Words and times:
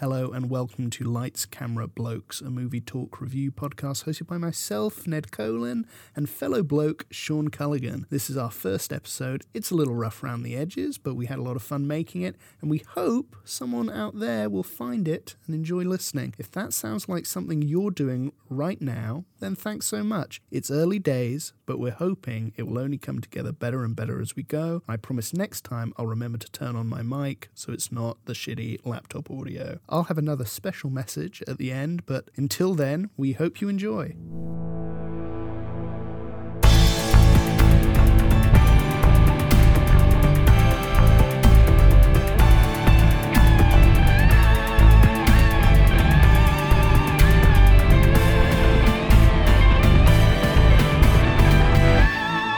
Hello 0.00 0.30
and 0.30 0.48
welcome 0.48 0.90
to 0.90 1.02
Lights, 1.02 1.44
Camera, 1.44 1.88
Blokes, 1.88 2.40
a 2.40 2.50
movie 2.50 2.80
talk 2.80 3.20
review 3.20 3.50
podcast 3.50 4.04
hosted 4.04 4.28
by 4.28 4.38
myself, 4.38 5.08
Ned 5.08 5.32
Colin, 5.32 5.88
and 6.14 6.30
fellow 6.30 6.62
bloke 6.62 7.06
Sean 7.10 7.48
Culligan. 7.48 8.08
This 8.08 8.30
is 8.30 8.36
our 8.36 8.52
first 8.52 8.92
episode. 8.92 9.42
It's 9.54 9.72
a 9.72 9.74
little 9.74 9.96
rough 9.96 10.22
around 10.22 10.44
the 10.44 10.54
edges, 10.54 10.98
but 10.98 11.16
we 11.16 11.26
had 11.26 11.40
a 11.40 11.42
lot 11.42 11.56
of 11.56 11.64
fun 11.64 11.88
making 11.88 12.22
it, 12.22 12.36
and 12.60 12.70
we 12.70 12.84
hope 12.94 13.34
someone 13.42 13.90
out 13.90 14.20
there 14.20 14.48
will 14.48 14.62
find 14.62 15.08
it 15.08 15.34
and 15.46 15.54
enjoy 15.56 15.82
listening. 15.82 16.32
If 16.38 16.52
that 16.52 16.72
sounds 16.72 17.08
like 17.08 17.26
something 17.26 17.62
you're 17.62 17.90
doing 17.90 18.30
right 18.48 18.80
now, 18.80 19.24
then 19.40 19.56
thanks 19.56 19.86
so 19.86 20.04
much. 20.04 20.40
It's 20.52 20.70
early 20.70 21.00
days, 21.00 21.54
but 21.66 21.80
we're 21.80 21.90
hoping 21.90 22.52
it 22.56 22.68
will 22.68 22.78
only 22.78 22.98
come 22.98 23.20
together 23.20 23.50
better 23.50 23.82
and 23.82 23.96
better 23.96 24.20
as 24.20 24.36
we 24.36 24.44
go. 24.44 24.80
I 24.88 24.96
promise 24.96 25.34
next 25.34 25.64
time 25.64 25.92
I'll 25.96 26.06
remember 26.06 26.38
to 26.38 26.50
turn 26.52 26.76
on 26.76 26.86
my 26.86 27.02
mic 27.02 27.48
so 27.52 27.72
it's 27.72 27.90
not 27.90 28.18
the 28.26 28.32
shitty 28.32 28.86
laptop 28.86 29.28
audio. 29.28 29.80
I'll 29.88 30.04
have 30.04 30.18
another 30.18 30.44
special 30.44 30.90
message 30.90 31.42
at 31.48 31.56
the 31.58 31.72
end, 31.72 32.04
but 32.04 32.30
until 32.36 32.74
then, 32.74 33.10
we 33.16 33.32
hope 33.32 33.60
you 33.60 33.68
enjoy. 33.68 34.14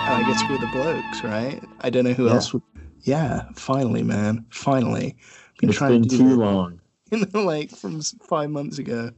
Oh, 0.03 0.15
I 0.15 0.23
guess 0.27 0.43
we're 0.49 0.59
the 0.59 0.67
blokes, 0.73 1.23
right? 1.23 1.63
I 1.81 1.91
don't 1.91 2.05
know 2.05 2.13
who 2.13 2.27
Yeah. 2.27 2.33
else 2.35 2.53
would. 2.53 2.63
Yeah, 3.03 3.43
finally, 3.55 4.03
man. 4.03 4.45
Finally. 4.51 5.17
Been 5.61 5.69
It's 5.71 5.79
trying 5.79 5.93
been 5.93 6.03
to 6.05 6.09
do 6.09 6.19
too 6.19 6.29
this, 6.31 6.37
long. 6.39 6.80
you 7.19 7.27
know, 7.33 7.45
like 7.45 7.71
from 7.71 8.01
five 8.03 8.51
months 8.51 8.79
ago. 8.79 9.11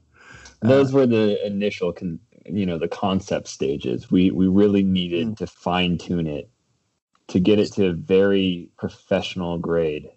Uh, 0.62 0.68
Those 0.68 0.92
were 0.92 1.06
the 1.06 1.44
initial, 1.44 1.92
con- 1.92 2.20
you 2.46 2.66
know, 2.66 2.78
the 2.78 2.88
concept 2.88 3.48
stages. 3.48 4.10
We 4.10 4.30
we 4.30 4.48
really 4.48 4.82
needed 4.82 5.28
Mm. 5.28 5.36
to 5.38 5.46
fine 5.46 5.98
tune 5.98 6.26
it 6.26 6.48
to 7.28 7.40
get 7.40 7.58
it 7.58 7.72
to 7.74 7.86
a 7.86 7.92
very 7.92 8.68
professional 8.78 9.58
grade. 9.58 10.10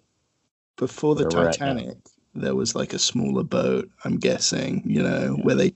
Before 0.76 1.14
the 1.14 1.24
where 1.24 1.32
we're 1.32 1.48
at 1.48 1.60
now. 1.60 1.66
Titanic, 1.66 1.96
there 2.34 2.54
was 2.54 2.74
like 2.74 2.92
a 2.92 2.98
smaller 2.98 3.42
boat, 3.42 3.88
I'm 4.04 4.18
guessing, 4.18 4.82
you 4.84 5.02
know, 5.02 5.38
where 5.42 5.54
they 5.54 5.74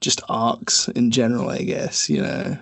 just 0.00 0.22
arcs 0.28 0.88
in 0.88 1.10
general, 1.10 1.50
I 1.50 1.62
guess, 1.62 2.08
you 2.08 2.22
know. 2.22 2.56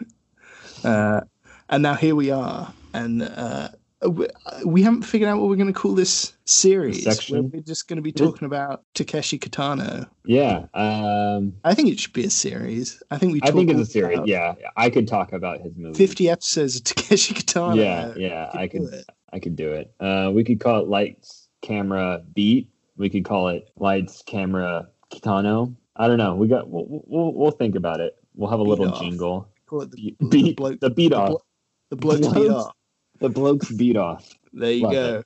Uh, 0.83 1.21
and 1.69 1.83
now 1.83 1.95
here 1.95 2.15
we 2.15 2.31
are. 2.31 2.73
And 2.95 3.23
uh, 3.23 3.69
we, 4.07 4.27
we 4.65 4.83
haven't 4.83 5.03
figured 5.03 5.29
out 5.29 5.39
what 5.41 5.49
we're 5.49 5.57
going 5.57 5.73
to 5.73 5.79
call 5.79 5.95
this 5.95 6.33
series. 6.45 7.03
Section? 7.05 7.51
We're 7.53 7.63
just 7.63 7.89
going 7.89 7.97
to 7.97 8.03
be 8.03 8.13
talking 8.13 8.47
about 8.47 8.85
Takeshi 8.95 9.39
Kitano. 9.39 10.09
Yeah, 10.25 10.67
um, 10.75 11.55
I 11.65 11.75
think 11.75 11.89
it 11.89 11.99
should 12.01 12.13
be 12.13 12.25
a 12.25 12.31
series. 12.31 13.03
I 13.11 13.19
think 13.19 13.33
we. 13.33 13.41
I 13.43 13.51
think 13.51 13.71
it's 13.71 13.81
a 13.81 13.87
series. 13.87 14.21
Yeah, 14.25 14.55
I 14.77 14.91
could 14.91 15.09
talk 15.09 15.33
about 15.33 15.61
his 15.61 15.73
movie. 15.77 15.97
Fifty 15.99 16.29
episodes 16.31 16.77
of 16.77 16.85
Takeshi 16.85 17.35
Kitano. 17.35 17.77
Yeah, 17.77 18.13
yeah, 18.17 18.51
I 18.55 18.67
do 18.67 18.81
could. 18.85 18.95
it. 18.95 19.05
I 19.33 19.39
could 19.41 19.57
do 19.57 19.73
it. 19.73 19.93
Uh, 20.01 20.31
we 20.33 20.45
could 20.45 20.61
call 20.61 20.81
it 20.81 20.89
lights, 20.89 21.49
camera, 21.63 22.23
beat. 22.35 22.71
We 22.97 23.09
could 23.11 23.25
call 23.25 23.49
it 23.49 23.69
lights, 23.77 24.23
camera, 24.27 24.89
Kitano. 25.13 25.75
I 25.97 26.07
don't 26.09 26.19
know. 26.19 26.35
We 26.35 26.47
got. 26.49 26.69
We'll, 26.71 26.87
we'll, 26.89 27.35
we'll 27.35 27.51
think 27.51 27.75
about 27.75 28.01
it. 28.01 28.17
We'll 28.35 28.51
have 28.51 28.61
a 28.61 28.65
Beat 28.65 28.71
little 28.71 28.89
off. 28.95 29.01
jingle. 29.01 29.49
Call 29.67 29.83
it 29.83 29.91
the, 29.91 29.97
Beat, 29.97 30.19
the 30.21 30.27
beat 30.29 30.57
bloke. 30.57 30.81
the 30.81 30.91
beat 30.91 31.09
the 31.11 31.17
off. 31.19 31.29
blo- 31.29 31.43
The 31.91 31.97
blokes 31.97 32.29
beat 32.29 32.51
off. 32.51 32.73
The 33.21 33.29
blokes 33.29 33.71
beat 33.71 33.97
off. 33.97 34.29
There 34.53 34.73
you 34.73 34.83
Love 34.85 34.93
go. 34.93 35.23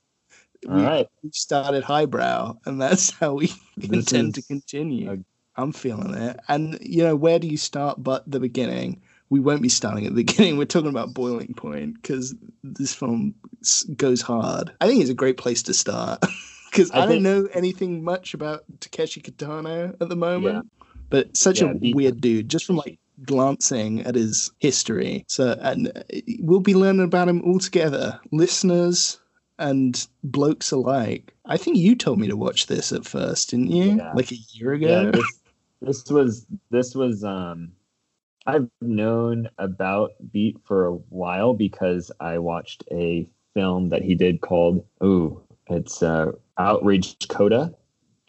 All 0.69 0.75
we, 0.77 0.83
right. 0.83 1.07
we 1.23 1.31
started 1.33 1.83
highbrow, 1.83 2.57
and 2.67 2.81
that's 2.81 3.11
how 3.21 3.35
we 3.35 3.53
intend 3.83 4.35
to 4.37 4.43
continue. 4.43 5.25
I'm 5.57 5.73
feeling 5.73 6.15
it. 6.15 6.39
And 6.49 6.79
you 6.81 7.03
know, 7.03 7.17
where 7.17 7.39
do 7.39 7.47
you 7.47 7.57
start 7.57 8.03
but 8.03 8.31
the 8.31 8.41
beginning? 8.41 9.03
We 9.31 9.41
won't 9.41 9.63
be 9.63 9.69
starting 9.69 10.07
at 10.07 10.15
the 10.15 10.25
beginning. 10.25 10.57
We're 10.57 10.65
talking 10.67 10.91
about 10.91 11.15
Boiling 11.15 11.55
Point 11.55 12.01
because 12.01 12.35
this 12.63 12.95
film 12.95 13.35
goes 13.97 14.23
hard. 14.23 14.73
I 14.81 14.87
think 14.87 15.01
it's 15.01 15.11
a 15.11 15.15
great 15.15 15.37
place 15.37 15.63
to 15.65 15.75
start 15.75 16.25
because 16.71 16.91
I, 16.93 17.03
I 17.03 17.07
don't 17.07 17.23
know 17.23 17.49
anything 17.53 18.03
much 18.05 18.35
about 18.35 18.65
Takeshi 18.81 19.21
Kitano 19.21 19.95
at 20.01 20.09
the 20.09 20.17
moment. 20.17 20.71
But 21.11 21.37
such 21.37 21.61
Yeah, 21.61 21.73
a 21.73 21.75
weird 21.93 22.21
dude, 22.21 22.49
just 22.49 22.65
from 22.65 22.77
like 22.77 22.99
glancing 23.25 24.01
at 24.03 24.15
his 24.15 24.51
history. 24.59 25.25
So, 25.29 25.57
and 25.61 25.89
uh, 25.89 26.03
we'll 26.41 26.61
be 26.61 26.75
learning 26.75 27.05
about 27.05 27.29
him 27.29 27.43
all 27.43 27.59
together, 27.59 28.21
listeners 28.31 29.19
and 29.59 30.07
blokes 30.25 30.73
alike. 30.73 31.35
I 31.47 31.57
think 31.57 31.77
you 31.77 31.95
told 31.95 32.19
me 32.19 32.27
to 32.29 32.37
watch 32.37 32.67
this 32.67 32.93
at 32.93 33.07
first, 33.07 33.51
didn't 33.51 33.71
you? 33.71 33.97
Yeah. 33.97 34.13
Like 34.13 34.33
a 34.33 34.39
year 34.53 34.73
ago. 34.73 35.03
Yeah. 35.05 35.11
This, 35.11 35.39
this 35.81 36.11
was 36.11 36.47
this 36.71 36.95
was 36.95 37.25
um. 37.25 37.73
I've 38.45 38.69
known 38.81 39.49
about 39.59 40.15
Beat 40.33 40.57
for 40.65 40.87
a 40.87 40.95
while 40.95 41.55
because 41.55 42.11
I 42.19 42.39
watched 42.39 42.83
a 42.91 43.29
film 43.55 43.91
that 43.91 44.03
he 44.03 44.17
did 44.17 44.41
called 44.41 44.85
oh 45.01 45.43
it's 45.69 46.03
uh 46.03 46.33
Outrage 46.59 47.29
Coda, 47.29 47.75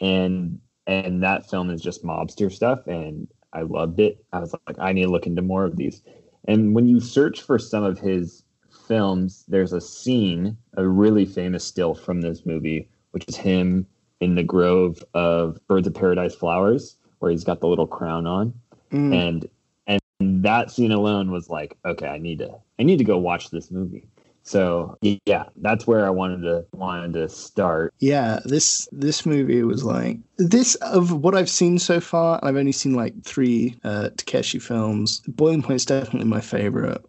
and 0.00 0.60
and 0.86 1.22
that 1.22 1.50
film 1.50 1.70
is 1.70 1.82
just 1.82 2.04
mobster 2.04 2.52
stuff 2.52 2.86
and 2.86 3.26
I 3.54 3.62
loved 3.62 4.00
it. 4.00 4.24
I 4.32 4.40
was 4.40 4.54
like 4.66 4.78
I 4.78 4.92
need 4.92 5.04
to 5.04 5.10
look 5.10 5.26
into 5.26 5.42
more 5.42 5.64
of 5.64 5.76
these. 5.76 6.02
And 6.46 6.74
when 6.74 6.86
you 6.86 7.00
search 7.00 7.40
for 7.40 7.58
some 7.58 7.84
of 7.84 7.98
his 7.98 8.42
films, 8.86 9.44
there's 9.48 9.72
a 9.72 9.80
scene, 9.80 10.56
a 10.76 10.86
really 10.86 11.24
famous 11.24 11.64
still 11.64 11.94
from 11.94 12.20
this 12.20 12.44
movie, 12.44 12.88
which 13.12 13.24
is 13.28 13.36
him 13.36 13.86
in 14.20 14.34
the 14.34 14.42
grove 14.42 15.02
of 15.14 15.58
birds 15.68 15.86
of 15.86 15.94
paradise 15.94 16.34
flowers, 16.34 16.96
where 17.20 17.30
he's 17.30 17.44
got 17.44 17.60
the 17.60 17.68
little 17.68 17.86
crown 17.86 18.26
on, 18.26 18.52
Mm. 18.90 19.14
and 19.14 19.48
and 19.86 20.44
that 20.44 20.70
scene 20.70 20.92
alone 20.92 21.30
was 21.30 21.50
like, 21.50 21.76
okay, 21.84 22.06
I 22.06 22.18
need 22.18 22.38
to, 22.38 22.54
I 22.78 22.82
need 22.82 22.98
to 22.98 23.04
go 23.04 23.18
watch 23.18 23.50
this 23.50 23.70
movie. 23.70 24.06
So 24.44 24.96
yeah, 25.00 25.44
that's 25.56 25.86
where 25.86 26.06
I 26.06 26.10
wanted 26.10 26.42
to 26.42 26.64
wanted 26.72 27.14
to 27.14 27.28
start. 27.28 27.94
Yeah, 27.98 28.40
this 28.44 28.86
this 28.92 29.24
movie 29.24 29.62
was 29.62 29.84
like 29.84 30.18
this 30.36 30.74
of 30.76 31.12
what 31.22 31.34
I've 31.34 31.50
seen 31.50 31.78
so 31.78 31.98
far. 31.98 32.38
I've 32.42 32.56
only 32.56 32.72
seen 32.72 32.94
like 32.94 33.20
three 33.24 33.74
uh, 33.84 34.10
Takeshi 34.16 34.58
films. 34.58 35.22
Boiling 35.26 35.62
Point 35.62 35.76
is 35.76 35.86
definitely 35.86 36.28
my 36.28 36.40
favorite 36.40 37.02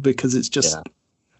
because 0.00 0.34
it's 0.34 0.48
just. 0.48 0.76
Yeah. 0.76 0.92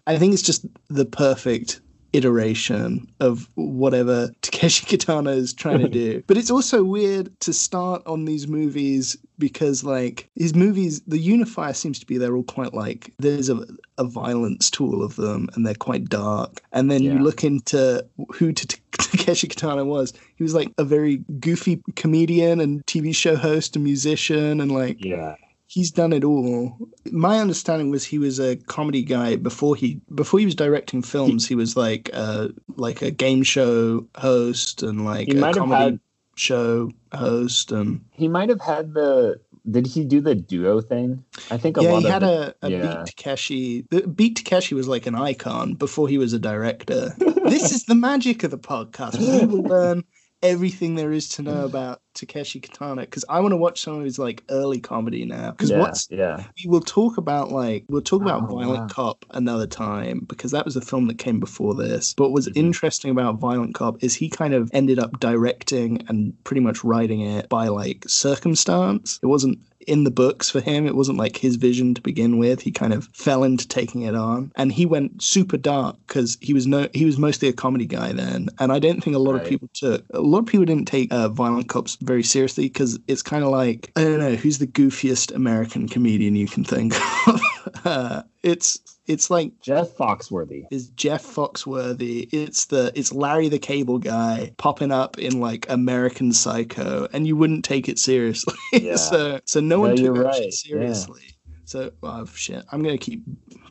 I 0.07 0.17
think 0.17 0.33
it's 0.33 0.41
just 0.41 0.65
the 0.89 1.05
perfect 1.05 1.79
iteration 2.13 3.07
of 3.19 3.47
whatever 3.55 4.29
Takeshi 4.41 4.85
Kitano 4.85 5.35
is 5.35 5.53
trying 5.53 5.79
to 5.79 5.89
do. 6.03 6.23
But 6.27 6.37
it's 6.37 6.51
also 6.51 6.83
weird 6.83 7.37
to 7.41 7.53
start 7.53 8.01
on 8.05 8.25
these 8.25 8.47
movies 8.47 9.17
because, 9.37 9.83
like, 9.83 10.29
his 10.35 10.53
movies, 10.53 11.01
the 11.01 11.19
unifier 11.19 11.73
seems 11.73 11.99
to 11.99 12.05
be 12.05 12.17
they're 12.17 12.35
all 12.35 12.43
quite 12.43 12.73
like 12.73 13.13
there's 13.19 13.49
a, 13.49 13.65
a 14.01 14.03
violence 14.03 14.69
to 14.71 14.83
all 14.83 15.03
of 15.03 15.15
them 15.15 15.47
and 15.53 15.65
they're 15.65 15.75
quite 15.75 16.09
dark. 16.09 16.61
And 16.71 16.89
then 16.89 17.03
you 17.03 17.19
look 17.19 17.43
into 17.43 18.05
who 18.33 18.51
T- 18.51 18.79
Takeshi 18.93 19.47
Kitano 19.47 19.85
was. 19.85 20.11
He 20.35 20.43
was 20.43 20.53
like 20.53 20.71
a 20.77 20.83
very 20.83 21.17
goofy 21.39 21.81
comedian 21.95 22.59
and 22.59 22.85
TV 22.87 23.15
show 23.15 23.35
host 23.35 23.75
and 23.75 23.85
musician 23.85 24.59
and 24.59 24.71
like 24.71 25.03
Yeah, 25.03 25.35
he's 25.67 25.91
done 25.91 26.13
it 26.13 26.23
all. 26.23 26.77
My 27.11 27.39
understanding 27.39 27.91
was 27.91 28.03
he 28.03 28.17
was 28.17 28.39
a 28.39 28.55
comedy 28.55 29.03
guy 29.03 29.35
before 29.35 29.75
he 29.75 30.01
before 30.13 30.39
he 30.39 30.45
was 30.45 30.55
directing 30.55 31.03
films. 31.03 31.47
He 31.47 31.55
was 31.55 31.77
like 31.77 32.09
uh 32.13 32.49
like 32.75 33.01
a 33.01 33.11
game 33.11 33.43
show 33.43 34.07
host 34.17 34.83
and 34.83 35.05
like 35.05 35.29
a 35.29 35.39
comedy 35.53 35.83
had, 35.83 35.99
show 36.35 36.91
host 37.13 37.71
and 37.71 38.03
he 38.11 38.27
might 38.27 38.49
have 38.49 38.61
had 38.61 38.93
the. 38.93 39.39
Did 39.69 39.85
he 39.85 40.05
do 40.05 40.21
the 40.21 40.33
duo 40.33 40.81
thing? 40.81 41.23
I 41.51 41.57
think 41.57 41.77
a 41.77 41.83
yeah, 41.83 41.91
lot 41.91 42.01
he 42.01 42.09
had 42.09 42.23
a, 42.23 42.55
a 42.63 42.71
yeah. 42.71 42.81
Beat 42.81 43.15
Takeshi. 43.15 43.85
The 43.91 44.07
Beat 44.07 44.37
Takeshi 44.37 44.73
was 44.73 44.87
like 44.87 45.05
an 45.05 45.13
icon 45.15 45.75
before 45.75 46.07
he 46.07 46.17
was 46.17 46.33
a 46.33 46.39
director. 46.39 47.13
this 47.17 47.71
is 47.71 47.85
the 47.85 47.93
magic 47.93 48.43
of 48.43 48.49
the 48.49 48.57
podcast. 48.57 49.19
We 49.19 49.45
will 49.45 49.63
learn 49.63 50.03
everything 50.43 50.95
there 50.95 51.11
is 51.11 51.29
to 51.29 51.41
know 51.41 51.65
about 51.65 52.01
Takeshi 52.13 52.59
Kitano 52.59 53.01
because 53.01 53.23
I 53.29 53.39
want 53.39 53.51
to 53.53 53.57
watch 53.57 53.81
some 53.81 53.99
of 53.99 54.03
his 54.03 54.19
like 54.19 54.43
early 54.49 54.79
comedy 54.79 55.23
now. 55.25 55.51
Because 55.51 55.69
yeah, 55.69 55.79
what's 55.79 56.07
yeah, 56.09 56.43
we 56.63 56.69
will 56.69 56.81
talk 56.81 57.17
about 57.17 57.51
like 57.51 57.85
we'll 57.89 58.01
talk 58.01 58.21
about 58.21 58.43
Oh, 58.43 58.55
Violent 58.57 58.81
wow. 58.81 58.87
Cop 58.89 59.25
another 59.31 59.67
time 59.67 60.25
because 60.27 60.51
that 60.51 60.65
was 60.65 60.75
a 60.75 60.81
film 60.81 61.07
that 61.07 61.17
came 61.17 61.39
before 61.39 61.73
this. 61.75 62.13
But 62.15 62.31
what's 62.31 62.49
Mhm. 62.49 62.57
interesting 62.57 63.11
about 63.11 63.39
Violent 63.39 63.75
Cop 63.75 64.03
is 64.03 64.15
he 64.15 64.29
kind 64.29 64.53
of 64.53 64.69
ended 64.73 64.99
up 64.99 65.19
directing 65.19 66.03
and 66.07 66.33
pretty 66.43 66.61
much 66.61 66.83
writing 66.83 67.21
it 67.21 67.47
by 67.49 67.67
like 67.67 68.03
circumstance. 68.07 69.19
It 69.21 69.27
wasn't 69.27 69.59
in 69.87 70.03
the 70.03 70.11
books 70.11 70.49
for 70.49 70.61
him. 70.61 70.85
It 70.85 70.95
wasn't 70.95 71.17
like 71.17 71.37
his 71.37 71.55
vision 71.55 71.93
to 71.93 72.01
begin 72.01 72.37
with. 72.37 72.61
He 72.61 72.71
kind 72.71 72.93
of 72.93 73.07
fell 73.13 73.43
into 73.43 73.67
taking 73.67 74.01
it 74.01 74.15
on, 74.15 74.51
and 74.55 74.71
he 74.71 74.85
went 74.85 75.21
super 75.21 75.57
dark 75.57 75.97
because 76.07 76.37
he 76.41 76.53
was 76.53 76.67
no 76.67 76.87
he 76.93 77.05
was 77.05 77.17
mostly 77.17 77.47
a 77.47 77.53
comedy 77.53 77.85
guy 77.85 78.11
then. 78.11 78.49
And 78.59 78.71
I 78.71 78.79
don't 78.79 79.03
think 79.03 79.15
a 79.15 79.19
lot 79.19 79.35
of 79.35 79.45
people 79.45 79.69
took 79.73 80.05
a 80.13 80.21
lot 80.21 80.39
of 80.39 80.45
people 80.45 80.65
didn't 80.65 80.87
take 80.87 81.11
uh, 81.11 81.29
Violent 81.29 81.69
Cops 81.69 81.97
very 82.01 82.23
seriously 82.23 82.65
because 82.65 82.99
it's 83.07 83.21
kind 83.21 83.43
of 83.43 83.49
like 83.49 83.91
I 83.95 84.03
don't 84.03 84.19
know 84.19 84.35
who's 84.35 84.59
the 84.59 84.67
goofiest 84.67 85.33
American 85.33 85.87
comedian 85.87 86.35
you 86.35 86.47
can 86.47 86.63
think 86.63 86.93
of. 87.27 87.41
Uh, 87.85 88.23
it's 88.43 88.79
it's 89.07 89.29
like 89.29 89.51
Jeff 89.61 89.89
Foxworthy. 89.97 90.65
is 90.71 90.89
Jeff 90.89 91.23
Foxworthy. 91.23 92.29
It's 92.31 92.65
the 92.65 92.91
it's 92.95 93.11
Larry 93.13 93.49
the 93.49 93.59
Cable 93.59 93.97
Guy 93.99 94.53
popping 94.57 94.91
up 94.91 95.17
in 95.19 95.39
like 95.39 95.65
American 95.69 96.31
Psycho, 96.33 97.07
and 97.13 97.27
you 97.27 97.35
wouldn't 97.35 97.65
take 97.65 97.89
it 97.89 97.99
seriously. 97.99 98.55
Yeah. 98.73 98.95
so 98.95 99.39
so 99.45 99.59
no 99.59 99.79
one 99.79 99.91
No, 99.91 99.95
took 99.95 100.03
you're 100.05 100.13
right, 100.23 100.35
shit 100.35 100.43
yeah. 100.45 100.51
seriously. 100.51 101.21
So 101.65 101.91
oh 102.03 102.25
shit, 102.25 102.63
I'm 102.71 102.81
gonna 102.83 102.97
keep 102.97 103.23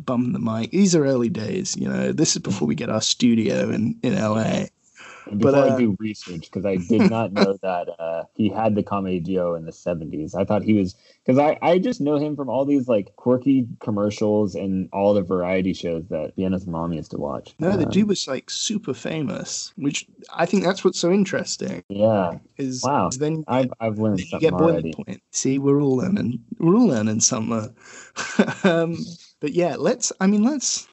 bumping 0.05 0.33
the 0.33 0.39
mic. 0.39 0.71
These 0.71 0.95
are 0.95 1.05
early 1.05 1.29
days, 1.29 1.77
you 1.77 1.89
know. 1.89 2.13
This 2.13 2.37
is 2.37 2.43
before 2.43 2.67
we 2.69 2.75
get 2.75 2.91
our 2.91 3.01
studio 3.03 3.71
in 3.71 3.99
in 4.03 4.15
LA. 4.15 4.65
And 5.27 5.39
But, 5.41 5.53
before 5.53 5.69
uh, 5.69 5.75
I 5.75 5.79
do 5.79 5.97
research, 5.99 6.43
because 6.43 6.65
I 6.65 6.77
did 6.77 7.09
not 7.11 7.33
know 7.35 7.59
that 7.63 7.89
uh, 7.99 8.25
he 8.35 8.49
had 8.49 8.75
the 8.75 8.83
comedy 8.83 9.21
duo 9.21 9.55
in 9.55 9.65
the 9.65 9.73
70s. 9.73 10.35
I 10.35 10.45
thought 10.45 10.63
he 10.63 10.75
was, 10.75 10.95
because 11.25 11.39
I, 11.39 11.59
I 11.63 11.79
just 11.79 12.01
know 12.01 12.17
him 12.17 12.37
from 12.37 12.49
all 12.49 12.65
these 12.65 12.89
like 12.89 13.15
quirky 13.17 13.67
commercials 13.81 14.55
and 14.55 14.89
all 14.93 15.15
the 15.15 15.23
variety 15.23 15.73
shows 15.73 16.09
that 16.09 16.35
Vienna's 16.37 16.67
mom 16.67 16.93
used 16.93 17.11
to 17.13 17.19
watch. 17.19 17.55
No, 17.59 17.77
the 17.77 17.85
Um, 17.85 17.91
dude 17.91 18.09
was 18.09 18.27
like 18.27 18.51
super 18.51 18.95
famous, 18.95 19.73
which 19.77 20.07
I 20.33 20.47
think 20.47 20.65
that's 20.65 20.85
what's 20.85 20.99
so 20.99 21.11
interesting. 21.13 21.83
Yeah, 21.89 22.39
Is, 22.57 22.83
Wow. 22.85 23.09
is 23.09 23.19
then 23.19 23.45
I've, 23.49 23.73
I've 23.81 23.99
learned 23.99 24.21
something 24.21 24.53
already. 24.53 24.93
point. 24.93 25.23
See, 25.33 25.59
we're 25.59 25.81
all 25.81 25.97
learning. 25.97 26.45
We're 26.59 26.75
all 26.77 26.87
learning 26.89 27.21
something. 27.21 27.75
um, 28.65 28.97
but 29.41 29.53
yeah, 29.53 29.77
let's. 29.79 30.13
I 30.21 30.27
mean, 30.27 30.43
let's. 30.43 30.89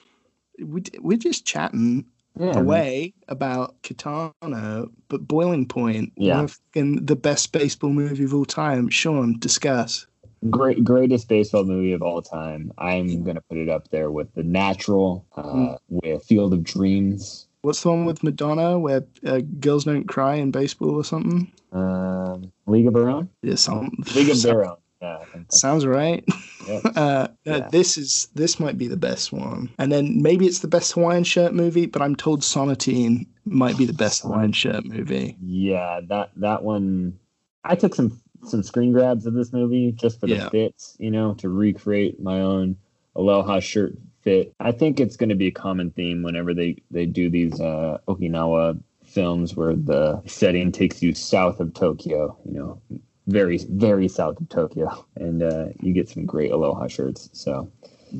We, 0.59 0.83
we're 0.99 1.17
just 1.17 1.45
chatting 1.45 2.05
Yeah, 2.39 2.45
man. 2.53 2.57
away 2.57 3.13
about 3.27 3.81
Kitano, 3.83 4.89
but 5.09 5.27
Boiling 5.27 5.65
Point, 5.67 6.13
Yeah. 6.17 6.45
fucking 6.47 7.05
the 7.05 7.15
best 7.15 7.51
baseball 7.51 7.89
movie 7.91 8.23
of 8.23 8.33
all 8.33 8.45
time. 8.45 8.89
Sean, 8.89 9.37
discuss. 9.39 10.05
Great, 10.49 10.83
greatest 10.83 11.27
baseball 11.27 11.63
movie 11.63 11.93
of 11.93 12.01
all 12.03 12.21
time. 12.21 12.71
I'm 12.77 13.23
gonna 13.23 13.41
put 13.49 13.57
it 13.57 13.69
up 13.69 13.87
there 13.89 14.11
with 14.11 14.31
The 14.35 14.43
Natural, 14.43 15.25
uh, 15.35 15.43
Mm. 15.43 15.77
with 15.89 16.23
Field 16.23 16.53
of 16.53 16.63
Dreams, 16.63 17.45
What's 17.63 17.81
the 17.83 17.89
one 17.89 18.05
with 18.05 18.23
Madonna 18.23 18.79
where 18.79 19.03
uh, 19.25 19.41
girls 19.59 19.83
don't 19.83 20.05
cry 20.07 20.35
in 20.35 20.51
baseball 20.51 20.91
or 20.91 21.03
something? 21.03 21.51
um, 21.73 22.51
League 22.65 22.87
of 22.87 22.93
Their 22.93 23.09
Own. 23.09 23.29
Yeah, 23.41 23.55
something. 23.55 23.91
League 24.15 24.29
of 24.29 24.41
Their 24.41 24.63
Own. 24.65 24.77
Yeah, 25.01 25.17
I 25.17 25.25
think 25.25 25.47
that's, 25.47 25.59
Sounds 25.61 25.85
right. 25.85 26.23
yeah. 26.67 26.81
Uh, 26.95 27.27
no, 27.45 27.57
Yeah. 27.57 27.69
This 27.71 27.97
is 27.97 28.27
this 28.35 28.59
might 28.59 28.77
be 28.77 28.87
the 28.87 28.97
best 28.97 29.31
one, 29.31 29.69
and 29.79 29.91
then 29.91 30.21
maybe 30.21 30.45
it's 30.47 30.59
the 30.59 30.67
best 30.67 30.93
Hawaiian 30.93 31.23
shirt 31.23 31.53
movie. 31.53 31.85
But 31.85 32.01
I'm 32.01 32.15
told 32.15 32.41
Sonatine 32.41 33.27
might 33.45 33.77
be 33.77 33.85
the 33.85 33.93
best 33.93 34.23
Hawaiian 34.23 34.51
shirt 34.51 34.85
movie. 34.85 35.37
Yeah, 35.41 36.01
that 36.09 36.31
that 36.37 36.63
one. 36.63 37.17
I 37.63 37.75
took 37.75 37.95
some 37.95 38.19
some 38.43 38.63
screen 38.63 38.91
grabs 38.93 39.25
of 39.25 39.33
this 39.33 39.53
movie 39.53 39.91
just 39.91 40.19
for 40.19 40.27
the 40.27 40.35
Yeah. 40.35 40.49
fits, 40.49 40.95
you 40.99 41.11
know, 41.11 41.33
to 41.35 41.49
recreate 41.49 42.19
my 42.21 42.39
own 42.41 42.77
Aloha 43.15 43.59
shirt 43.59 43.93
fit. 44.21 44.53
I 44.59 44.71
think 44.71 44.99
it's 44.99 45.17
going 45.17 45.29
to 45.29 45.35
be 45.35 45.47
a 45.47 45.51
common 45.51 45.91
theme 45.91 46.21
whenever 46.23 46.53
they 46.53 46.77
they 46.91 47.05
do 47.05 47.29
these 47.29 47.59
uh, 47.61 47.97
Okinawa 48.07 48.79
films 49.05 49.55
where 49.55 49.75
the 49.75 50.21
setting 50.25 50.71
takes 50.71 51.01
you 51.01 51.13
south 51.13 51.59
of 51.59 51.73
Tokyo, 51.73 52.37
you 52.45 52.53
know, 52.53 52.81
very 53.27 53.59
very 53.69 54.07
south 54.07 54.39
of 54.41 54.49
Tokyo, 54.49 55.05
and 55.15 55.43
uh, 55.43 55.67
you 55.79 55.93
get 55.93 56.09
some 56.09 56.25
great 56.25 56.51
Aloha 56.51 56.87
shirts. 56.87 57.29
So 57.33 57.69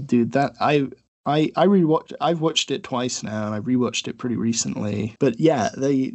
Dude, 0.06 0.34
that 0.34 0.54
I. 0.60 0.88
I, 1.30 1.52
I 1.58 1.66
rewatched 1.66 2.14
I've 2.22 2.40
watched 2.40 2.72
it 2.72 2.84
twice 2.84 3.22
now 3.22 3.46
and 3.48 3.54
I 3.54 3.60
rewatched 3.60 4.08
it 4.08 4.18
pretty 4.18 4.38
recently. 4.38 5.14
But 5.20 5.38
yeah, 5.42 5.68
they 5.76 6.14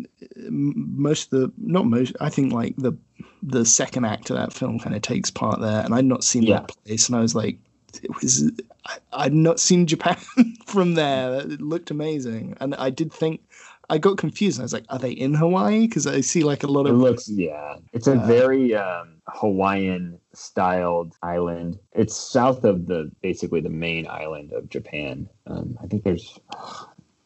most 0.48 1.30
of 1.34 1.40
the 1.40 1.52
not 1.58 1.84
most 1.84 2.16
I 2.18 2.30
think 2.30 2.50
like 2.50 2.74
the 2.78 2.96
the 3.42 3.66
second 3.66 4.06
act 4.06 4.30
of 4.30 4.36
that 4.38 4.54
film 4.54 4.78
kind 4.78 4.96
of 4.96 5.02
takes 5.02 5.30
part 5.30 5.60
there 5.60 5.84
and 5.84 5.94
I'd 5.94 6.06
not 6.06 6.24
seen 6.24 6.44
Yeah. 6.44 6.60
that 6.60 6.74
place 6.86 7.08
and 7.10 7.16
I 7.16 7.20
was 7.20 7.34
like 7.34 7.58
it 8.02 8.08
was 8.22 8.50
I, 8.86 8.96
I'd 9.12 9.34
not 9.34 9.60
seen 9.60 9.86
Japan 9.86 10.16
from 10.66 10.94
there. 10.94 11.40
It 11.40 11.60
looked 11.60 11.90
amazing. 11.90 12.56
And 12.62 12.74
I 12.76 12.88
did 12.88 13.12
think 13.12 13.42
I 13.90 13.98
got 13.98 14.16
confused. 14.18 14.58
I 14.60 14.62
was 14.62 14.72
like, 14.72 14.84
are 14.88 14.98
they 14.98 15.10
in 15.12 15.34
Hawaii? 15.34 15.86
Because 15.86 16.06
I 16.06 16.20
see 16.20 16.44
like 16.44 16.62
a 16.62 16.66
lot 16.66 16.86
it 16.86 16.92
of 16.92 16.98
looks 16.98 17.28
yeah, 17.28 17.76
it's 17.92 18.06
a 18.06 18.12
Uh, 18.12 18.26
very 18.26 18.74
um, 18.74 19.20
Hawaiian 19.28 20.18
styled 20.32 21.14
island. 21.22 21.78
It's 21.92 22.14
south 22.16 22.64
of 22.64 22.86
the 22.86 23.10
basically 23.22 23.60
the 23.60 23.68
main 23.68 24.06
island 24.08 24.52
of 24.52 24.68
Japan. 24.68 25.28
Um, 25.46 25.76
I 25.82 25.86
think 25.86 26.04
there's, 26.04 26.38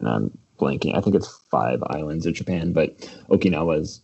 and 0.00 0.08
I'm 0.08 0.38
blanking. 0.58 0.96
I 0.96 1.00
think 1.00 1.14
it's 1.14 1.38
five 1.50 1.82
islands 1.88 2.26
of 2.26 2.34
Japan, 2.34 2.72
but 2.72 2.98
Okinawa's 3.28 4.00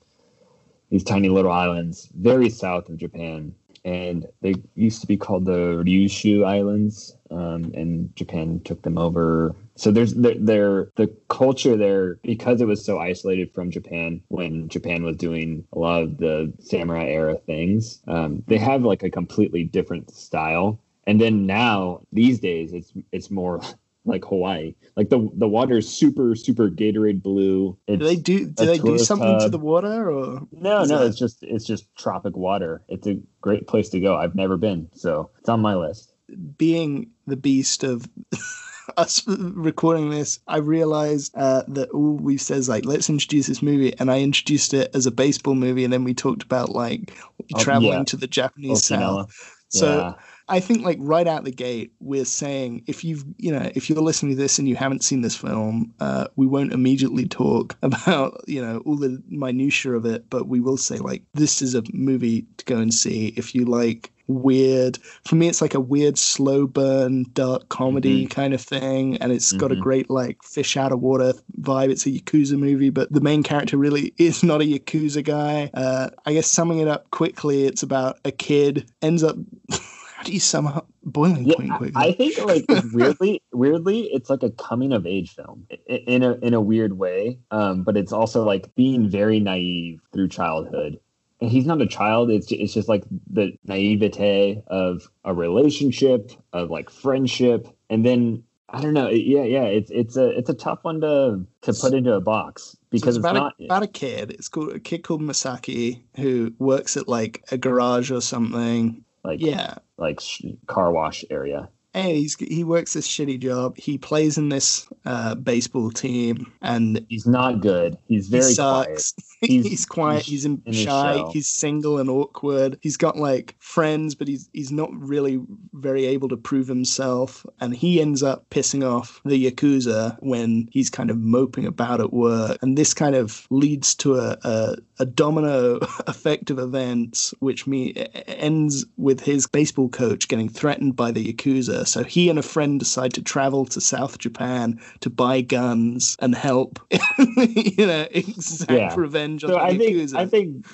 these 0.90 1.04
tiny 1.04 1.30
little 1.30 1.50
islands, 1.50 2.10
very 2.14 2.50
south 2.50 2.90
of 2.90 2.98
Japan, 2.98 3.54
and 3.84 4.26
they 4.40 4.54
used 4.74 5.00
to 5.00 5.06
be 5.06 5.16
called 5.16 5.44
the 5.44 5.82
Ryukyu 5.84 6.44
Islands, 6.44 7.16
um, 7.30 7.72
and 7.74 8.14
Japan 8.14 8.60
took 8.64 8.82
them 8.82 8.98
over. 8.98 9.54
So 9.74 9.90
there's 9.90 10.14
there, 10.14 10.34
there 10.38 10.88
the 10.96 11.08
culture 11.28 11.76
there 11.76 12.16
because 12.22 12.60
it 12.60 12.66
was 12.66 12.84
so 12.84 12.98
isolated 12.98 13.52
from 13.54 13.70
Japan 13.70 14.22
when 14.28 14.68
Japan 14.68 15.02
was 15.02 15.16
doing 15.16 15.64
a 15.72 15.78
lot 15.78 16.02
of 16.02 16.18
the 16.18 16.52
samurai 16.60 17.06
era 17.06 17.36
things. 17.36 18.00
Um, 18.06 18.44
they 18.46 18.58
have 18.58 18.82
like 18.82 19.02
a 19.02 19.10
completely 19.10 19.64
different 19.64 20.10
style, 20.10 20.78
and 21.06 21.20
then 21.20 21.46
now 21.46 22.02
these 22.12 22.38
days 22.38 22.72
it's 22.72 22.92
it's 23.10 23.30
more 23.30 23.60
like 24.04 24.24
Hawaii. 24.24 24.74
Like 24.96 25.08
the 25.10 25.28
the 25.34 25.48
water 25.48 25.78
is 25.78 25.88
super 25.88 26.34
super 26.34 26.68
Gatorade 26.70 27.22
blue. 27.22 27.76
It's, 27.86 28.00
do 28.00 28.04
they 28.06 28.16
do 28.16 28.46
do 28.46 28.66
they 28.66 28.76
do 28.78 28.82
tourist 28.84 29.06
something 29.06 29.38
to 29.40 29.48
the 29.48 29.58
water 29.58 30.10
or 30.10 30.40
no, 30.52 30.84
no, 30.84 30.84
that- 30.84 31.06
it's 31.06 31.18
just 31.18 31.42
it's 31.42 31.64
just 31.64 31.86
tropic 31.96 32.36
water. 32.36 32.82
It's 32.88 33.06
a 33.06 33.18
great 33.40 33.66
place 33.66 33.88
to 33.90 34.00
go. 34.00 34.16
I've 34.16 34.34
never 34.34 34.56
been, 34.56 34.88
so 34.94 35.30
it's 35.38 35.48
on 35.48 35.60
my 35.60 35.74
list. 35.74 36.12
being 36.56 37.10
the 37.26 37.36
beast 37.36 37.84
of 37.84 38.08
us 38.96 39.22
recording 39.26 40.10
this, 40.10 40.40
I 40.48 40.58
realized 40.58 41.32
uh, 41.36 41.62
that 41.68 41.90
all 41.90 42.16
we 42.16 42.36
said 42.36 42.58
is 42.58 42.68
like, 42.68 42.84
let's 42.84 43.08
introduce 43.08 43.46
this 43.46 43.62
movie, 43.62 43.96
and 43.98 44.10
I 44.10 44.20
introduced 44.20 44.74
it 44.74 44.90
as 44.94 45.06
a 45.06 45.10
baseball 45.10 45.54
movie, 45.54 45.84
and 45.84 45.92
then 45.92 46.04
we 46.04 46.14
talked 46.14 46.42
about 46.42 46.70
like 46.70 47.12
Oh, 47.54 47.58
traveling 47.58 47.92
yeah. 47.98 48.04
to 48.04 48.16
the 48.16 48.26
Japanese 48.28 48.82
Okinawa. 48.82 49.26
south. 49.26 49.56
So 49.68 49.96
yeah. 49.98 50.14
I 50.48 50.60
think 50.60 50.84
like 50.84 50.98
right 51.00 51.26
out 51.26 51.44
the 51.44 51.50
gate, 51.52 51.92
we're 52.00 52.24
saying 52.24 52.82
if 52.86 53.04
you've 53.04 53.24
you 53.38 53.52
know 53.52 53.70
if 53.74 53.88
you're 53.88 54.00
listening 54.02 54.36
to 54.36 54.42
this 54.42 54.58
and 54.58 54.68
you 54.68 54.76
haven't 54.76 55.04
seen 55.04 55.22
this 55.22 55.36
film, 55.36 55.92
uh, 56.00 56.26
we 56.36 56.46
won't 56.46 56.72
immediately 56.72 57.26
talk 57.26 57.76
about 57.82 58.40
you 58.46 58.60
know 58.60 58.78
all 58.84 58.96
the 58.96 59.22
minutia 59.28 59.92
of 59.92 60.04
it, 60.06 60.28
but 60.30 60.48
we 60.48 60.60
will 60.60 60.76
say 60.76 60.98
like 60.98 61.22
this 61.34 61.62
is 61.62 61.74
a 61.74 61.82
movie 61.92 62.46
to 62.58 62.64
go 62.64 62.78
and 62.78 62.92
see 62.92 63.28
if 63.36 63.54
you 63.54 63.64
like 63.64 64.10
weird. 64.28 64.98
For 65.24 65.34
me, 65.34 65.48
it's 65.48 65.60
like 65.60 65.74
a 65.74 65.80
weird 65.80 66.16
slow 66.16 66.66
burn 66.66 67.26
dark 67.34 67.68
comedy 67.68 68.26
kind 68.26 68.54
of 68.54 68.60
thing, 68.60 69.16
and 69.18 69.32
it's 69.32 69.52
got 69.52 69.72
a 69.72 69.76
Mhm. 69.76 69.80
great 69.80 70.10
like 70.10 70.42
fish 70.42 70.76
out 70.76 70.92
of 70.92 71.00
water 71.00 71.34
vibe. 71.60 71.90
It's 71.90 72.06
a 72.06 72.10
yakuza 72.10 72.58
movie, 72.58 72.90
but 72.90 73.12
the 73.12 73.20
main 73.20 73.42
character 73.42 73.76
really 73.76 74.12
is 74.18 74.42
not 74.42 74.62
a 74.62 74.64
yakuza 74.64 75.24
guy. 75.24 75.70
Uh, 75.74 76.10
I 76.24 76.32
guess 76.34 76.46
summing 76.46 76.78
it 76.78 76.88
up 76.88 77.10
quickly, 77.10 77.64
it's 77.64 77.82
about 77.82 78.18
a 78.24 78.30
kid 78.32 78.90
ends 79.02 79.22
up. 79.22 79.36
How 80.22 80.26
do 80.26 80.32
you 80.34 80.40
sum 80.40 80.68
up 80.68 80.86
boiling 81.02 81.44
Yeah, 81.46 81.56
point 81.56 81.72
I- 81.72 81.76
quickly? 81.78 81.92
I 82.00 82.12
think 82.12 82.38
like 82.44 82.64
weirdly, 82.92 83.42
weirdly, 83.52 84.02
it's 84.12 84.30
like 84.30 84.44
a 84.44 84.50
coming 84.50 84.92
of 84.92 85.04
age 85.04 85.34
film 85.34 85.66
in 85.88 86.22
a 86.22 86.34
in 86.34 86.54
a 86.54 86.60
weird 86.60 86.96
way. 86.96 87.40
Um, 87.50 87.82
but 87.82 87.96
it's 87.96 88.12
also 88.12 88.44
like 88.44 88.72
being 88.76 89.08
very 89.10 89.40
naive 89.40 90.00
through 90.12 90.28
childhood. 90.28 91.00
And 91.40 91.50
he's 91.50 91.66
not 91.66 91.82
a 91.82 91.88
child. 91.88 92.30
It's 92.30 92.46
ju- 92.46 92.54
it's 92.56 92.72
just 92.72 92.88
like 92.88 93.02
the 93.28 93.52
naivete 93.64 94.62
of 94.68 95.02
a 95.24 95.34
relationship, 95.34 96.30
of 96.52 96.70
like 96.70 96.88
friendship, 96.88 97.66
and 97.90 98.06
then 98.06 98.44
I 98.68 98.80
don't 98.80 98.94
know. 98.94 99.08
Yeah, 99.08 99.42
yeah. 99.42 99.64
It's 99.64 99.90
it's 99.90 100.16
a 100.16 100.28
it's 100.38 100.48
a 100.50 100.54
tough 100.54 100.78
one 100.82 101.00
to 101.00 101.44
to 101.62 101.72
put 101.74 101.94
into 101.94 102.12
a 102.14 102.20
box 102.20 102.62
So 102.70 102.78
because 102.92 103.16
it's 103.16 103.24
it's, 103.26 103.30
about, 103.30 103.34
not. 103.34 103.54
a, 103.58 103.64
about 103.64 103.82
a 103.82 103.88
kid. 103.88 104.30
It's 104.30 104.48
called 104.48 104.70
a 104.72 104.78
kid 104.78 105.02
called 105.02 105.20
Masaki 105.20 106.02
who 106.16 106.52
works 106.60 106.96
at 106.96 107.08
like 107.08 107.42
a 107.50 107.58
garage 107.58 108.12
or 108.12 108.20
something. 108.20 109.04
like 109.24 109.40
Yeah, 109.40 109.74
like 110.02 110.20
sh- 110.20 110.42
car 110.66 110.92
wash 110.92 111.24
area. 111.30 111.68
and 111.94 112.08
he's 112.08 112.34
he 112.36 112.64
works 112.64 112.92
this 112.94 113.06
shitty 113.08 113.38
job. 113.38 113.76
He 113.76 113.98
plays 113.98 114.38
in 114.38 114.48
this 114.48 114.88
uh, 115.04 115.34
baseball 115.34 115.90
team, 115.90 116.50
and 116.62 117.04
He's 117.10 117.26
not 117.26 117.60
good. 117.60 117.96
He's 118.08 118.28
very 118.28 118.50
he 118.50 118.56
quiet. 118.56 119.00
sucks. 119.00 119.14
He's- 119.42 119.66
He's, 119.66 119.84
quiet. 119.86 120.22
he's 120.22 120.30
He's 120.30 120.44
in, 120.44 120.62
in 120.66 120.72
shy. 120.72 121.24
He's 121.32 121.48
single 121.48 121.98
and 121.98 122.08
awkward. 122.08 122.78
He's 122.80 122.96
got 122.96 123.16
like 123.16 123.56
friends, 123.58 124.14
but 124.14 124.28
he's 124.28 124.48
he's 124.52 124.70
not 124.70 124.88
really 124.94 125.40
very 125.74 126.04
able 126.06 126.28
to 126.28 126.36
prove 126.36 126.68
himself. 126.68 127.44
And 127.60 127.74
he 127.74 128.00
ends 128.00 128.22
up 128.22 128.48
pissing 128.50 128.88
off 128.88 129.20
the 129.24 129.50
yakuza 129.50 130.16
when 130.20 130.68
he's 130.72 130.90
kind 130.90 131.10
of 131.10 131.18
moping 131.18 131.66
about 131.66 132.00
at 132.00 132.12
work. 132.12 132.58
And 132.62 132.78
this 132.78 132.94
kind 132.94 133.16
of 133.16 133.46
leads 133.50 133.94
to 133.96 134.14
a 134.14 134.38
a, 134.44 134.76
a 135.02 135.06
domino 135.06 135.76
effect 136.06 136.48
of 136.50 136.58
events, 136.60 137.34
which 137.40 137.66
me 137.66 137.92
ends 138.28 138.86
with 138.96 139.20
his 139.20 139.48
baseball 139.48 139.88
coach 139.88 140.28
getting 140.28 140.48
threatened 140.48 140.94
by 140.94 141.10
the 141.10 141.32
yakuza. 141.32 141.86
So 141.86 142.04
he 142.04 142.30
and 142.30 142.38
a 142.38 142.42
friend 142.42 142.78
decide 142.78 143.12
to 143.14 143.22
travel 143.22 143.66
to 143.66 143.80
South 143.80 144.18
Japan 144.18 144.80
to 145.00 145.10
buy 145.10 145.40
guns 145.40 146.16
and 146.20 146.34
help, 146.34 146.78
you 147.36 147.86
know, 147.86 148.06
exact 148.12 148.70
Yeah. 148.70 148.94
revenge 148.96 149.42
on 149.42 149.50
So 149.50 149.56
the 149.56 149.62
I 149.62 149.76
think 149.76 149.96
yakuza. 149.96 150.16
I 150.16 150.26
think 150.26 150.66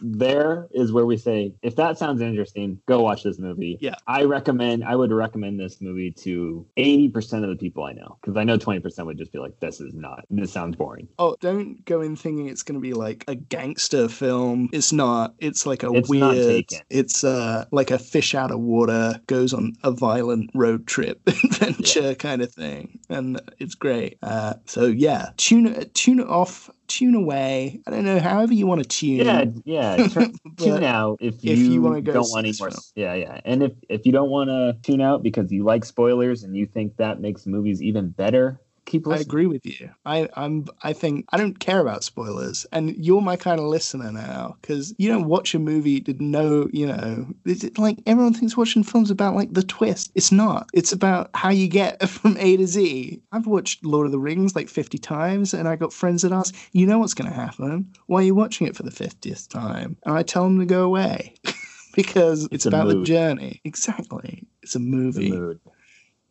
there 0.00 0.68
is 0.72 0.92
where 0.92 1.06
we 1.06 1.16
say, 1.16 1.54
if 1.62 1.76
that 1.76 1.98
sounds 1.98 2.20
interesting, 2.20 2.80
go 2.86 3.00
watch 3.00 3.22
this 3.22 3.38
movie. 3.38 3.78
Yeah. 3.80 3.94
I 4.06 4.24
recommend, 4.24 4.84
I 4.84 4.96
would 4.96 5.12
recommend 5.12 5.58
this 5.58 5.80
movie 5.80 6.10
to 6.22 6.66
80% 6.76 7.44
of 7.44 7.50
the 7.50 7.56
people 7.56 7.84
I 7.84 7.92
know 7.92 8.18
because 8.20 8.36
I 8.36 8.44
know 8.44 8.58
20% 8.58 9.06
would 9.06 9.18
just 9.18 9.32
be 9.32 9.38
like, 9.38 9.58
this 9.60 9.80
is 9.80 9.94
not, 9.94 10.24
this 10.30 10.52
sounds 10.52 10.76
boring. 10.76 11.08
Oh, 11.18 11.36
don't 11.40 11.84
go 11.84 12.00
in 12.00 12.16
thinking 12.16 12.48
it's 12.48 12.62
going 12.62 12.78
to 12.78 12.80
be 12.80 12.94
like 12.94 13.24
a 13.28 13.34
gangster 13.34 14.08
film. 14.08 14.68
It's 14.72 14.92
not. 14.92 15.34
It's 15.38 15.66
like 15.66 15.82
a 15.82 15.92
It's 15.92 16.10
not 16.10 16.34
weird. 16.34 16.66
It's 16.88 17.24
uh 17.24 17.64
like 17.70 17.90
a 17.90 17.98
fish 17.98 18.34
out 18.34 18.50
of 18.50 18.60
water 18.60 19.20
goes 19.26 19.52
on 19.52 19.74
a 19.82 19.90
violent 19.90 20.50
road 20.54 20.86
trip 20.86 21.20
adventure 21.26 22.14
kind 22.14 22.42
of 22.42 22.52
thing, 22.52 22.98
and 23.08 23.40
it's 23.58 23.74
great. 23.74 24.18
Uh, 24.22 24.54
so 24.66 24.86
yeah, 24.86 25.30
tune 25.36 25.88
tune 25.94 26.20
it 26.20 26.28
off, 26.28 26.70
tune 26.90 27.14
away. 27.14 27.80
I 27.86 27.90
don't 27.90 28.04
know, 28.04 28.18
however 28.18 28.52
you 28.52 28.66
want 28.66 28.82
to 28.82 28.88
tune. 28.88 29.24
Yeah, 29.64 29.96
yeah. 29.96 30.08
Turn, 30.08 30.34
tune 30.58 30.84
out 30.84 31.18
if 31.20 31.42
you, 31.42 31.52
if 31.52 31.58
you 31.58 31.82
go 32.02 32.12
don't 32.12 32.30
want 32.30 32.46
any 32.46 32.54
more. 32.58 32.70
Yeah, 32.94 33.14
yeah. 33.14 33.40
And 33.44 33.62
if 33.62 33.72
if 33.88 34.04
you 34.04 34.12
don't 34.12 34.30
want 34.30 34.50
to 34.50 34.76
tune 34.82 35.00
out 35.00 35.22
because 35.22 35.50
you 35.50 35.64
like 35.64 35.84
spoilers 35.84 36.42
and 36.42 36.56
you 36.56 36.66
think 36.66 36.96
that 36.96 37.20
makes 37.20 37.46
movies 37.46 37.80
even 37.82 38.10
better, 38.10 38.60
keep 38.90 39.06
I 39.08 39.16
agree 39.16 39.46
with 39.46 39.64
you. 39.64 39.90
I, 40.04 40.28
I'm. 40.34 40.66
I 40.82 40.92
think 40.92 41.26
I 41.30 41.36
don't 41.36 41.58
care 41.58 41.80
about 41.80 42.04
spoilers, 42.04 42.66
and 42.72 42.94
you're 42.96 43.20
my 43.20 43.36
kind 43.36 43.60
of 43.60 43.66
listener 43.66 44.10
now 44.10 44.56
because 44.60 44.94
you 44.98 45.08
don't 45.08 45.26
watch 45.26 45.54
a 45.54 45.58
movie 45.58 46.00
to 46.00 46.12
know. 46.22 46.68
You 46.72 46.88
know, 46.88 47.26
it's 47.44 47.64
it's 47.64 47.78
like 47.78 47.98
everyone 48.06 48.34
thinks 48.34 48.56
watching 48.56 48.82
films 48.82 49.10
about 49.10 49.34
like 49.34 49.52
the 49.52 49.62
twist. 49.62 50.10
It's 50.14 50.32
not. 50.32 50.68
It's 50.74 50.92
about 50.92 51.30
how 51.34 51.50
you 51.50 51.68
get 51.68 52.08
from 52.08 52.36
A 52.38 52.56
to 52.56 52.66
Z. 52.66 53.22
I've 53.32 53.46
watched 53.46 53.84
Lord 53.84 54.06
of 54.06 54.12
the 54.12 54.18
Rings 54.18 54.56
like 54.56 54.68
50 54.68 54.98
times, 54.98 55.54
and 55.54 55.68
I 55.68 55.76
got 55.76 55.92
friends 55.92 56.22
that 56.22 56.32
ask, 56.32 56.54
"You 56.72 56.86
know 56.86 56.98
what's 56.98 57.14
going 57.14 57.30
to 57.30 57.36
happen? 57.36 57.92
Why 58.06 58.20
are 58.20 58.24
you 58.24 58.34
watching 58.34 58.66
it 58.66 58.76
for 58.76 58.82
the 58.82 58.90
50th 58.90 59.48
time?" 59.48 59.96
And 60.04 60.14
I 60.16 60.22
tell 60.22 60.44
them 60.44 60.58
to 60.58 60.66
go 60.66 60.84
away. 60.84 61.34
Because 61.92 62.44
it's, 62.44 62.54
It's 62.54 62.66
a 62.66 62.68
about 62.68 62.86
the 62.86 63.02
journey. 63.02 63.60
Exactly. 63.64 64.46
It's 64.62 64.76
a 64.76 64.78
movie. 64.78 65.32
mood. 65.32 65.58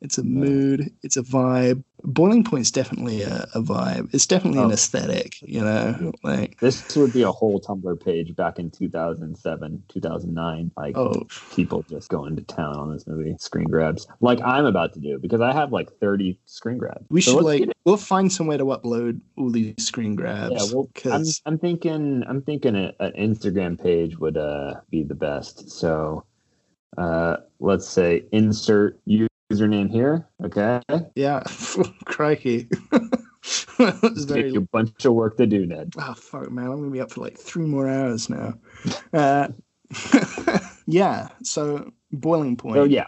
It's 0.01 0.17
a 0.17 0.23
mood. 0.23 0.93
It's 1.03 1.17
a 1.17 1.21
vibe. 1.21 1.83
Boiling 2.03 2.43
Point's 2.43 2.71
definitely 2.71 3.21
a, 3.21 3.47
a 3.53 3.61
vibe. 3.61 4.13
It's 4.13 4.25
definitely 4.27 4.59
an 4.61 4.69
Oh. 4.69 4.73
aesthetic. 4.73 5.41
You 5.41 5.61
know, 5.61 6.11
like 6.23 6.59
This 6.59 6.95
would 6.95 7.13
be 7.13 7.23
a 7.23 7.31
whole 7.31 7.59
Tumblr 7.59 8.03
page 8.03 8.35
back 8.35 8.59
in 8.59 8.71
2007, 8.71 9.83
2009. 9.89 10.71
Like 10.77 10.97
oh, 10.97 11.27
people 11.51 11.83
just 11.89 12.09
going 12.09 12.35
to 12.35 12.41
town 12.43 12.77
on 12.77 12.93
this 12.93 13.05
movie, 13.07 13.35
screen 13.39 13.67
grabs, 13.69 14.07
like 14.21 14.39
I'm 14.41 14.65
about 14.65 14.93
to 14.93 14.99
do 14.99 15.19
because 15.19 15.41
I 15.41 15.51
have 15.53 15.71
like 15.71 15.91
30 15.99 16.39
screen 16.45 16.77
grabs. 16.77 17.05
We 17.09 17.21
so 17.21 17.33
should 17.37 17.43
like 17.43 17.69
we'll 17.85 17.97
find 17.97 18.31
somewhere 18.31 18.57
to 18.57 18.65
upload 18.65 19.19
all 19.37 19.49
these 19.49 19.75
screen 19.79 20.15
grabs. 20.15 20.53
Yeah, 20.55 20.75
well, 20.75 20.89
I'm, 21.11 21.23
I'm 21.45 21.57
thinking 21.59 22.23
I'm 22.27 22.41
thinking 22.41 22.75
a, 22.75 22.93
an 22.99 23.13
Instagram 23.13 23.81
page 23.81 24.17
would 24.17 24.37
uh 24.37 24.75
be 24.89 25.03
the 25.03 25.15
best. 25.15 25.69
So 25.69 26.23
uh 26.97 27.37
let's 27.59 27.87
say 27.87 28.23
insert 28.31 28.99
username 29.51 29.89
here. 29.89 30.27
Okay, 30.43 30.81
yeah, 31.15 31.43
crikey, 32.05 32.69
give 33.77 34.27
very. 34.27 34.55
a 34.55 34.61
bunch 34.61 35.05
of 35.05 35.13
work 35.13 35.37
to 35.37 35.45
do, 35.45 35.65
Ned. 35.65 35.93
Oh 35.97 36.13
fuck, 36.13 36.51
man! 36.51 36.65
I'm 36.65 36.79
gonna 36.79 36.91
be 36.91 37.01
up 37.01 37.11
for 37.11 37.21
like 37.21 37.37
three 37.37 37.65
more 37.65 37.87
hours 37.87 38.29
now. 38.29 38.53
Uh, 39.13 39.49
yeah. 40.85 41.29
So 41.43 41.91
Boiling 42.11 42.57
Point. 42.57 42.75
So 42.75 42.83
yeah, 42.83 43.07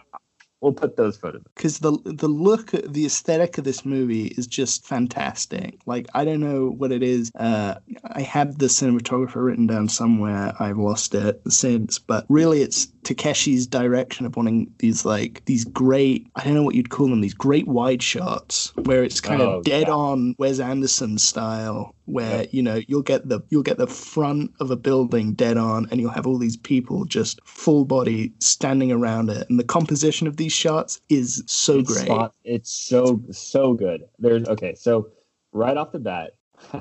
we'll 0.62 0.72
put 0.72 0.96
those 0.96 1.16
photos. 1.16 1.42
because 1.54 1.80
the 1.80 1.92
the 2.04 2.28
look 2.28 2.70
the 2.88 3.04
aesthetic 3.04 3.58
of 3.58 3.64
this 3.64 3.84
movie 3.84 4.28
is 4.38 4.46
just 4.46 4.86
fantastic. 4.86 5.78
Like 5.86 6.06
i 6.14 6.24
don't 6.24 6.40
know 6.40 6.70
what 6.70 6.92
it 6.92 7.02
is 7.02 7.30
uh 7.34 7.74
i 8.14 8.22
had 8.22 8.58
the 8.58 8.66
cinematographer 8.66 9.44
written 9.44 9.66
down 9.66 9.88
somewhere. 9.88 10.54
I've 10.60 10.78
lost 10.78 11.14
it 11.14 11.40
since 11.48 11.98
but 11.98 12.24
really 12.28 12.62
it's 12.62 12.86
takeshi's 13.02 13.66
direction 13.66 14.24
of 14.26 14.36
wanting 14.36 14.72
these 14.78 15.04
like 15.04 15.42
these 15.46 15.64
great 15.64 16.26
i 16.36 16.44
don't 16.44 16.54
know 16.54 16.62
what 16.62 16.74
you'd 16.76 16.90
call 16.90 17.08
them 17.08 17.20
these 17.20 17.34
great 17.34 17.66
wide 17.66 18.02
shots 18.02 18.72
where 18.84 19.02
it's 19.02 19.20
kind 19.20 19.42
Oh, 19.42 19.58
of 19.58 19.64
dead 19.64 19.88
on 19.88 20.34
wes 20.38 20.60
anderson 20.60 21.18
style 21.18 21.94
where 22.06 22.40
Yep. 22.42 22.48
you 22.52 22.62
know 22.62 22.80
you'll 22.88 23.02
get 23.02 23.28
the 23.28 23.40
you'll 23.50 23.62
get 23.62 23.78
the 23.78 23.86
front 23.86 24.50
of 24.60 24.70
a 24.70 24.76
building 24.76 25.34
dead 25.34 25.56
on 25.56 25.86
and 25.90 26.00
you'll 26.00 26.10
have 26.10 26.26
all 26.26 26.38
these 26.38 26.56
people 26.56 27.04
just 27.04 27.40
full 27.44 27.84
body 27.84 28.32
standing 28.40 28.90
around 28.90 29.30
it 29.30 29.48
and 29.48 29.58
the 29.58 29.64
composition 29.64 30.26
of 30.26 30.36
these 30.36 30.52
shots 30.52 31.00
is 31.08 31.42
so 31.46 31.78
It's 31.78 31.92
great 31.92 32.04
spot- 32.06 32.34
it's 32.44 32.70
so 32.70 33.22
so 33.30 33.74
good. 33.74 34.04
There's 34.18 34.48
okay, 34.48 34.74
so 34.74 35.08
right 35.52 35.76
off 35.76 35.92
the 35.92 35.98
bat, 36.00 36.32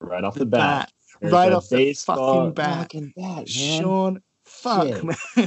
right 0.00 0.24
off 0.24 0.34
the, 0.34 0.40
the 0.40 0.46
bat, 0.46 0.92
bat 1.20 1.32
right 1.32 1.52
off 1.52 1.68
the 1.68 1.92
fucking 1.94 2.52
bat. 2.52 2.78
fucking 2.78 3.12
bat, 3.16 3.36
man. 3.36 3.46
sean 3.46 4.22
fuck 4.44 5.02
man 5.04 5.16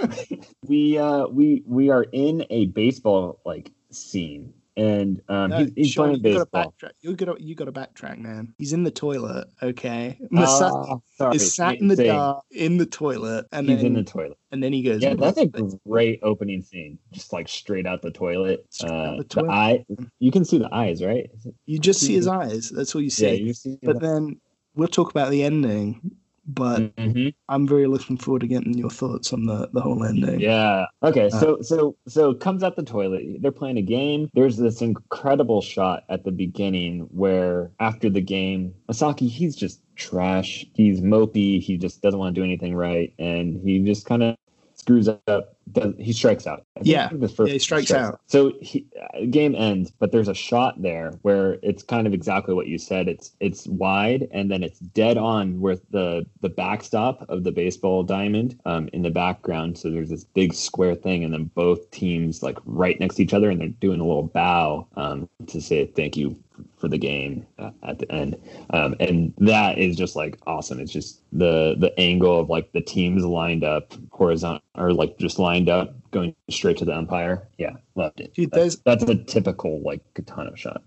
we 0.66 0.98
uh 0.98 1.26
we 1.26 1.62
we 1.66 1.90
are 1.90 2.04
in 2.12 2.44
a 2.50 2.66
baseball 2.66 3.40
like 3.44 3.70
scene 3.90 4.52
and 4.76 5.20
um 5.28 5.50
No, 5.50 5.58
he's, 5.58 5.72
he's 5.76 5.90
Sean, 5.90 6.08
playing 6.08 6.24
you 6.24 6.32
gotta 6.32 6.44
baseball 6.46 6.74
backtrack. 6.80 6.92
You 7.00 7.16
gotta, 7.16 7.42
you 7.42 7.54
gotta 7.54 7.72
backtrack, 7.72 8.18
man. 8.18 8.54
He's 8.58 8.72
in 8.72 8.84
the 8.84 8.90
toilet. 8.90 9.48
Okay, 9.62 10.18
Masaki 10.32 11.00
Ah, 11.20 11.30
is 11.32 11.54
sat 11.54 11.76
in 11.76 11.88
the 11.88 11.96
dark 11.96 12.44
in 12.50 12.78
the 12.78 12.86
toilet, 12.86 13.46
and 13.52 13.68
he's 13.68 13.78
then 13.78 13.86
in 13.86 13.92
the 13.94 14.04
toilet 14.04 14.38
and 14.50 14.62
then 14.62 14.72
he 14.72 14.82
goes. 14.82 15.02
yeah 15.02 15.14
that's 15.14 15.38
a 15.38 15.46
great 15.88 16.20
opening 16.22 16.62
scene 16.62 16.98
just 17.12 17.32
like 17.32 17.48
straight 17.48 17.86
out 17.86 18.02
the 18.02 18.10
toilet 18.10 18.66
uh 18.84 19.16
the 19.16 19.26
the, 19.28 19.46
eye 19.50 19.84
you 20.18 20.30
can 20.30 20.44
see 20.44 20.58
the 20.58 20.72
eyes 20.72 21.02
right 21.02 21.30
You 21.66 21.78
just 21.78 22.00
see 22.00 22.14
his 22.14 22.28
eyes. 22.28 22.70
That's 22.70 22.94
all 22.94 23.00
you 23.00 23.10
yeah 23.16 23.32
you 23.32 23.54
see 23.54 23.78
but 23.82 24.00
then 24.00 24.40
we'll 24.74 24.88
talk 24.88 25.10
about 25.10 25.30
the 25.30 25.42
ending. 25.42 26.16
But 26.46 26.94
Mhm. 26.96 27.34
I'm 27.48 27.68
very 27.68 27.86
looking 27.86 28.16
forward 28.16 28.40
to 28.40 28.48
getting 28.48 28.74
your 28.74 28.90
thoughts 28.90 29.32
on 29.32 29.44
the 29.46 29.68
the 29.72 29.80
whole 29.80 30.02
ending. 30.04 30.40
Yeah. 30.40 30.86
Okay. 31.02 31.26
Uh, 31.26 31.30
So 31.30 31.58
so 31.62 31.96
so 32.08 32.34
comes 32.34 32.62
out 32.62 32.76
the 32.76 32.82
toilet. 32.82 33.22
They're 33.40 33.52
playing 33.52 33.76
a 33.78 33.82
game. 33.82 34.28
There's 34.34 34.56
this 34.56 34.82
incredible 34.82 35.62
shot 35.62 36.04
at 36.08 36.24
the 36.24 36.32
beginning 36.32 37.00
where 37.12 37.70
after 37.78 38.10
the 38.10 38.20
game, 38.20 38.74
Masaki 38.90 39.28
he's 39.28 39.54
just 39.54 39.82
trash. 39.94 40.66
He's 40.74 41.00
mopey. 41.00 41.60
He 41.60 41.76
just 41.76 42.02
doesn't 42.02 42.18
want 42.18 42.34
to 42.34 42.40
do 42.40 42.44
anything 42.44 42.74
right, 42.74 43.12
and 43.18 43.60
he 43.62 43.78
just 43.80 44.06
kind 44.06 44.22
of 44.22 44.36
screws 44.82 45.08
up. 45.08 45.56
Does, 45.70 45.94
he 45.96 46.12
strikes 46.12 46.46
out. 46.46 46.66
Yeah. 46.82 47.08
Yeah, 47.46 47.52
he 47.52 47.58
strikes 47.60 47.92
out. 47.92 48.20
So 48.26 48.52
he, 48.60 48.84
uh, 49.00 49.26
game 49.30 49.54
ends, 49.54 49.92
but 49.92 50.10
there's 50.10 50.28
a 50.28 50.34
shot 50.34 50.82
there 50.82 51.12
where 51.22 51.58
it's 51.62 51.84
kind 51.84 52.06
of 52.06 52.12
exactly 52.12 52.52
what 52.52 52.66
you 52.66 52.78
said. 52.78 53.08
It's 53.08 53.30
it's 53.38 53.66
wide 53.68 54.28
and 54.32 54.50
then 54.50 54.64
it's 54.64 54.80
dead 54.80 55.16
on 55.16 55.60
where 55.60 55.76
the 55.90 56.26
the 56.40 56.48
backstop 56.48 57.24
of 57.28 57.44
the 57.44 57.52
baseball 57.52 58.02
diamond 58.02 58.58
um, 58.66 58.88
in 58.92 59.02
the 59.02 59.10
background. 59.10 59.78
So 59.78 59.90
there's 59.90 60.10
this 60.10 60.24
big 60.24 60.52
square 60.52 60.96
thing, 60.96 61.22
and 61.22 61.32
then 61.32 61.44
both 61.54 61.90
teams 61.92 62.42
like 62.42 62.58
right 62.64 62.98
next 62.98 63.14
to 63.16 63.22
each 63.22 63.34
other, 63.34 63.50
and 63.50 63.60
they're 63.60 63.68
doing 63.68 64.00
a 64.00 64.04
little 64.04 64.24
bow 64.24 64.88
um, 64.96 65.28
to 65.46 65.60
say 65.62 65.86
thank 65.86 66.16
you 66.16 66.36
for 66.76 66.88
the 66.88 66.98
game 66.98 67.46
uh, 67.58 67.70
at 67.82 67.98
the 67.98 68.10
end. 68.12 68.36
Um, 68.70 68.94
and 69.00 69.32
that 69.38 69.78
is 69.78 69.96
just 69.96 70.16
like 70.16 70.38
awesome. 70.46 70.80
It's 70.80 70.92
just 70.92 71.20
the 71.32 71.76
the 71.78 71.98
angle 71.98 72.38
of 72.38 72.50
like 72.50 72.72
the 72.72 72.80
teams 72.80 73.24
lined 73.24 73.64
up 73.64 73.94
horizontal 74.10 74.62
or 74.76 74.92
like 74.92 75.18
just 75.18 75.38
lined 75.38 75.68
up 75.68 75.94
going 76.10 76.34
straight 76.50 76.76
to 76.78 76.84
the 76.84 76.96
umpire. 76.96 77.48
Yeah, 77.58 77.72
loved 77.94 78.20
it. 78.20 78.34
Dude, 78.34 78.50
that's, 78.50 78.76
that's 78.76 79.04
a 79.04 79.14
typical 79.14 79.80
like 79.82 80.02
Kitano 80.14 80.56
shot. 80.56 80.82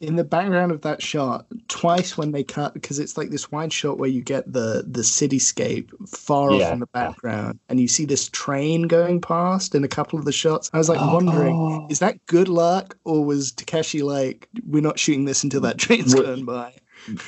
In 0.00 0.16
the 0.16 0.24
background 0.24 0.72
of 0.72 0.82
that 0.82 1.02
shot 1.02 1.46
twice 1.68 2.16
when 2.16 2.32
they 2.32 2.44
cut 2.44 2.74
because 2.74 2.98
it's 2.98 3.16
like 3.16 3.30
this 3.30 3.50
wide 3.50 3.72
shot 3.72 3.98
where 3.98 4.08
you 4.08 4.22
get 4.22 4.50
the 4.52 4.84
the 4.86 5.02
cityscape 5.02 5.90
far 6.08 6.50
off 6.50 6.72
in 6.72 6.80
the 6.80 6.86
background 6.86 7.58
and 7.68 7.80
you 7.80 7.88
see 7.88 8.04
this 8.04 8.28
train 8.30 8.82
going 8.82 9.20
past 9.20 9.74
in 9.74 9.84
a 9.84 9.88
couple 9.88 10.18
of 10.18 10.24
the 10.24 10.32
shots 10.32 10.70
i 10.72 10.78
was 10.78 10.88
like 10.88 11.00
wondering 11.00 11.54
Oh. 11.56 11.86
is 11.90 11.98
that 12.00 12.24
good 12.26 12.48
luck 12.48 12.96
or 13.04 13.24
was 13.24 13.52
takeshi 13.52 14.02
like 14.02 14.48
we're 14.66 14.82
not 14.82 14.98
shooting 14.98 15.24
this 15.24 15.42
until 15.42 15.60
that 15.62 15.78
train's 15.78 16.14
What- 16.14 16.24
going 16.26 16.44
by 16.44 16.74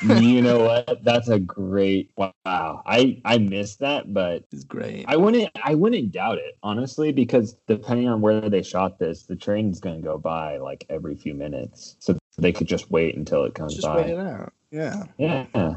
you 0.03 0.41
know 0.43 0.59
what? 0.59 1.03
That's 1.03 1.27
a 1.29 1.39
great 1.39 2.11
wow. 2.15 2.83
I 2.85 3.19
I 3.25 3.37
missed 3.39 3.79
that, 3.79 4.13
but 4.13 4.43
it's 4.51 4.63
great 4.63 5.05
I 5.07 5.15
wouldn't 5.15 5.49
I 5.63 5.73
wouldn't 5.75 6.11
doubt 6.11 6.37
it 6.37 6.57
honestly 6.61 7.11
because 7.11 7.55
depending 7.67 8.07
on 8.07 8.21
where 8.21 8.47
they 8.49 8.61
shot 8.63 8.99
this, 8.99 9.23
the 9.23 9.35
train's 9.35 9.79
going 9.79 9.95
to 9.95 10.01
go 10.01 10.17
by 10.17 10.57
like 10.57 10.85
every 10.89 11.15
few 11.15 11.33
minutes, 11.33 11.95
so 11.99 12.17
they 12.37 12.51
could 12.51 12.67
just 12.67 12.89
wait 12.91 13.15
until 13.15 13.43
it 13.43 13.53
comes 13.55 13.75
just 13.75 13.87
by. 13.87 13.97
wait 13.97 14.09
it 14.09 14.19
out 14.19 14.53
yeah 14.71 15.03
Yeah. 15.17 15.45
uh, 15.55 15.75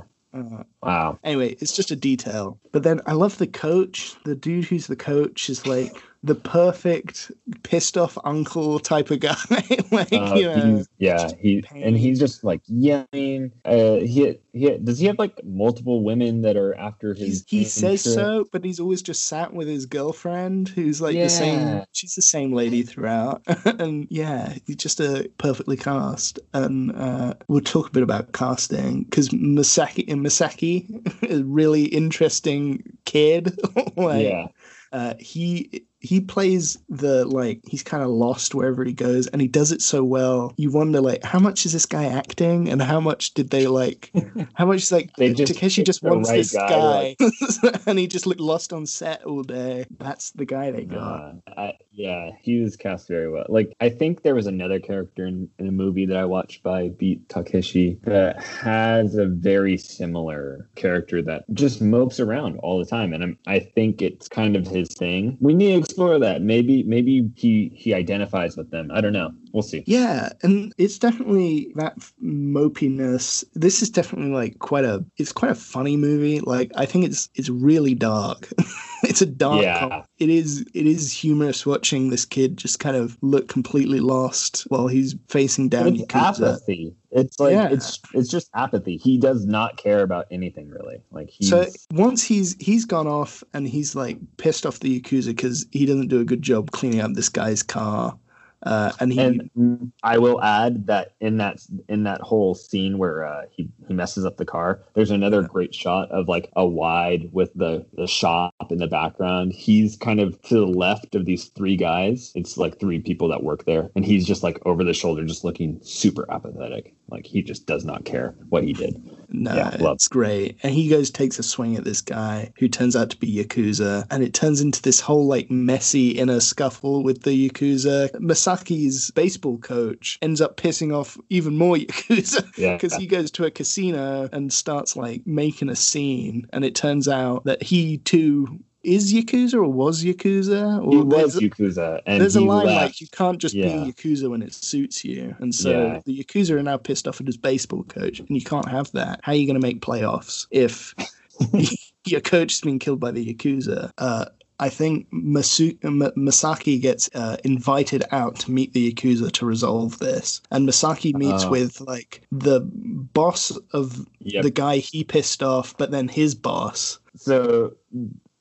Wow. 0.83 1.19
anyway, 1.23 1.57
it's 1.61 1.77
just 1.77 1.93
a 1.93 1.97
detail. 1.97 2.59
But 2.73 2.83
then 2.83 3.01
I 3.07 3.13
love 3.13 3.39
the 3.39 3.47
coach. 3.47 4.17
The 4.25 4.35
dude 4.35 4.65
who's 4.65 4.89
the 4.89 4.97
coach 4.97 5.49
is 5.49 5.65
like 5.65 5.97
the 6.25 6.35
perfect 6.35 7.31
pissed 7.65 7.99
off 7.99 8.17
uncle 8.25 8.79
type 8.79 9.11
of 9.11 9.21
guy. 9.21 9.37
like 9.91 10.13
Uh, 10.13 10.35
you 10.35 10.47
know, 10.47 10.85
yeah, 10.97 11.31
he 11.39 11.61
pain. 11.61 11.83
and 11.83 11.99
he's 11.99 12.19
just 12.19 12.43
like 12.43 12.63
yelling. 12.67 13.53
Uh, 13.65 13.97
he 13.97 14.39
he 14.55 14.79
does 14.79 14.99
he 14.99 15.07
have 15.07 15.19
like 15.19 15.39
multiple 15.45 16.03
women 16.03 16.41
that 16.43 16.57
are 16.57 16.75
after 16.77 17.13
his? 17.13 17.27
He's, 17.27 17.45
he 17.47 17.65
says 17.65 18.07
interest? 18.07 18.15
so, 18.15 18.47
but 18.53 18.65
he's 18.65 18.81
always 18.81 19.03
just 19.03 19.27
sat 19.27 19.53
with 19.53 19.69
his 19.69 19.85
girlfriend, 19.85 20.71
who's 20.71 21.01
like 21.03 21.15
the 21.15 21.29
same. 21.29 21.85
She's 21.93 22.15
the 22.15 22.23
same 22.23 22.53
lady 22.53 22.83
throughout, 22.83 23.43
and 23.67 24.07
yeah, 24.11 24.55
he's 24.67 24.77
just 24.77 25.01
a 25.01 25.31
perfectly 25.37 25.77
cast. 25.77 26.39
And 26.55 26.91
uh, 26.97 27.35
we'll 27.49 27.61
talk 27.61 27.89
a 27.89 27.93
bit 27.93 28.03
about 28.03 28.33
casting 28.33 29.03
because 29.03 29.29
Masaki 29.29 30.11
and 30.11 30.25
Masaki, 30.25 31.03
is 31.23 31.41
a 31.41 31.45
really 31.45 31.85
interesting 31.85 32.83
kid. 33.05 33.59
like, 33.97 34.25
Yeah, 34.25 34.47
uh, 34.93 35.15
he 35.19 35.85
he 36.05 36.21
plays 36.21 36.77
the 36.91 37.25
like 37.25 37.61
he's 37.67 37.83
kind 37.83 38.03
of 38.03 38.11
lost 38.11 38.55
wherever 38.55 38.85
he 38.85 38.93
goes 38.93 39.27
and 39.29 39.41
he 39.41 39.49
does 39.49 39.73
it 39.73 39.81
so 39.81 40.05
well. 40.05 40.53
You 40.59 40.71
wonder 40.71 41.01
like 41.01 41.25
how 41.25 41.39
much 41.39 41.65
is 41.65 41.73
this 41.73 41.87
guy 41.87 42.05
acting 42.05 42.69
and 42.69 42.83
how 42.83 43.01
much 43.01 43.33
did 43.33 43.49
they 43.49 43.67
like 43.67 44.13
how 44.55 44.67
much 44.67 44.93
like 44.93 45.11
They 45.17 45.33
just 45.33 45.55
takeshi 45.55 45.83
just 45.83 46.03
wants 46.03 46.29
right 46.29 46.37
this 46.37 46.53
guy, 46.53 47.17
guy, 47.19 47.79
and 47.87 47.99
he 47.99 48.07
just 48.07 48.27
looked 48.27 48.41
lost 48.41 48.75
on 48.75 48.85
set 48.85 49.25
all 49.25 49.43
day. 49.43 49.87
That's 49.99 50.31
the 50.33 50.45
guy 50.45 50.71
they 50.73 50.85
got. 50.85 51.37
Uh, 51.47 51.51
I, 51.57 51.73
yeah, 51.95 52.31
he 52.43 52.61
was 52.61 52.77
cast 52.77 53.09
very 53.09 53.31
well. 53.31 53.47
Like, 53.49 53.75
I 53.81 53.89
think 53.89 54.23
there 54.23 54.35
was 54.35 54.47
another 54.47 54.81
character 54.81 55.27
in, 55.27 55.49
in 55.59 55.69
a 55.69 55.73
movie 55.73 56.07
that 56.07 56.17
I 56.17 56.25
watched 56.25 56.63
by 56.63 56.89
Beat 56.89 57.29
Takeshi 57.29 57.99
that 58.03 58.43
has 58.43 59.15
a 59.15 59.27
very 59.27 59.77
similar 59.77 60.69
character 60.75 61.23
that 61.23 61.45
just 61.55 61.81
mopes 61.81 62.19
around 62.19 62.59
all 62.59 62.79
the 62.79 62.85
time, 62.85 63.13
and 63.13 63.23
I'm, 63.23 63.39
I 63.47 63.61
think 63.61 64.03
it's 64.03 64.29
kind 64.29 64.57
of 64.57 64.67
his 64.67 64.89
thing. 64.89 65.39
We 65.41 65.55
need 65.55 65.73
to 65.73 65.79
explore 65.79 66.19
that. 66.19 66.43
Maybe, 66.43 66.83
maybe 66.83 67.31
he 67.37 67.71
he 67.75 67.95
identifies 67.95 68.57
with 68.57 68.71
them. 68.71 68.91
I 68.93 69.01
don't 69.01 69.13
know. 69.13 69.33
We'll 69.55 69.63
see. 69.63 69.85
Yeah, 69.87 70.31
and 70.43 70.75
it's 70.79 70.99
definitely 70.99 71.73
that 71.77 71.97
mopiness. 72.21 73.45
This 73.55 73.83
is 73.83 73.89
definitely 73.91 74.33
like 74.33 74.59
quite 74.59 74.85
a 74.85 75.05
it's 75.17 75.31
quite 75.31 75.53
a 75.53 75.55
funny 75.55 75.97
movie. 75.97 76.41
Like 76.41 76.73
I 76.75 76.87
think 76.87 77.05
it's 77.05 77.29
it's 77.37 77.49
really 77.49 77.95
dark. 77.95 78.49
it's 79.05 79.23
a 79.23 79.27
dark 79.27 79.63
Yeah. 79.63 80.03
it 80.19 80.29
is 80.29 80.63
it 80.75 80.87
is 80.89 81.13
humorous 81.13 81.65
watching 81.65 82.11
this 82.11 82.25
kid 82.25 82.57
just 82.57 82.81
kind 82.81 82.97
of 82.97 83.17
look 83.23 83.47
completely 83.47 84.01
lost 84.01 84.63
while 84.71 84.89
he's 84.89 85.15
facing 85.29 85.69
down 85.69 85.95
It's 85.95 86.13
apathy. 86.13 86.97
It's 87.13 87.39
like 87.39 87.53
Yeah. 87.53 87.69
it's 87.71 88.01
it's 88.13 88.29
just 88.29 88.51
apathy. 88.57 88.97
He 88.97 89.19
does 89.19 89.47
not 89.47 89.77
care 89.77 90.03
about 90.03 90.27
anything 90.33 90.69
really. 90.69 91.01
Like 91.13 91.31
he's 91.31 91.49
So 91.49 91.67
once 91.93 92.25
he's 92.25 92.57
he's 92.59 92.85
gone 92.87 93.07
off 93.07 93.45
and 93.53 93.69
he's 93.69 93.95
like 93.95 94.19
pissed 94.37 94.67
off 94.67 94.81
the 94.81 95.01
Yakuza 95.01 95.27
because 95.29 95.65
he 95.71 95.87
doesn't 95.87 96.09
do 96.09 96.19
a 96.19 96.25
good 96.25 96.43
job 96.43 96.73
cleaning 96.73 97.01
up 97.01 97.13
this 97.15 97.29
guy's 97.29 97.63
car. 97.63 98.19
Uh, 98.65 98.93
and 98.99 99.13
he 99.13 99.19
and 99.21 99.93
I 100.03 100.19
will 100.19 100.43
add 100.43 100.87
that 100.87 101.15
in 101.21 101.37
that 101.37 101.61
in 101.89 102.05
that 102.05 102.21
whole 102.23 102.55
scene 102.55 102.99
where 102.99 103.25
uh, 103.25 103.43
he 103.51 103.69
he 103.87 103.95
messes 103.95 104.25
up 104.25 104.39
the 104.39 104.45
car, 104.45 104.83
there's 104.95 105.11
another 105.11 105.43
great 105.43 105.75
shot 105.75 106.11
of 106.11 106.29
like 106.29 106.51
a 106.57 106.67
wide 106.67 107.29
with 107.33 107.53
the 107.55 107.85
the 107.95 108.07
shop 108.07 108.55
in 108.71 108.79
the 108.79 108.87
background. 108.87 109.53
He's 109.53 109.97
kind 109.97 110.19
of 110.21 110.41
to 110.43 110.55
the 110.55 110.67
left 110.67 111.15
of 111.15 111.27
these 111.27 111.47
three 111.47 111.77
guys. 111.77 112.33
It's 112.35 112.57
like 112.57 112.81
three 112.81 113.01
people 113.01 113.29
that 113.29 113.43
work 113.43 113.65
there, 113.67 113.91
and 113.95 114.05
he's 114.05 114.27
just 114.27 114.43
like 114.43 114.59
over 114.65 114.83
the 114.83 114.95
shoulder, 114.95 115.25
just 115.25 115.45
looking 115.45 115.79
super 115.83 116.31
apathetic. 116.31 116.95
Like 117.09 117.27
he 117.27 117.43
just 117.43 117.67
does 117.67 117.85
not 117.85 118.05
care 118.05 118.35
what 118.49 118.65
he 118.65 118.73
did. 118.73 118.95
No, 119.43 119.55
Yeah, 119.55 119.77
love- 119.81 119.97
it's 119.97 120.09
great. 120.09 120.57
And 120.63 120.73
he 120.75 120.89
goes, 120.89 121.11
takes 121.11 121.39
a 121.39 121.43
swing 121.43 121.77
at 121.77 121.85
this 121.85 122.01
guy 122.01 122.53
who 122.59 122.69
turns 122.69 122.95
out 122.97 123.11
to 123.11 123.17
be 123.17 123.33
Yakuza. 123.37 124.07
And 124.11 124.23
it 124.23 124.33
turns 124.35 124.61
into 124.61 124.81
this 124.83 125.01
whole 125.01 125.27
like 125.27 125.51
messy 125.51 126.11
inner 126.11 126.41
scuffle 126.41 127.03
with 127.03 127.23
the 127.23 127.49
Yakuza. 127.51 128.11
Masaki's 128.21 129.11
baseball 129.13 129.59
coach 129.59 130.19
ends 130.23 130.41
up 130.41 130.57
pissing 130.57 130.95
off 130.95 131.19
even 131.31 131.57
more 131.57 131.77
Yakuza 131.77 132.47
Yeah, 132.57 132.75
because 132.75 132.95
he 132.95 133.07
goes 133.07 133.31
to 133.33 133.45
a 133.45 133.51
casino 133.51 134.29
and 134.33 134.53
starts 134.53 134.97
like 134.97 135.27
making 135.27 135.69
a 135.69 135.77
scene. 135.77 136.47
And 136.53 136.65
it 136.65 136.75
turns 136.75 137.09
out 137.09 137.45
that 137.45 137.63
he 137.63 137.99
too 137.99 138.61
is 138.85 139.13
Yakuza 139.13 139.55
or 139.55 139.65
was 139.65 140.05
Yakuza. 140.05 140.85
Or 140.85 140.91
he 140.91 140.97
was 141.01 141.37
Yakuza, 141.41 142.01
and 142.07 142.21
there's 142.21 142.37
a 142.37 142.41
line 142.41 142.67
left. 142.67 142.83
like 142.83 143.01
you 143.01 143.07
can't 143.09 143.39
just 143.39 143.55
Yeah. 143.55 143.85
be 143.85 143.93
Yakuza 143.93 144.31
when 144.31 144.43
it 144.43 144.53
suits 144.55 145.05
you. 145.05 145.35
And 145.41 145.55
so 145.55 145.71
Yeah. 145.71 146.01
the 146.05 146.23
Yakuza 146.23 146.51
are 146.51 146.63
now 146.63 146.77
pissed 146.77 147.09
off 147.09 147.21
at 147.21 147.27
his 147.27 147.37
baseball 147.37 147.85
coach, 147.85 148.21
and 148.21 148.29
you 148.31 148.43
can't 148.43 148.69
have 148.69 148.91
that. 148.93 149.21
How 149.23 149.33
are 149.33 149.37
you 149.37 149.47
going 149.47 149.61
to 149.61 149.67
make 149.67 149.81
playoffs 149.81 150.47
if 150.51 150.95
your 152.07 152.21
coach 152.21 152.53
has 152.53 152.61
been 152.61 152.79
killed 152.79 153.01
by 153.01 153.11
the 153.11 153.35
Yakuza? 153.35 153.91
Uh, 153.99 154.27
I 154.61 154.69
think 154.69 155.11
Masu- 155.11 155.77
M- 155.83 156.13
Masaki 156.17 156.81
gets 156.81 157.11
uh, 157.13 157.37
invited 157.45 158.05
out 158.13 158.37
to 158.41 158.53
meet 158.53 158.73
the 158.73 158.93
Yakuza 158.93 159.33
to 159.33 159.45
resolve 159.47 159.99
this. 159.99 160.41
And 160.53 160.69
Masaki 160.69 161.13
meets 161.13 161.45
Oh. 161.45 161.51
with 161.51 161.81
like 161.81 162.23
the 162.31 162.61
boss 162.61 163.51
of 163.73 164.07
Yep. 164.21 164.45
the 164.45 164.51
guy 164.51 164.77
he 164.79 165.03
pissed 165.03 165.43
off, 165.43 165.77
but 165.77 165.91
then 165.91 166.07
his 166.09 166.35
boss. 166.37 166.99
so 167.17 167.73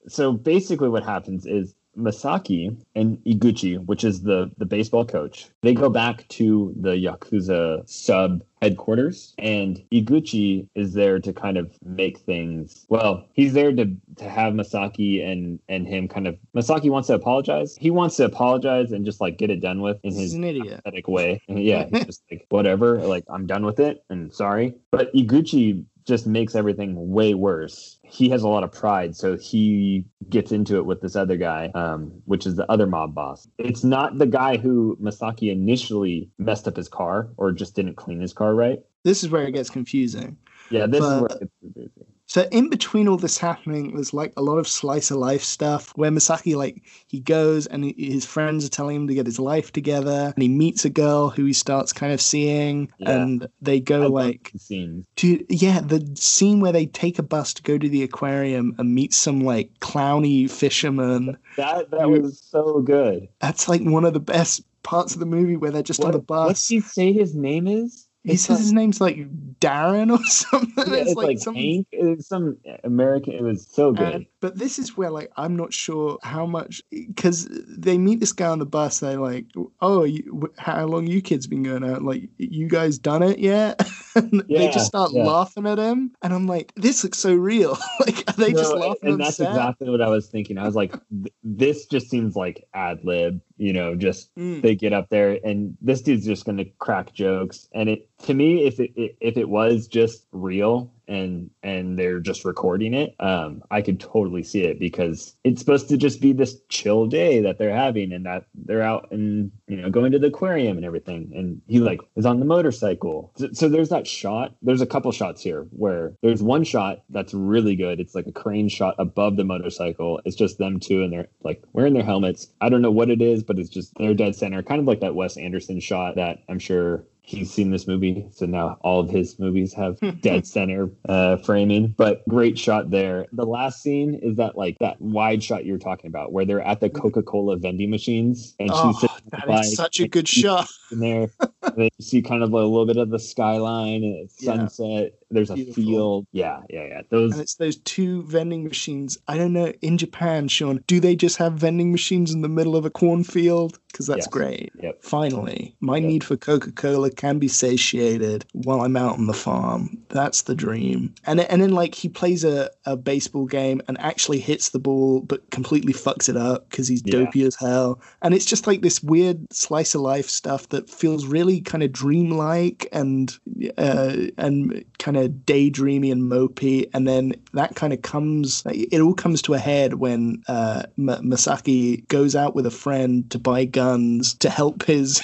so 0.07 0.33
basically 0.33 0.89
what 0.89 1.03
happens 1.03 1.45
is 1.45 1.75
Masaki 1.97 2.75
and 2.95 3.17
Iguchi, 3.23 3.83
which 3.85 4.03
is 4.03 4.23
the 4.23 4.51
the 4.57 4.65
baseball 4.65 5.05
coach, 5.05 5.49
they 5.61 5.73
go 5.73 5.89
back 5.89 6.27
to 6.29 6.73
the 6.79 6.91
Yakuza 6.91 7.87
sub 7.87 8.43
headquarters 8.61 9.33
and 9.37 9.83
Iguchi 9.91 10.67
is 10.73 10.93
there 10.93 11.19
to 11.19 11.33
kind 11.33 11.57
of 11.57 11.69
make 11.83 12.17
things 12.19 12.85
well, 12.89 13.27
he's 13.33 13.53
there 13.53 13.73
to 13.73 13.95
to 14.15 14.29
have 14.29 14.53
Masaki 14.53 15.23
and 15.23 15.59
and 15.67 15.87
him 15.87 16.07
kind 16.07 16.27
of 16.27 16.37
Masaki 16.55 16.89
wants 16.89 17.07
to 17.07 17.13
apologize. 17.13 17.77
He 17.77 17.91
wants 17.91 18.15
to 18.17 18.25
apologize 18.25 18.91
and 18.91 19.05
just 19.05 19.21
like 19.21 19.37
get 19.37 19.49
it 19.49 19.59
done 19.59 19.81
with 19.81 19.99
in 20.03 20.13
his 20.15 20.33
pathetic 20.33 21.07
way. 21.07 21.41
And 21.47 21.61
yeah, 21.63 21.85
he's 21.91 22.05
just 22.05 22.23
like 22.31 22.45
whatever, 22.49 22.97
like 22.99 23.25
I'm 23.29 23.45
done 23.45 23.65
with 23.65 23.79
it 23.79 24.03
and 24.09 24.33
sorry. 24.33 24.73
But 24.91 25.13
Iguchi 25.13 25.85
just 26.05 26.27
makes 26.27 26.55
everything 26.55 27.11
way 27.11 27.33
worse. 27.33 27.97
He 28.03 28.29
has 28.29 28.43
a 28.43 28.47
lot 28.47 28.63
of 28.63 28.71
pride, 28.71 29.15
so 29.15 29.37
he 29.37 30.05
gets 30.29 30.51
into 30.51 30.77
it 30.77 30.85
with 30.85 31.01
this 31.01 31.15
other 31.15 31.37
guy, 31.37 31.71
um, 31.75 32.11
which 32.25 32.45
is 32.45 32.55
the 32.55 32.69
other 32.71 32.87
mob 32.87 33.15
boss. 33.15 33.47
It's 33.57 33.83
not 33.83 34.17
the 34.17 34.25
guy 34.25 34.57
who 34.57 34.97
Masaki 35.01 35.51
initially 35.51 36.29
messed 36.37 36.67
up 36.67 36.75
his 36.75 36.89
car 36.89 37.29
or 37.37 37.51
just 37.51 37.75
didn't 37.75 37.95
clean 37.95 38.19
his 38.19 38.33
car 38.33 38.53
right. 38.53 38.79
This 39.03 39.23
is 39.23 39.29
where 39.29 39.43
it 39.43 39.51
gets 39.51 39.69
confusing. 39.69 40.37
Yeah, 40.69 40.87
this 40.87 41.03
is 41.03 41.21
where 41.21 41.25
it 41.25 41.39
gets 41.39 41.51
confusing. 41.59 42.05
So 42.33 42.47
in 42.51 42.67
between 42.71 43.07
all 43.07 43.17
this 43.17 43.37
happening, 43.37 43.93
there's 43.93 44.11
like 44.11 44.33
a 44.37 44.41
lot 44.41 44.57
of 44.57 44.67
slice 44.67 45.11
of 45.11 45.17
life 45.17 45.43
stuff 45.43 45.91
where 45.95 46.09
Masaki 46.09 46.55
like 46.55 46.81
he 47.07 47.19
goes 47.19 47.67
and 47.67 47.83
he, 47.85 47.93
his 47.95 48.25
friends 48.25 48.65
are 48.65 48.69
telling 48.69 48.95
him 48.95 49.07
to 49.07 49.13
get 49.13 49.27
his 49.27 49.37
life 49.37 49.71
together, 49.71 50.33
and 50.35 50.41
he 50.41 50.49
meets 50.49 50.83
a 50.83 50.89
girl 50.89 51.29
who 51.29 51.45
he 51.45 51.53
starts 51.53 51.93
kind 51.93 52.11
of 52.11 52.19
seeing, 52.19 52.91
Yeah. 52.97 53.21
and 53.21 53.47
they 53.61 53.79
go 53.79 53.99
love 53.99 54.13
like 54.13 54.51
the 54.67 55.03
to 55.17 55.45
yeah 55.47 55.79
the 55.79 56.03
scene 56.15 56.59
where 56.59 56.71
they 56.71 56.87
take 56.87 57.19
a 57.19 57.23
bus 57.23 57.53
to 57.53 57.61
go 57.61 57.77
to 57.77 57.87
the 57.87 58.01
aquarium 58.01 58.73
and 58.79 58.95
meet 58.95 59.13
some 59.13 59.41
like 59.41 59.69
clowny 59.79 60.49
fisherman. 60.49 61.37
That 61.57 61.91
that 61.91 62.07
You- 62.09 62.19
was 62.23 62.41
so 62.41 62.81
good. 62.81 63.27
That's 63.41 63.69
like 63.69 63.81
one 63.83 64.05
of 64.05 64.13
the 64.13 64.19
best 64.19 64.63
parts 64.81 65.13
of 65.13 65.19
the 65.19 65.27
movie 65.27 65.55
where 65.55 65.69
they're 65.69 65.83
just 65.83 66.03
on 66.03 66.11
the 66.13 66.19
bus. 66.19 66.47
what's 66.47 66.67
he 66.67 66.79
say 66.81 67.13
his 67.13 67.35
name 67.35 67.67
is? 67.67 68.02
He 68.23 68.33
It's 68.33 68.43
says 68.43 68.57
not- 68.57 68.59
his 68.59 68.73
name's 68.73 69.01
like 69.01 69.17
Darren 69.59 70.11
or 70.17 70.23
something. 70.25 70.73
yeah, 70.77 70.99
it's, 71.01 71.13
like, 71.15 71.39
some 71.39 71.55
Hank. 71.55 71.87
It's 71.91 72.27
some 72.27 72.57
American. 72.83 73.33
It 73.33 73.41
was 73.43 73.67
so 73.67 73.89
uh, 73.89 73.91
good. 73.93 74.27
But 74.43 74.57
this 74.57 74.77
is 74.77 74.97
where 74.97 75.09
like 75.09 75.31
I'm 75.37 75.55
not 75.55 75.71
sure 75.71 76.19
how 76.21 76.45
much 76.45 76.81
because 76.91 77.47
they 77.65 77.97
meet 77.97 78.19
this 78.19 78.33
guy 78.33 78.47
on 78.47 78.59
the 78.59 78.65
bus. 78.65 78.99
They're 78.99 79.15
like, 79.17 79.45
"Oh, 79.79 80.03
you, 80.03 80.51
how 80.57 80.85
long 80.85 81.07
you 81.07 81.21
kids 81.21 81.47
been 81.47 81.63
going 81.63 81.85
out? 81.85 82.03
Like, 82.03 82.27
you 82.37 82.67
guys 82.67 82.97
done 82.97 83.23
it 83.23 83.39
yet?" 83.39 83.81
and 84.15 84.43
they 84.49 84.67
just 84.69 84.87
start 84.87 85.11
yeah. 85.13 85.23
laughing 85.23 85.65
at 85.65 85.77
him, 85.79 86.11
and 86.21 86.33
I'm 86.33 86.45
like, 86.45 86.73
"This 86.75 87.05
looks 87.05 87.19
so 87.19 87.33
real." 87.33 87.77
like, 88.01 88.29
are 88.29 88.33
they 88.33 88.51
No, 88.51 88.59
just 88.59 88.75
laughing 88.75 89.11
and 89.13 89.21
that's 89.21 89.37
set? 89.37 89.47
exactly 89.47 89.89
what 89.89 90.01
I 90.01 90.09
was 90.09 90.27
thinking. 90.27 90.57
I 90.57 90.65
was 90.65 90.75
like, 90.75 90.93
this 91.41 91.85
just 91.85 92.09
seems 92.09 92.35
like 92.35 92.67
ad 92.73 92.99
lib. 93.05 93.39
You 93.55 93.71
know, 93.71 93.95
just 93.95 94.29
Mm. 94.35 94.61
they 94.61 94.75
get 94.75 94.91
up 94.91 95.07
there 95.09 95.39
and 95.45 95.77
this 95.79 96.01
dude's 96.01 96.25
just 96.25 96.43
going 96.43 96.57
to 96.57 96.65
crack 96.79 97.13
jokes. 97.13 97.69
And 97.73 97.87
it 97.87 98.09
to 98.23 98.33
me, 98.33 98.65
if 98.65 98.77
it- 98.81 99.15
if 99.21 99.37
it 99.37 99.47
was 99.47 99.87
just 99.87 100.25
real 100.33 100.91
and 101.07 101.49
and 101.61 101.97
they're 101.97 102.19
just 102.19 102.45
recording 102.45 102.93
it, 102.93 103.15
um, 103.19 103.63
I 103.71 103.81
could 103.81 103.99
totally 103.99 104.43
see 104.43 104.63
it 104.63 104.79
because 104.79 105.35
it's 105.43 105.59
supposed 105.59 105.89
to 105.89 105.97
just 105.97 106.21
be 106.21 106.33
this 106.33 106.57
chill 106.69 107.05
day 107.05 107.41
that 107.41 107.57
they're 107.57 107.75
having 107.75 108.11
and 108.11 108.25
that 108.25 108.45
they're 108.53 108.81
out 108.81 109.11
and 109.11 109.51
you 109.67 109.77
know 109.77 109.89
going 109.89 110.11
to 110.11 110.19
the 110.19 110.27
aquarium 110.27 110.77
and 110.77 110.85
everything. 110.85 111.31
And 111.35 111.61
he 111.67 111.79
like 111.79 112.01
is 112.15 112.25
on 112.25 112.39
the 112.39 112.45
motorcycle. 112.45 113.31
So, 113.37 113.49
so 113.53 113.69
there's 113.69 113.89
that 113.89 114.07
shot. 114.07 114.55
There's 114.61 114.81
a 114.81 114.87
couple 114.87 115.11
shots 115.11 115.41
here 115.41 115.67
where 115.71 116.13
there's 116.21 116.43
one 116.43 116.63
shot 116.63 117.03
that's 117.09 117.33
really 117.33 117.75
good. 117.75 117.99
It's 117.99 118.15
like 118.15 118.27
a 118.27 118.31
crane 118.31 118.69
shot 118.69 118.95
above 118.97 119.37
the 119.37 119.43
motorcycle. 119.43 120.21
It's 120.25 120.35
just 120.35 120.57
them 120.57 120.79
two 120.79 121.03
and 121.03 121.11
they're 121.11 121.27
like 121.43 121.63
wearing 121.73 121.93
their 121.93 122.03
helmets. 122.03 122.47
I 122.61 122.69
don't 122.69 122.81
know 122.81 122.91
what 122.91 123.09
it 123.09 123.21
is, 123.21 123.43
but 123.43 123.59
it's 123.59 123.69
just 123.69 123.93
they're 123.97 124.13
dead 124.13 124.35
center, 124.35 124.63
kind 124.63 124.79
of 124.79 124.87
like 124.87 125.01
that 125.01 125.15
Wes 125.15 125.37
Anderson 125.37 125.79
shot 125.79 126.15
that 126.15 126.39
I'm 126.49 126.59
sure 126.59 127.05
he's 127.25 127.51
seen 127.51 127.71
this 127.71 127.87
movie, 127.87 128.27
so 128.31 128.45
now 128.45 128.77
all 128.81 128.99
of 128.99 129.09
his 129.09 129.39
movies 129.39 129.73
have 129.73 129.97
dead 130.21 130.45
center 130.45 130.89
uh, 131.07 131.37
framing. 131.37 131.95
But 131.97 132.27
great 132.27 132.59
shot 132.59 132.91
there. 132.91 133.25
The 133.31 133.45
last 133.45 133.81
scene 133.81 134.19
is 134.21 134.37
that 134.37 134.57
like 134.57 134.77
that 134.79 135.01
wide 135.01 135.41
shot 135.41 135.65
you're 135.65 135.79
talking 135.79 136.09
about, 136.09 136.31
where 136.31 136.45
they're 136.45 136.61
at 136.61 136.81
the 136.81 136.89
Coca 136.89 137.23
Cola 137.23 137.57
vending 137.57 137.89
machines, 137.89 138.53
and 138.59 138.69
Oh, 138.71 138.91
she's 138.99 139.09
that 139.31 139.49
is 139.61 139.75
such 139.75 139.99
a 139.99 140.07
good 140.07 140.27
shot. 140.27 140.67
in 140.91 140.99
there. 140.99 141.29
you 141.77 141.89
see 142.01 142.21
kind 142.21 142.43
of 142.43 142.51
a 142.51 142.57
little 142.57 142.85
bit 142.85 142.97
of 142.97 143.09
the 143.09 143.19
skyline 143.19 144.03
and 144.03 144.29
sunset. 144.29 145.13
There's 145.33 145.49
a 145.49 145.55
Beautiful. 145.55 145.83
field. 145.83 146.27
Yeah, 146.31 146.59
yeah, 146.69 146.85
yeah. 146.87 147.01
Those 147.09 147.33
And 147.33 147.41
it's 147.41 147.55
those 147.55 147.77
two 147.77 148.23
vending 148.23 148.63
machines. 148.63 149.17
I 149.27 149.37
don't 149.37 149.53
know, 149.53 149.73
in 149.81 149.97
Japan, 149.97 150.47
Sean, 150.47 150.83
do 150.87 150.99
they 150.99 151.15
just 151.15 151.37
have 151.37 151.53
vending 151.53 151.91
machines 151.91 152.33
in 152.33 152.41
the 152.41 152.49
middle 152.49 152.75
of 152.75 152.85
a 152.85 152.89
cornfield? 152.89 153.79
Because 153.91 154.07
that's 154.07 154.25
Yes. 154.25 154.27
great. 154.27 154.71
Yep. 154.81 155.03
Finally, 155.03 155.75
my 155.79 155.97
Yep. 155.97 156.07
need 156.09 156.23
for 156.23 156.35
Coca 156.35 156.71
Cola 156.71 157.11
can 157.11 157.37
be 157.37 157.47
satiated 157.47 158.43
while 158.53 158.81
I'm 158.81 158.97
out 158.97 159.17
on 159.19 159.27
the 159.27 159.33
farm. 159.33 159.97
That's 160.09 160.43
the 160.43 160.55
dream. 160.55 161.13
And 161.27 161.39
and 161.41 161.61
then 161.61 161.71
like 161.73 161.93
he 161.93 162.09
plays 162.09 162.43
a, 162.43 162.69
a 162.85 162.97
baseball 162.97 163.45
game 163.45 163.81
and 163.87 163.99
actually 163.99 164.39
hits 164.39 164.69
the 164.69 164.79
ball, 164.79 165.21
but 165.21 165.47
completely 165.51 165.93
fucks 165.93 166.27
it 166.27 166.37
up 166.37 166.69
because 166.69 166.87
he's 166.87 167.03
Yeah. 167.05 167.11
dopey 167.23 167.43
as 167.43 167.55
hell. 167.55 167.99
And 168.23 168.33
it's 168.33 168.45
just 168.45 168.65
like 168.65 168.81
this 168.81 169.03
weird 169.03 169.45
slice 169.53 169.93
of 169.93 170.01
life 170.01 170.27
stuff 170.27 170.69
that 170.69 170.89
feels 170.89 171.25
really 171.27 171.61
kind 171.61 171.83
of 171.83 171.91
dreamlike 171.91 172.87
and 172.91 173.37
uh, 173.77 174.15
and 174.37 174.83
kind 174.97 175.17
of 175.17 175.22
daydreamy 175.29 176.11
and 176.11 176.23
mopey. 176.23 176.89
And 176.93 177.07
then 177.07 177.33
that 177.53 177.75
kind 177.75 177.93
of 177.93 178.01
comes. 178.01 178.63
It 178.65 179.01
all 179.01 179.13
comes 179.13 179.41
to 179.43 179.53
a 179.53 179.59
head 179.59 179.95
when 179.95 180.43
uh, 180.47 180.83
M- 180.97 181.07
Masaki 181.07 182.07
goes 182.07 182.35
out 182.35 182.55
with 182.55 182.65
a 182.65 182.71
friend 182.71 183.29
to 183.31 183.39
buy 183.39 183.65
guns 183.65 184.33
to 184.35 184.49
help 184.49 184.83
his. 184.83 185.21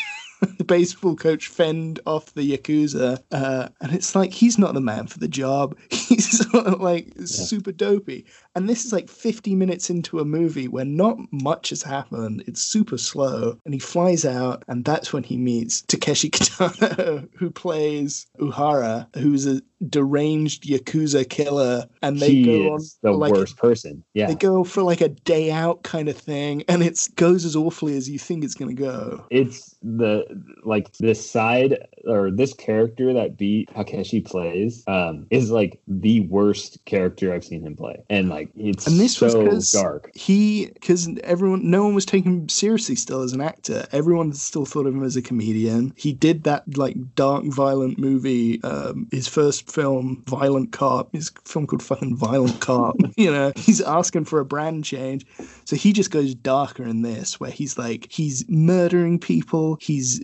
the 0.58 0.64
baseball 0.64 1.16
coach 1.16 1.48
fend 1.48 2.00
off 2.06 2.34
the 2.34 2.58
yakuza, 2.58 3.22
uh, 3.32 3.70
and 3.82 3.94
it's 3.94 4.16
like 4.16 4.32
he's 4.32 4.58
not 4.58 4.74
the 4.74 4.82
man 4.82 5.08
for 5.08 5.20
the 5.20 5.28
job. 5.28 5.78
He's 5.90 6.50
sort 6.50 6.66
of 6.66 6.82
like 6.82 7.14
super 7.26 7.72
dopey, 7.72 8.26
and 8.56 8.68
this 8.68 8.86
is 8.86 8.92
like 8.94 9.10
50 9.10 9.56
minutes 9.56 9.90
into 9.90 10.20
a 10.20 10.26
movie 10.26 10.68
where 10.68 10.86
not 10.86 11.18
much 11.32 11.70
has 11.70 11.84
happened. 11.84 12.44
It's 12.48 12.62
super 12.62 12.98
slow, 12.98 13.58
and 13.66 13.74
he 13.74 13.80
flies 13.80 14.26
out, 14.26 14.64
and 14.68 14.86
that's 14.86 15.14
when 15.14 15.24
he 15.24 15.38
meets 15.38 15.82
Takeshi 15.84 16.30
Kitano, 16.30 17.28
who 17.36 17.52
plays 17.52 18.26
Uehara, 18.40 19.08
who's 19.16 19.46
a 19.46 19.62
deranged 19.88 20.64
yakuza 20.64 21.30
killer, 21.30 21.86
and 22.02 22.20
they 22.20 22.30
he 22.30 22.44
go 22.46 22.74
on 22.74 22.82
the 23.02 23.12
like 23.12 23.34
worst 23.34 23.58
person. 23.58 24.04
Yeah. 24.14 24.28
they 24.28 24.36
go 24.36 24.64
for 24.64 24.84
like 24.84 25.02
a 25.02 25.10
day 25.10 25.52
out 25.52 25.84
kind 25.84 26.10
of 26.10 26.18
thing, 26.18 26.64
and 26.68 26.84
it 26.84 27.08
goes 27.16 27.46
as 27.46 27.56
awfully 27.56 27.96
as 27.96 28.10
you 28.10 28.20
think 28.20 28.44
it's 28.44 28.56
gonna 28.56 28.74
go. 28.74 29.26
it's 29.30 29.76
the 29.82 30.26
like 30.64 30.92
this 30.98 31.30
side 31.30 31.78
or 32.06 32.32
this 32.32 32.54
character 32.54 33.14
that 33.14 33.38
beat 33.38 33.70
Takeshi 33.74 34.20
plays 34.22 34.84
um 34.88 35.28
is 35.30 35.52
like 35.52 35.80
the 35.88 36.22
worst 36.22 36.84
character 36.86 37.34
I've 37.34 37.46
seen 37.46 37.66
him 37.66 37.76
play. 37.76 38.04
And 38.10 38.30
like 38.30 38.39
it's 38.58 38.88
And 38.88 39.00
this 39.00 39.20
was 39.22 39.34
so 39.34 39.46
'cause- 39.48 39.72
dark. 39.72 40.12
he 40.16 40.68
because 40.74 41.10
everyone 41.24 41.70
no 41.70 41.84
one 41.84 41.94
was 41.96 42.06
taking 42.06 42.32
him 42.32 42.50
seriously 42.50 42.96
still 42.96 43.22
as 43.22 43.34
an 43.34 43.42
actor. 43.42 43.86
Everyone 43.92 44.34
still 44.34 44.66
thought 44.66 44.86
of 44.88 44.94
him 44.96 45.04
as 45.04 45.16
a 45.16 45.22
comedian. 45.22 45.94
He 45.96 46.14
did 46.14 46.44
that 46.44 46.78
like 46.78 46.96
dark 47.16 47.46
violent 47.46 47.98
movie 48.00 48.62
um 48.64 49.08
his 49.12 49.28
first 49.28 49.70
film 49.72 50.24
violent 50.28 50.72
cop. 50.72 51.14
His 51.14 51.32
film 51.46 51.68
called 51.68 51.84
fucking 51.84 52.16
violent 52.16 52.60
cop 52.60 52.96
you 53.18 53.32
know? 53.32 53.52
He's 53.56 53.82
asking 53.82 54.26
for 54.26 54.40
a 54.40 54.46
brand 54.46 54.84
change. 54.86 55.26
So 55.66 55.76
he 55.76 55.94
just 55.94 56.12
goes 56.12 56.34
darker 56.36 56.84
in 56.84 57.02
this 57.02 57.40
where 57.40 57.52
he's 57.52 57.78
like 57.78 58.08
he's 58.12 58.46
murdering 58.50 59.20
people. 59.20 59.78
He's 59.82 60.22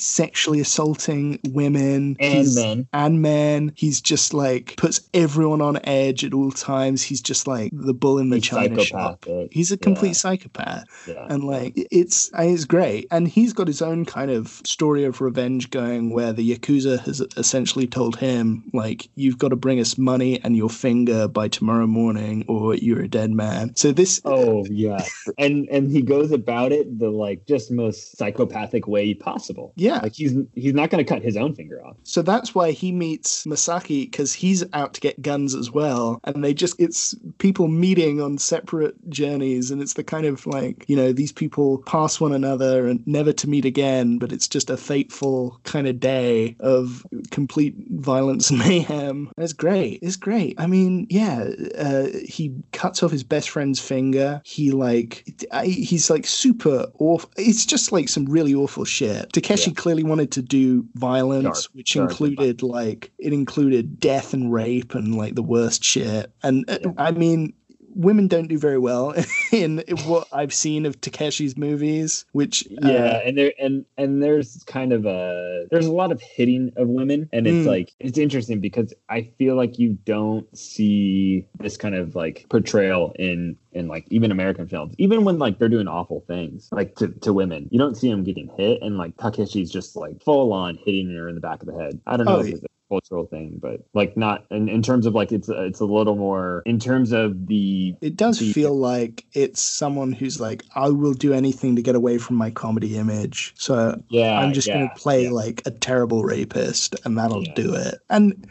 sexually 0.00 0.60
assaulting 0.60 1.38
women. 1.48 2.16
And 2.20 2.34
he's- 2.34 2.54
men. 2.54 2.86
and 2.92 3.22
men. 3.22 3.72
He's 3.76 4.00
just 4.00 4.34
like 4.34 4.74
puts 4.76 5.00
everyone 5.14 5.60
on 5.60 5.78
edge 5.84 6.24
at 6.24 6.34
all 6.34 6.50
times. 6.50 7.02
He's 7.02 7.20
just 7.20 7.46
like 7.46 7.53
the 7.72 7.94
bull 7.94 8.18
in 8.18 8.30
the 8.30 8.36
He's 8.36 8.44
china 8.46 8.82
shop. 8.82 9.24
He's 9.50 9.72
a 9.72 9.76
complete 9.76 10.08
Yeah. 10.08 10.12
psychopath, 10.14 10.84
Yeah. 11.08 11.26
and 11.28 11.44
like 11.44 11.72
it's 11.90 12.30
it's 12.38 12.64
great. 12.64 13.06
And 13.10 13.28
he's 13.28 13.52
got 13.52 13.66
his 13.66 13.82
own 13.82 14.04
kind 14.04 14.30
of 14.30 14.48
story 14.64 15.04
of 15.04 15.20
revenge 15.20 15.70
going, 15.70 16.10
where 16.10 16.32
the 16.32 16.56
yakuza 16.56 16.98
has 17.00 17.20
essentially 17.36 17.86
told 17.86 18.16
him 18.16 18.64
like, 18.72 19.08
"You've 19.14 19.38
got 19.38 19.48
to 19.48 19.56
bring 19.56 19.80
us 19.80 19.96
money 19.98 20.40
and 20.44 20.56
your 20.56 20.70
finger 20.70 21.28
by 21.28 21.48
tomorrow 21.48 21.86
morning, 21.86 22.44
or 22.48 22.74
you're 22.74 23.02
a 23.02 23.08
dead 23.08 23.30
man." 23.30 23.74
So 23.76 23.92
this, 23.92 24.20
Oh 24.24 24.64
yeah, 24.66 25.04
and 25.38 25.68
and 25.70 25.90
he 25.90 26.02
goes 26.02 26.32
about 26.32 26.72
it 26.72 26.98
the 26.98 27.10
like 27.10 27.46
just 27.46 27.70
most 27.70 28.16
psychopathic 28.16 28.86
way 28.88 29.14
possible. 29.14 29.72
yeah. 29.76 29.98
Like 30.02 30.14
he's 30.14 30.34
he's 30.54 30.74
not 30.74 30.90
going 30.90 31.04
to 31.04 31.08
cut 31.08 31.22
his 31.22 31.36
own 31.36 31.54
finger 31.54 31.84
off. 31.84 31.96
So 32.02 32.22
that's 32.22 32.54
why 32.54 32.72
he 32.72 32.92
meets 32.92 33.44
Masaki 33.44 34.10
because 34.10 34.32
he's 34.32 34.64
out 34.72 34.94
to 34.94 35.00
get 35.00 35.20
guns 35.22 35.54
as 35.54 35.70
well. 35.70 36.20
And 36.24 36.42
they 36.44 36.54
just, 36.54 36.78
it's 36.78 37.14
people 37.44 37.68
meeting 37.68 38.22
on 38.22 38.38
separate 38.38 38.94
journeys. 39.10 39.70
And 39.70 39.82
it's 39.82 39.92
the 39.92 40.02
kind 40.02 40.24
of 40.24 40.46
like, 40.46 40.86
you 40.88 40.96
know, 40.96 41.12
these 41.12 41.30
people 41.30 41.82
pass 41.82 42.18
one 42.18 42.32
another 42.32 42.86
and 42.86 43.06
never 43.06 43.34
to 43.34 43.46
meet 43.46 43.66
again. 43.66 44.16
But 44.16 44.32
it's 44.32 44.48
just 44.48 44.70
a 44.70 44.78
fateful 44.78 45.60
kind 45.64 45.86
of 45.86 46.00
day 46.00 46.56
of 46.60 47.04
complete 47.30 47.74
violence 47.90 48.48
and 48.48 48.58
mayhem. 48.66 49.30
And 49.36 49.44
it's 49.44 49.52
great. 49.52 49.98
It's 50.00 50.16
great. 50.16 50.54
I 50.58 50.66
mean, 50.66 51.06
yeah, 51.10 51.50
uh, 51.78 52.06
he 52.26 52.50
cuts 52.72 53.02
off 53.02 53.10
his 53.10 53.22
best 53.24 53.50
friend's 53.50 53.78
finger. 53.78 54.40
He 54.46 54.70
like, 54.70 55.26
I, 55.52 55.66
he's 55.66 56.08
like 56.08 56.26
super 56.26 56.86
awful. 56.98 57.30
It's 57.36 57.66
just 57.66 57.92
like 57.92 58.08
some 58.08 58.24
really 58.24 58.54
awful 58.54 58.86
shit. 58.86 59.34
Takeshi 59.34 59.72
Yeah. 59.72 59.74
clearly 59.76 60.02
wanted 60.02 60.30
to 60.32 60.40
do 60.40 60.86
violence, 60.94 61.64
Dark, 61.64 61.74
which 61.74 61.92
dark 61.92 62.08
included 62.10 62.62
like 62.62 63.12
it 63.18 63.34
included 63.34 64.00
death 64.00 64.32
and 64.32 64.50
rape 64.50 64.94
and 64.94 65.14
like 65.14 65.34
the 65.34 65.42
worst 65.42 65.84
shit. 65.84 66.32
And 66.42 66.64
uh, 66.70 66.78
Yeah. 66.82 66.92
I 66.96 67.10
mean, 67.10 67.33
women 67.94 68.28
don't 68.28 68.48
do 68.48 68.58
very 68.58 68.78
well 68.78 69.14
in 69.52 69.82
what 70.06 70.28
I've 70.32 70.52
seen 70.52 70.86
of 70.86 71.00
Takeshi's 71.00 71.56
movies, 71.56 72.24
which 72.32 72.66
uh, 72.82 72.88
yeah 72.88 73.20
and 73.24 73.38
there 73.38 73.52
and 73.60 73.84
and 73.96 74.22
there's 74.22 74.62
kind 74.66 74.92
of 74.92 75.06
a 75.06 75.66
there's 75.70 75.86
a 75.86 75.92
lot 75.92 76.12
of 76.12 76.20
hitting 76.20 76.72
of 76.76 76.88
women 76.88 77.28
and 77.32 77.46
it's 77.46 77.64
Mm. 77.64 77.66
like 77.66 77.92
it's 78.00 78.18
interesting 78.18 78.60
because 78.60 78.92
i 79.08 79.22
feel 79.38 79.54
like 79.56 79.78
you 79.78 79.96
don't 80.04 80.46
see 80.56 81.46
this 81.60 81.76
kind 81.76 81.94
of 81.94 82.14
like 82.16 82.46
portrayal 82.50 83.14
in 83.18 83.56
in 83.74 83.88
like 83.88 84.06
even 84.10 84.30
american 84.30 84.66
films 84.68 84.94
even 84.98 85.24
when 85.24 85.38
like 85.38 85.58
they're 85.58 85.68
doing 85.68 85.88
awful 85.88 86.24
things 86.26 86.68
like 86.72 86.94
to, 86.96 87.08
to 87.20 87.32
women 87.32 87.68
you 87.70 87.78
don't 87.78 87.96
see 87.96 88.10
them 88.10 88.22
getting 88.24 88.48
hit 88.56 88.80
and 88.82 88.96
like 88.98 89.16
takeshi's 89.16 89.70
just 89.70 89.96
like 89.96 90.22
full 90.22 90.52
on 90.52 90.76
hitting 90.84 91.12
her 91.14 91.28
in 91.28 91.34
the 91.34 91.40
back 91.40 91.60
of 91.62 91.66
the 91.66 91.74
head 91.74 92.00
i 92.06 92.16
don't 92.16 92.26
know 92.26 92.36
Oh, 92.36 92.40
if 92.40 92.46
yeah. 92.48 92.54
it's 92.54 92.64
a 92.64 92.66
cultural 92.90 93.26
thing 93.26 93.58
but 93.60 93.80
like 93.94 94.16
not 94.16 94.44
in, 94.50 94.68
in 94.68 94.82
terms 94.82 95.06
of 95.06 95.14
like 95.14 95.32
it's 95.32 95.48
a, 95.48 95.64
it's 95.64 95.80
a 95.80 95.84
little 95.86 96.16
more 96.16 96.62
in 96.66 96.78
terms 96.78 97.12
of 97.12 97.46
the 97.46 97.94
It 98.02 98.14
does 98.16 98.38
the- 98.38 98.52
feel 98.52 98.76
like 98.76 99.24
it's 99.32 99.60
someone 99.62 100.12
who's 100.12 100.38
like, 100.38 100.62
I 100.76 100.90
will 100.90 101.14
do 101.14 101.32
anything 101.32 101.76
to 101.76 101.82
get 101.82 101.94
away 101.96 102.18
from 102.18 102.36
my 102.36 102.50
comedy 102.50 102.96
image. 102.98 103.54
So 103.56 104.00
yeah 104.10 104.38
I'm 104.38 104.52
just 104.52 104.68
yeah, 104.68 104.74
going 104.74 104.88
to 104.90 104.94
play 104.96 105.24
yeah. 105.24 105.30
like 105.30 105.62
a 105.66 105.70
terrible 105.70 106.24
rapist 106.24 106.94
and 107.06 107.16
that'll 107.18 107.42
Yeah. 107.44 107.54
do 107.54 107.74
it. 107.74 107.94
And. 108.10 108.46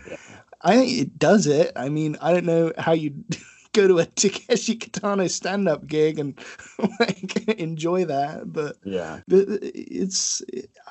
I 0.66 0.78
think 0.78 0.98
it 0.98 1.20
does 1.20 1.46
it. 1.46 1.74
I 1.76 1.90
mean, 1.90 2.16
I 2.22 2.32
don't 2.32 2.46
know 2.46 2.72
how 2.78 2.94
you 2.94 3.12
go 3.74 3.88
to 3.88 4.00
a 4.00 4.06
Takeshi 4.16 4.78
Kitano 4.78 5.30
stand 5.30 5.68
up 5.68 5.86
gig 5.88 6.20
and 6.20 6.40
like 7.00 7.48
enjoy 7.50 8.06
that, 8.06 8.52
but 8.52 8.78
yeah 8.84 9.20
it's 9.28 10.42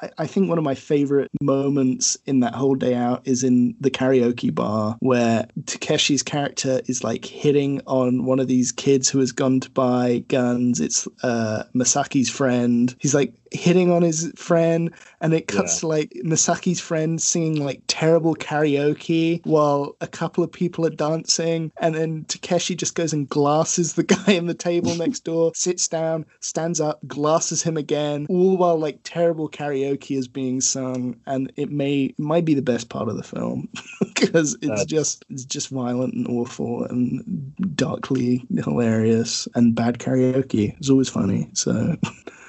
I, 0.00 0.10
I 0.18 0.26
think 0.26 0.48
one 0.48 0.58
of 0.58 0.64
my 0.64 0.74
favorite 0.74 1.30
moments 1.40 2.16
in 2.26 2.40
that 2.40 2.54
whole 2.54 2.74
day 2.74 2.94
out 2.94 3.22
is 3.26 3.44
in 3.44 3.74
the 3.80 3.90
karaoke 3.90 4.54
bar 4.54 4.96
where 5.00 5.46
Takeshi's 5.62 6.22
character 6.22 6.80
is 6.86 7.04
like 7.04 7.24
hitting 7.24 7.80
on 7.86 8.24
one 8.24 8.40
of 8.40 8.48
these 8.48 8.72
kids 8.72 9.08
who 9.08 9.18
has 9.20 9.32
gone 9.32 9.60
to 9.60 9.70
buy 9.70 10.24
guns. 10.28 10.80
It's 10.80 11.06
uh 11.22 11.64
Masaki's 11.74 12.28
friend. 12.28 12.94
He's 12.98 13.14
like 13.14 13.32
hitting 13.52 13.90
on 13.90 14.02
his 14.02 14.32
friend 14.36 14.90
and 15.20 15.34
it 15.34 15.46
cuts 15.48 15.76
Yeah. 15.76 15.80
to 15.80 15.86
like 15.88 16.12
Masaki's 16.24 16.80
friend 16.80 17.20
singing 17.20 17.64
like 17.64 17.82
terrible 17.86 18.34
karaoke 18.34 19.44
while 19.44 19.96
a 20.00 20.06
couple 20.06 20.42
of 20.42 20.50
people 20.50 20.86
are 20.86 20.90
dancing 20.90 21.70
and 21.80 21.94
then 21.94 22.24
Takeshi 22.28 22.74
just 22.74 22.94
goes 22.94 23.12
and 23.12 23.28
glasses 23.28 23.94
the 23.94 24.02
guy 24.14 24.32
in 24.32 24.46
the 24.46 24.54
table 24.54 24.94
next 24.96 25.20
door, 25.24 25.52
sits 25.54 25.88
down, 25.88 26.24
stands 26.40 26.80
up, 26.80 27.00
glasses 27.06 27.62
him 27.62 27.76
again, 27.76 28.26
all 28.28 28.56
while 28.56 28.78
like 28.78 28.98
terrible 29.04 29.48
karaoke 29.48 30.16
is 30.16 30.28
being 30.28 30.60
sung 30.60 31.16
and 31.26 31.52
it 31.56 31.70
may 31.70 32.04
it 32.04 32.18
might 32.18 32.44
be 32.44 32.54
the 32.54 32.62
best 32.62 32.88
part 32.88 33.08
of 33.08 33.16
the 33.16 33.22
film 33.22 33.68
because 34.14 34.54
it's 34.54 34.66
That's- 34.66 34.86
just 34.86 35.24
it's 35.30 35.44
just 35.44 35.68
violent 35.68 36.14
and 36.14 36.26
awful 36.28 36.84
and 36.84 37.52
darkly 37.76 38.44
hilarious 38.64 39.46
and 39.54 39.74
bad 39.74 39.98
karaoke. 39.98 40.76
It's 40.78 40.90
always 40.90 41.08
funny. 41.08 41.48
So 41.54 41.96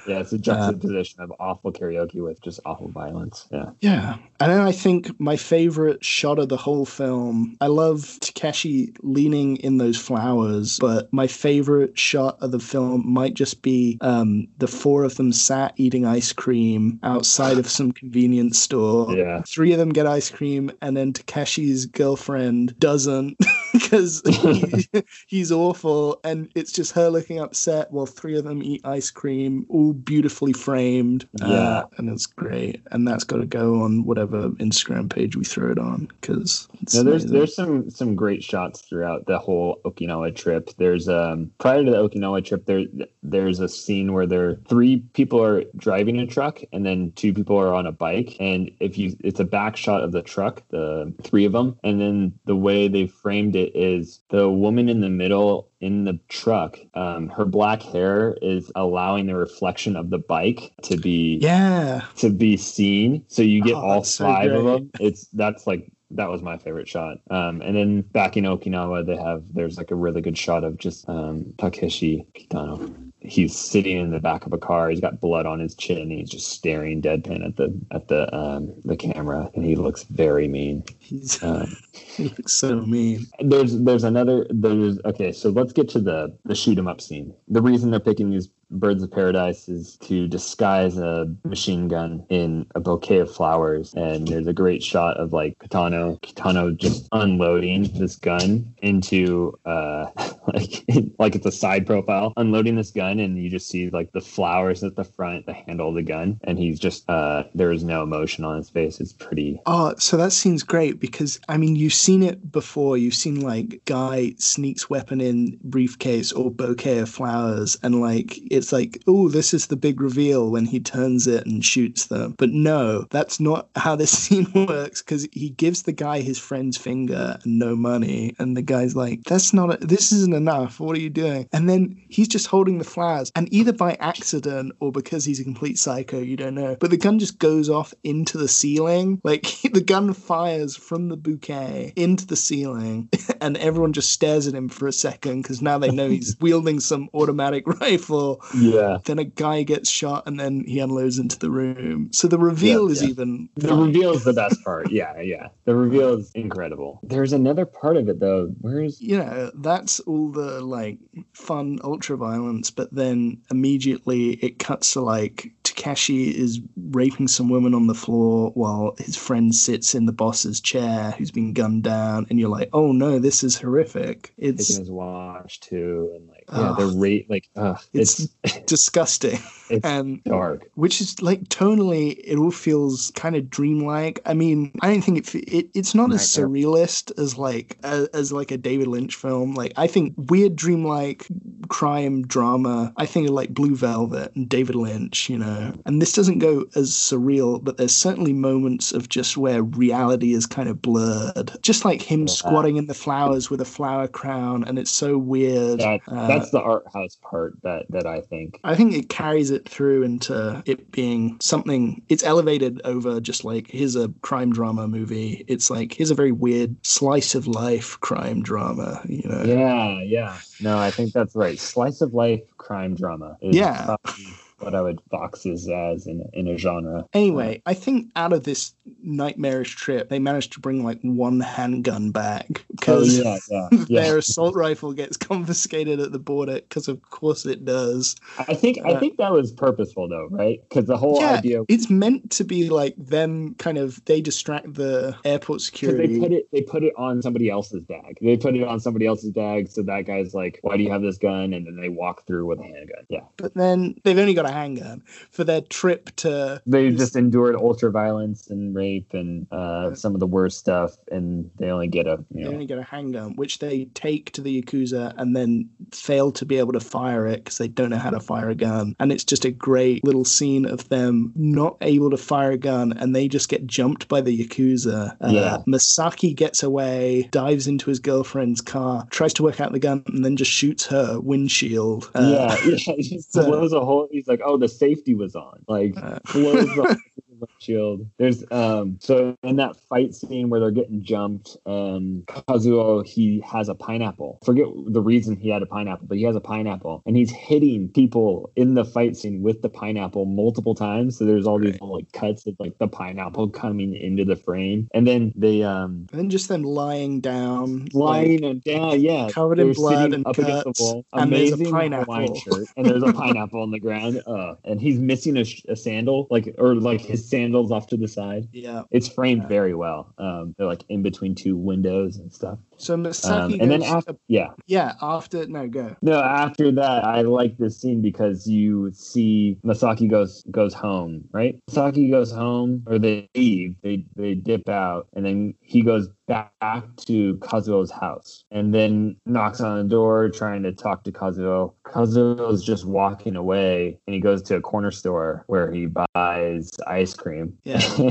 Yeah, 0.06 0.20
it's 0.20 0.32
a 0.32 0.38
juxtaposition 0.38 1.20
uh, 1.20 1.24
of 1.24 1.32
awful 1.38 1.72
karaoke 1.72 2.22
with 2.22 2.40
just 2.42 2.60
awful 2.64 2.88
violence. 2.88 3.46
Yeah. 3.50 3.70
Yeah. 3.80 4.16
And 4.40 4.52
then 4.52 4.60
I 4.60 4.72
think 4.72 5.18
my 5.20 5.36
favorite 5.36 6.04
shot 6.04 6.38
of 6.38 6.48
the 6.48 6.56
whole 6.56 6.84
film, 6.84 7.56
I 7.60 7.68
love 7.68 8.18
Takeshi 8.20 8.92
leaning 9.02 9.56
in 9.56 9.78
those 9.78 9.96
flowers, 9.96 10.78
but 10.78 11.12
my 11.12 11.26
favorite 11.26 11.98
shot 11.98 12.38
of 12.40 12.50
the 12.50 12.58
film 12.58 13.10
might 13.10 13.34
just 13.34 13.62
be 13.62 13.98
um, 14.00 14.46
the 14.58 14.68
four 14.68 15.04
of 15.04 15.16
them 15.16 15.32
sat 15.32 15.74
eating 15.76 16.04
ice 16.04 16.32
cream 16.32 16.98
outside 17.02 17.58
of 17.58 17.68
some 17.68 17.92
convenience 17.92 18.58
store. 18.58 19.14
Yeah. 19.24 19.42
Three 19.46 19.72
of 19.72 19.78
them 19.78 19.90
get 19.90 20.06
ice 20.06 20.28
cream, 20.28 20.72
and 20.82 20.96
then 20.96 21.12
Takeshi's 21.12 21.86
girlfriend 21.86 22.78
doesn't 22.80 23.38
because 23.72 24.22
he, 24.26 24.88
he's 25.28 25.52
awful. 25.52 26.20
And 26.24 26.50
it's 26.54 26.72
just 26.72 26.92
her 26.92 27.08
looking 27.08 27.38
upset 27.38 27.92
while 27.92 28.06
three 28.06 28.36
of 28.36 28.44
them 28.44 28.62
eat 28.62 28.80
ice 28.84 29.10
cream, 29.10 29.66
all 29.68 29.93
beautifully 29.94 30.52
framed. 30.52 31.28
Uh, 31.42 31.46
yeah. 31.48 31.56
Uh, 31.56 31.86
and 31.98 32.08
it's 32.10 32.26
great. 32.26 32.82
And 32.90 33.06
that's 33.06 33.24
got 33.24 33.38
to 33.38 33.46
go 33.46 33.82
on 33.82 34.04
whatever 34.04 34.50
Instagram 34.50 35.12
page 35.12 35.36
we 35.36 35.44
throw 35.44 35.70
it 35.70 35.78
on 35.78 36.08
because 36.20 36.68
no, 36.94 37.02
there's 37.02 37.26
there's 37.26 37.54
some 37.54 37.90
some 37.90 38.14
great 38.14 38.42
shots 38.42 38.82
throughout 38.82 39.26
the 39.26 39.38
whole 39.38 39.80
Okinawa 39.84 40.34
trip. 40.34 40.70
There's 40.76 41.08
um 41.08 41.50
prior 41.58 41.84
to 41.84 41.90
the 41.90 41.96
Okinawa 41.96 42.44
trip 42.44 42.66
there 42.66 42.84
there's 43.22 43.60
a 43.60 43.68
scene 43.68 44.12
where 44.12 44.26
there 44.26 44.56
three 44.68 44.98
people 45.14 45.42
are 45.42 45.64
driving 45.76 46.18
a 46.18 46.26
truck 46.26 46.60
and 46.72 46.84
then 46.84 47.12
two 47.16 47.32
people 47.32 47.58
are 47.58 47.74
on 47.74 47.86
a 47.86 47.92
bike 47.92 48.36
and 48.40 48.70
if 48.80 48.98
you 48.98 49.16
it's 49.20 49.40
a 49.40 49.44
back 49.44 49.76
shot 49.76 50.02
of 50.02 50.12
the 50.12 50.22
truck 50.22 50.62
the 50.68 51.12
three 51.22 51.44
of 51.44 51.52
them 51.52 51.76
and 51.82 52.00
then 52.00 52.32
the 52.44 52.56
way 52.56 52.88
they 52.88 53.06
framed 53.06 53.56
it 53.56 53.74
is 53.74 54.20
the 54.28 54.50
woman 54.50 54.88
in 54.88 55.00
the 55.00 55.08
middle 55.08 55.68
in 55.84 56.04
the 56.04 56.18
truck, 56.30 56.78
um, 56.94 57.28
her 57.28 57.44
black 57.44 57.82
hair 57.82 58.38
is 58.40 58.72
allowing 58.74 59.26
the 59.26 59.36
reflection 59.36 59.96
of 59.96 60.08
the 60.08 60.16
bike 60.16 60.72
to 60.82 60.96
be 60.96 61.38
yeah 61.42 62.02
to 62.16 62.30
be 62.30 62.56
seen. 62.56 63.22
So 63.28 63.42
you 63.42 63.62
get 63.62 63.74
oh, 63.74 63.82
all 63.82 64.02
five 64.02 64.50
so 64.50 64.56
of 64.56 64.64
them. 64.64 64.90
It's 64.98 65.26
that's 65.34 65.66
like 65.66 65.92
that 66.12 66.30
was 66.30 66.40
my 66.40 66.56
favorite 66.56 66.88
shot. 66.88 67.18
Um, 67.30 67.60
and 67.60 67.76
then 67.76 68.00
back 68.00 68.38
in 68.38 68.44
Okinawa, 68.44 69.04
they 69.04 69.16
have 69.16 69.42
there's 69.52 69.76
like 69.76 69.90
a 69.90 69.94
really 69.94 70.22
good 70.22 70.38
shot 70.38 70.64
of 70.64 70.78
just 70.78 71.06
um, 71.06 71.52
Takeshi 71.58 72.24
Kitano 72.34 73.03
he's 73.24 73.56
sitting 73.56 73.98
in 73.98 74.10
the 74.10 74.20
back 74.20 74.46
of 74.46 74.52
a 74.52 74.58
car. 74.58 74.90
He's 74.90 75.00
got 75.00 75.20
blood 75.20 75.46
on 75.46 75.58
his 75.58 75.74
chin. 75.74 76.10
He's 76.10 76.30
just 76.30 76.52
staring 76.52 77.02
deadpan 77.02 77.44
at 77.44 77.56
the 77.56 77.74
at 77.90 78.08
the 78.08 78.32
um, 78.34 78.72
the 78.84 78.96
camera, 78.96 79.50
and 79.54 79.64
he 79.64 79.74
looks 79.74 80.04
very 80.04 80.46
mean. 80.46 80.84
He's 80.98 81.42
um, 81.42 81.76
he 81.92 82.24
looks 82.24 82.52
so 82.52 82.80
mean. 82.82 83.26
There's 83.40 83.78
there's 83.80 84.04
another 84.04 84.46
there's 84.50 84.98
okay. 85.04 85.32
So 85.32 85.50
let's 85.50 85.72
get 85.72 85.88
to 85.90 86.00
the 86.00 86.36
the 86.44 86.54
shoot 86.54 86.78
'em 86.78 86.86
up 86.86 87.00
scene. 87.00 87.34
The 87.48 87.62
reason 87.62 87.90
they're 87.90 88.00
picking 88.00 88.30
these 88.30 88.48
Birds 88.70 89.02
of 89.02 89.10
Paradise 89.10 89.68
is 89.68 89.96
to 89.98 90.26
disguise 90.26 90.98
a 90.98 91.32
machine 91.44 91.88
gun 91.88 92.24
in 92.28 92.66
a 92.74 92.80
bouquet 92.80 93.18
of 93.18 93.32
flowers. 93.32 93.94
And 93.94 94.26
there's 94.26 94.46
a 94.46 94.52
great 94.52 94.82
shot 94.82 95.16
of 95.16 95.32
like 95.32 95.58
Kitano, 95.58 96.20
Kitano 96.20 96.76
just 96.76 97.08
unloading 97.12 97.84
this 97.98 98.16
gun 98.16 98.74
into 98.82 99.58
uh 99.64 100.06
like 100.54 100.84
like 101.18 101.34
it's 101.34 101.46
a 101.46 101.52
side 101.52 101.86
profile, 101.86 102.32
unloading 102.36 102.76
this 102.76 102.90
gun, 102.90 103.18
and 103.18 103.38
you 103.38 103.50
just 103.50 103.68
see 103.68 103.90
like 103.90 104.12
the 104.12 104.20
flowers 104.20 104.82
at 104.82 104.96
the 104.96 105.04
front, 105.04 105.46
the 105.46 105.54
handle 105.54 105.88
of 105.88 105.94
the 105.94 106.02
gun, 106.02 106.38
and 106.44 106.58
he's 106.58 106.78
just 106.78 107.08
uh 107.08 107.44
there 107.54 107.72
is 107.72 107.84
no 107.84 108.02
emotion 108.02 108.44
on 108.44 108.56
his 108.56 108.70
face. 108.70 109.00
It's 109.00 109.12
pretty. 109.12 109.60
Oh, 109.66 109.94
so 109.98 110.16
that 110.16 110.32
seems 110.32 110.62
great 110.62 111.00
because 111.00 111.40
I 111.48 111.56
mean 111.56 111.76
you've 111.76 111.94
seen 111.94 112.22
it 112.22 112.52
before. 112.52 112.96
You've 112.98 113.14
seen 113.14 113.40
like 113.40 113.80
guy 113.84 114.34
sneaks 114.38 114.90
weapon 114.90 115.20
in 115.20 115.58
briefcase 115.62 116.32
or 116.32 116.50
bouquet 116.50 116.98
of 116.98 117.08
flowers, 117.08 117.76
and 117.82 118.00
like 118.00 118.38
it's 118.50 118.72
like, 118.72 119.02
oh, 119.06 119.28
this 119.28 119.54
is 119.54 119.68
the 119.68 119.76
big 119.76 120.00
reveal 120.00 120.50
when 120.50 120.66
he 120.66 120.80
turns 120.80 121.26
it 121.26 121.46
and 121.46 121.64
shoots 121.64 122.06
them. 122.06 122.34
But 122.38 122.50
no, 122.50 123.06
that's 123.10 123.40
not 123.40 123.68
how 123.76 123.96
this 123.96 124.10
scene 124.18 124.50
works 124.54 125.02
because 125.02 125.26
he 125.32 125.50
gives 125.50 125.82
the 125.82 125.92
guy 125.92 126.20
his 126.20 126.38
friend's 126.38 126.76
finger 126.76 127.38
and 127.42 127.58
no 127.58 127.74
money. 127.76 128.34
And 128.38 128.56
the 128.56 128.62
guy's 128.62 128.96
like, 128.96 129.22
that's 129.24 129.52
not, 129.52 129.74
a, 129.74 129.86
this 129.86 130.12
isn't 130.12 130.33
enough. 130.34 130.80
What 130.80 130.96
are 130.96 131.00
you 131.00 131.10
doing? 131.10 131.48
And 131.52 131.68
then 131.68 132.00
he's 132.08 132.28
just 132.28 132.46
holding 132.46 132.78
the 132.78 132.84
flowers. 132.84 133.32
And 133.34 133.52
either 133.52 133.72
by 133.72 133.94
accident 134.00 134.72
or 134.80 134.92
because 134.92 135.24
he's 135.24 135.40
a 135.40 135.44
complete 135.44 135.78
psycho, 135.78 136.18
you 136.18 136.36
don't 136.36 136.54
know. 136.54 136.76
But 136.78 136.90
the 136.90 136.96
gun 136.96 137.18
just 137.18 137.38
goes 137.38 137.70
off 137.70 137.94
into 138.02 138.38
the 138.38 138.48
ceiling. 138.48 139.20
Like 139.24 139.42
the 139.72 139.80
gun 139.80 140.12
fires 140.12 140.76
from 140.76 141.08
the 141.08 141.16
bouquet 141.16 141.92
into 141.96 142.26
the 142.26 142.36
ceiling. 142.36 143.08
and 143.40 143.56
everyone 143.58 143.92
just 143.92 144.12
stares 144.12 144.46
at 144.46 144.54
him 144.54 144.68
for 144.68 144.86
a 144.86 144.92
second 144.92 145.42
because 145.42 145.62
now 145.62 145.78
they 145.78 145.90
know 145.90 146.08
he's 146.08 146.36
wielding 146.40 146.80
some 146.80 147.08
automatic 147.14 147.66
rifle. 147.80 148.42
Yeah. 148.54 148.98
Then 149.04 149.18
a 149.18 149.24
guy 149.24 149.62
gets 149.62 149.90
shot 149.90 150.24
and 150.26 150.38
then 150.38 150.64
he 150.66 150.80
unloads 150.80 151.18
into 151.18 151.38
the 151.38 151.50
room. 151.50 152.10
So 152.12 152.28
the 152.28 152.38
reveal 152.38 152.86
yeah, 152.86 152.92
is 152.92 153.02
yeah. 153.02 153.08
even. 153.08 153.48
The 153.56 153.74
reveal 153.74 154.12
is 154.12 154.24
the 154.24 154.32
best 154.32 154.62
part. 154.64 154.90
Yeah, 154.90 155.20
yeah. 155.20 155.48
The 155.64 155.74
reveal 155.74 156.14
is 156.14 156.30
incredible. 156.34 157.00
There's 157.02 157.32
another 157.32 157.66
part 157.66 157.96
of 157.96 158.08
it 158.08 158.20
though. 158.20 158.52
Where's. 158.60 159.00
You 159.00 159.18
know, 159.18 159.50
that's 159.54 160.00
all 160.00 160.23
the 160.32 160.60
like 160.60 160.98
fun 161.32 161.78
ultra 161.84 162.16
violence, 162.16 162.70
but 162.70 162.92
then 162.94 163.42
immediately 163.50 164.30
it 164.34 164.58
cuts 164.58 164.92
to 164.94 165.00
like 165.00 165.52
Takeshi 165.74 166.30
is 166.30 166.60
raping 166.90 167.28
some 167.28 167.48
woman 167.48 167.74
on 167.74 167.86
the 167.86 167.94
floor 167.94 168.50
while 168.54 168.94
his 168.98 169.16
friend 169.16 169.54
sits 169.54 169.94
in 169.94 170.06
the 170.06 170.12
boss's 170.12 170.60
chair 170.60 171.12
who's 171.12 171.30
been 171.30 171.52
gunned 171.52 171.84
down, 171.84 172.26
and 172.30 172.38
you're 172.38 172.48
like, 172.48 172.70
oh 172.72 172.92
no, 172.92 173.18
this 173.18 173.42
is 173.42 173.58
horrific. 173.58 174.32
It's 174.36 174.68
taking 174.68 174.82
his 174.82 174.90
watch 174.90 175.60
too, 175.60 176.12
and 176.14 176.28
like 176.28 176.44
yeah, 176.52 176.74
the 176.78 176.86
rate 176.98 177.28
like 177.28 177.48
uh, 177.56 177.76
it's, 177.92 178.28
it's 178.42 178.58
disgusting. 178.66 179.38
It's 179.70 179.84
and 179.84 180.22
dark, 180.24 180.68
which 180.74 181.00
is 181.00 181.20
like 181.22 181.44
tonally, 181.44 182.20
it 182.22 182.36
all 182.36 182.50
feels 182.50 183.10
kind 183.14 183.34
of 183.34 183.48
dreamlike. 183.50 184.20
I 184.26 184.34
mean, 184.34 184.72
I 184.82 184.92
don't 184.92 185.02
think 185.02 185.18
it, 185.18 185.34
it 185.34 185.70
it's 185.74 185.94
not 185.94 186.12
as 186.12 186.22
surrealist 186.22 187.18
as 187.18 187.38
like 187.38 187.78
as, 187.82 188.08
as 188.08 188.32
like 188.32 188.50
a 188.50 188.58
David 188.58 188.88
Lynch 188.88 189.16
film. 189.16 189.54
Like 189.54 189.72
I 189.76 189.86
think 189.86 190.14
weird 190.16 190.54
dreamlike 190.54 191.26
crime 191.68 192.26
drama. 192.26 192.92
I 192.96 193.06
think 193.06 193.28
of 193.28 193.34
like 193.34 193.54
Blue 193.54 193.74
Velvet 193.74 194.34
and 194.36 194.48
David 194.48 194.74
Lynch, 194.74 195.30
you 195.30 195.38
know 195.38 195.63
and 195.86 196.00
this 196.00 196.12
doesn't 196.12 196.38
go 196.38 196.64
as 196.74 196.90
surreal, 196.90 197.62
but 197.62 197.76
there's 197.76 197.94
certainly 197.94 198.32
moments 198.32 198.92
of 198.92 199.08
just 199.08 199.36
where 199.36 199.62
reality 199.62 200.34
is 200.34 200.46
kind 200.46 200.68
of 200.68 200.80
blurred. 200.82 201.52
Just 201.62 201.84
like 201.84 202.02
him 202.02 202.22
yeah. 202.22 202.32
squatting 202.32 202.76
in 202.76 202.86
the 202.86 202.94
flowers 202.94 203.50
with 203.50 203.60
a 203.60 203.64
flower 203.64 204.08
crown, 204.08 204.64
and 204.64 204.78
it's 204.78 204.90
so 204.90 205.18
weird. 205.18 205.80
That, 205.80 206.00
uh, 206.08 206.26
that's 206.26 206.50
the 206.50 206.60
art 206.60 206.84
house 206.92 207.18
part 207.22 207.60
that 207.62 207.86
that 207.90 208.06
I 208.06 208.20
think. 208.20 208.60
I 208.64 208.74
think 208.74 208.94
it 208.94 209.08
carries 209.08 209.50
it 209.50 209.68
through 209.68 210.02
into 210.02 210.62
it 210.66 210.90
being 210.90 211.38
something. 211.40 212.02
It's 212.08 212.22
elevated 212.22 212.80
over 212.84 213.20
just 213.20 213.44
like 213.44 213.70
here's 213.70 213.96
a 213.96 214.08
crime 214.22 214.52
drama 214.52 214.88
movie. 214.88 215.44
It's 215.48 215.70
like 215.70 215.94
here's 215.94 216.10
a 216.10 216.14
very 216.14 216.32
weird 216.32 216.76
slice 216.84 217.34
of 217.34 217.46
life 217.46 217.98
crime 218.00 218.42
drama. 218.42 219.02
You 219.06 219.28
know? 219.28 219.44
Yeah, 219.44 220.00
yeah. 220.02 220.38
No, 220.60 220.78
I 220.78 220.90
think 220.90 221.12
that's 221.12 221.34
right. 221.34 221.58
Slice 221.58 222.00
of 222.00 222.14
life 222.14 222.42
crime 222.56 222.94
drama. 222.94 223.36
yeah. 223.40 223.84
Probably 223.84 224.34
what 224.64 224.74
I 224.74 224.82
would 224.82 225.00
box 225.10 225.42
this 225.42 225.68
as 225.68 226.06
in, 226.06 226.28
in 226.32 226.48
a 226.48 226.56
genre. 226.56 227.04
Anyway, 227.12 227.62
I 227.66 227.74
think 227.74 228.10
out 228.16 228.32
of 228.32 228.44
this 228.44 228.74
nightmarish 229.02 229.76
trip, 229.76 230.08
they 230.08 230.18
managed 230.18 230.52
to 230.54 230.60
bring 230.60 230.84
like 230.84 231.00
one 231.02 231.40
handgun 231.40 232.10
back 232.10 232.64
because 232.70 233.20
oh, 233.20 233.22
yeah, 233.22 233.38
yeah, 233.50 233.84
yeah. 233.88 234.02
their 234.02 234.18
assault 234.18 234.54
rifle 234.54 234.92
gets 234.92 235.16
confiscated 235.16 236.00
at 236.00 236.12
the 236.12 236.18
border 236.18 236.54
because 236.54 236.88
of 236.88 237.00
course 237.10 237.46
it 237.46 237.64
does. 237.64 238.16
I 238.38 238.54
think 238.54 238.78
uh, 238.84 238.92
I 238.92 239.00
think 239.00 239.18
that 239.18 239.32
was 239.32 239.52
purposeful 239.52 240.08
though, 240.08 240.28
right? 240.30 240.60
Because 240.68 240.86
the 240.86 240.96
whole 240.96 241.20
yeah, 241.20 241.34
idea 241.34 241.62
it's 241.68 241.90
meant 241.90 242.30
to 242.32 242.44
be 242.44 242.68
like 242.70 242.94
them 242.96 243.54
kind 243.56 243.78
of 243.78 244.04
they 244.04 244.20
distract 244.20 244.74
the 244.74 245.16
airport 245.24 245.60
security. 245.60 246.14
They 246.14 246.20
put 246.20 246.32
it 246.32 246.48
they 246.52 246.62
put 246.62 246.82
it 246.82 246.94
on 246.96 247.22
somebody 247.22 247.50
else's 247.50 247.84
bag. 247.84 248.18
They 248.20 248.36
put 248.36 248.54
it 248.54 248.64
on 248.64 248.80
somebody 248.80 249.06
else's 249.06 249.30
bag, 249.30 249.68
so 249.68 249.82
that 249.82 250.06
guy's 250.06 250.34
like, 250.34 250.58
"Why 250.62 250.76
do 250.76 250.82
you 250.82 250.90
have 250.90 251.02
this 251.02 251.18
gun?" 251.18 251.52
And 251.52 251.66
then 251.66 251.76
they 251.80 251.88
walk 251.88 252.26
through 252.26 252.46
with 252.46 252.60
a 252.60 252.64
handgun. 252.64 253.06
Yeah, 253.08 253.20
but 253.36 253.54
then 253.54 253.94
they've 254.04 254.18
only 254.18 254.34
got 254.34 254.46
a 254.46 254.52
handgun 254.54 255.02
for 255.30 255.44
their 255.44 255.60
trip 255.60 256.14
to. 256.16 256.62
They 256.66 256.90
just 256.90 257.16
endured 257.16 257.56
ultra 257.56 257.90
violence 257.90 258.48
and 258.48 258.74
rape 258.74 259.12
and 259.12 259.46
uh, 259.52 259.94
some 259.94 260.14
of 260.14 260.20
the 260.20 260.26
worst 260.26 260.58
stuff, 260.58 260.96
and 261.10 261.50
they 261.58 261.70
only 261.70 261.88
get 261.88 262.06
a. 262.06 262.24
You 262.30 262.44
know, 262.44 262.48
they 262.48 262.54
only 262.54 262.66
get 262.66 262.78
a 262.78 262.82
handgun, 262.82 263.36
which 263.36 263.58
they 263.58 263.86
take 263.94 264.32
to 264.32 264.40
the 264.40 264.62
yakuza 264.62 265.14
and 265.18 265.36
then 265.36 265.68
fail 265.92 266.32
to 266.32 266.44
be 266.44 266.58
able 266.58 266.72
to 266.72 266.80
fire 266.80 267.26
it 267.26 267.44
because 267.44 267.58
they 267.58 267.68
don't 267.68 267.90
know 267.90 267.98
how 267.98 268.10
to 268.10 268.20
fire 268.20 268.50
a 268.50 268.54
gun. 268.54 268.94
And 269.00 269.12
it's 269.12 269.24
just 269.24 269.44
a 269.44 269.50
great 269.50 270.04
little 270.04 270.24
scene 270.24 270.66
of 270.66 270.88
them 270.88 271.32
not 271.34 271.76
able 271.80 272.10
to 272.10 272.16
fire 272.16 272.52
a 272.52 272.58
gun, 272.58 272.92
and 272.92 273.14
they 273.14 273.28
just 273.28 273.48
get 273.48 273.66
jumped 273.66 274.08
by 274.08 274.20
the 274.20 274.36
yakuza. 274.36 275.16
Uh, 275.20 275.28
yeah. 275.28 275.58
Masaki 275.68 276.34
gets 276.34 276.62
away, 276.62 277.28
dives 277.30 277.66
into 277.66 277.90
his 277.90 277.98
girlfriend's 277.98 278.60
car, 278.60 279.06
tries 279.10 279.32
to 279.34 279.42
work 279.42 279.60
out 279.60 279.72
the 279.72 279.78
gun, 279.78 280.02
and 280.06 280.24
then 280.24 280.36
just 280.36 280.50
shoots 280.50 280.86
her 280.86 281.20
windshield. 281.20 282.10
Uh, 282.14 282.30
yeah, 282.32 282.64
yeah. 282.66 282.94
He 282.96 283.16
just 283.16 283.32
blows 283.32 283.72
a 283.72 283.80
hole. 283.80 284.08
He's 284.10 284.28
like, 284.28 284.40
"Oh, 284.44 284.56
the 284.56 284.68
safety 284.68 285.14
was 285.14 285.34
on. 285.34 285.64
Like, 285.68 285.94
uh, 285.96 286.18
shield. 287.58 288.06
There's 288.18 288.44
um 288.50 288.98
so 289.00 289.36
in 289.42 289.56
that 289.56 289.76
fight 289.88 290.14
scene 290.14 290.48
where 290.50 290.60
they're 290.60 290.70
getting 290.70 291.02
jumped, 291.02 291.56
um 291.66 292.24
Kazuo 292.26 293.06
he 293.06 293.40
has 293.40 293.68
a 293.68 293.74
pineapple. 293.74 294.38
Forget 294.44 294.66
the 294.86 295.02
reason 295.02 295.36
he 295.36 295.48
had 295.48 295.62
a 295.62 295.66
pineapple, 295.66 296.06
but 296.06 296.18
he 296.18 296.24
has 296.24 296.36
a 296.36 296.40
pineapple 296.40 297.02
and 297.06 297.16
he's 297.16 297.30
hitting 297.30 297.88
people 297.88 298.50
in 298.56 298.74
the 298.74 298.84
fight 298.84 299.16
scene 299.16 299.42
with 299.42 299.62
the 299.62 299.68
pineapple 299.68 300.24
multiple 300.26 300.74
times. 300.74 301.18
So 301.18 301.24
there's 301.24 301.46
all 301.46 301.58
these 301.58 301.72
little, 301.72 301.94
like 301.94 302.12
cuts 302.12 302.46
of 302.46 302.56
like 302.58 302.78
the 302.78 302.88
pineapple 302.88 303.48
coming 303.50 303.94
into 303.94 304.24
the 304.24 304.36
frame. 304.36 304.88
And 304.94 305.06
then 305.06 305.32
they 305.36 305.62
um 305.62 306.06
And 306.12 306.20
then 306.20 306.30
just 306.30 306.48
them 306.48 306.62
lying 306.62 307.20
down, 307.20 307.88
lying 307.92 308.42
like, 308.42 308.50
and 308.50 308.64
down, 308.64 309.00
yeah. 309.00 309.28
covered 309.30 309.58
in 309.58 309.72
blood 309.72 310.12
and 310.12 310.26
up 310.26 310.38
against 310.38 310.64
the 310.64 310.70
cuts, 310.70 310.80
wall. 310.80 311.04
and 311.12 311.32
there's 311.32 311.50
a 311.50 311.54
Amazing 311.54 311.72
pineapple. 311.72 312.34
Shirt, 312.34 312.66
and 312.76 312.86
there's 312.86 313.02
a 313.02 313.12
pineapple 313.12 313.62
on 313.62 313.70
the 313.70 313.80
ground. 313.80 314.22
Uh, 314.26 314.54
and 314.64 314.80
he's 314.80 314.98
missing 314.98 315.36
a, 315.36 315.44
a 315.68 315.76
sandal, 315.76 316.26
like 316.30 316.54
or 316.58 316.74
like 316.74 317.00
his 317.00 317.28
sandals 317.34 317.72
off 317.72 317.86
to 317.88 317.96
the 317.96 318.08
side. 318.08 318.48
yeah. 318.52 318.82
It's 318.90 319.08
framed 319.08 319.48
very 319.48 319.74
well. 319.74 320.12
Um, 320.18 320.54
they're 320.56 320.66
like 320.66 320.84
in 320.88 321.02
between 321.02 321.34
two 321.34 321.56
windows 321.56 322.16
and 322.16 322.32
stuff. 322.32 322.58
So 322.78 322.96
Masaki 322.96 323.54
Um, 323.54 323.60
and 323.60 323.70
then 323.70 323.82
after, 323.82 324.16
yeah, 324.28 324.50
yeah, 324.66 324.94
after 325.00 325.46
no 325.46 325.66
go. 325.68 325.96
no, 326.02 326.20
after 326.20 326.70
that, 326.72 327.04
I 327.04 327.22
like 327.22 327.56
this 327.58 327.80
scene 327.80 328.00
because 328.02 328.46
you 328.46 328.90
see 328.92 329.56
Masaki 329.64 330.10
goes 330.10 330.42
goes 330.50 330.74
home, 330.74 331.24
right? 331.32 331.58
Masaki 331.70 332.10
goes 332.10 332.30
home, 332.32 332.82
or 332.86 332.98
they 332.98 333.28
leave, 333.34 333.76
they 333.82 334.04
they 334.16 334.34
dip 334.34 334.68
out, 334.68 335.08
and 335.14 335.24
then 335.24 335.54
he 335.60 335.82
goes 335.82 336.08
back 336.26 336.84
to 337.06 337.34
Kazuo's 337.36 337.90
house, 337.90 338.44
and 338.50 338.74
then 338.74 339.16
knocks 339.26 339.60
on 339.60 339.78
the 339.78 339.88
door, 339.88 340.30
trying 340.30 340.62
to 340.62 340.72
talk 340.72 341.04
to 341.04 341.12
Kazuo. 341.12 341.74
Kazuo's 341.86 342.64
just 342.64 342.86
walking 342.86 343.36
away, 343.36 343.98
and 344.06 344.14
he 344.14 344.20
goes 344.20 344.42
to 344.44 344.56
a 344.56 344.60
corner 344.60 344.90
store 344.90 345.44
where 345.46 345.70
he 345.70 345.86
buys 345.86 346.70
ice 346.86 347.14
cream. 347.14 347.56
Yeah. 347.64 347.80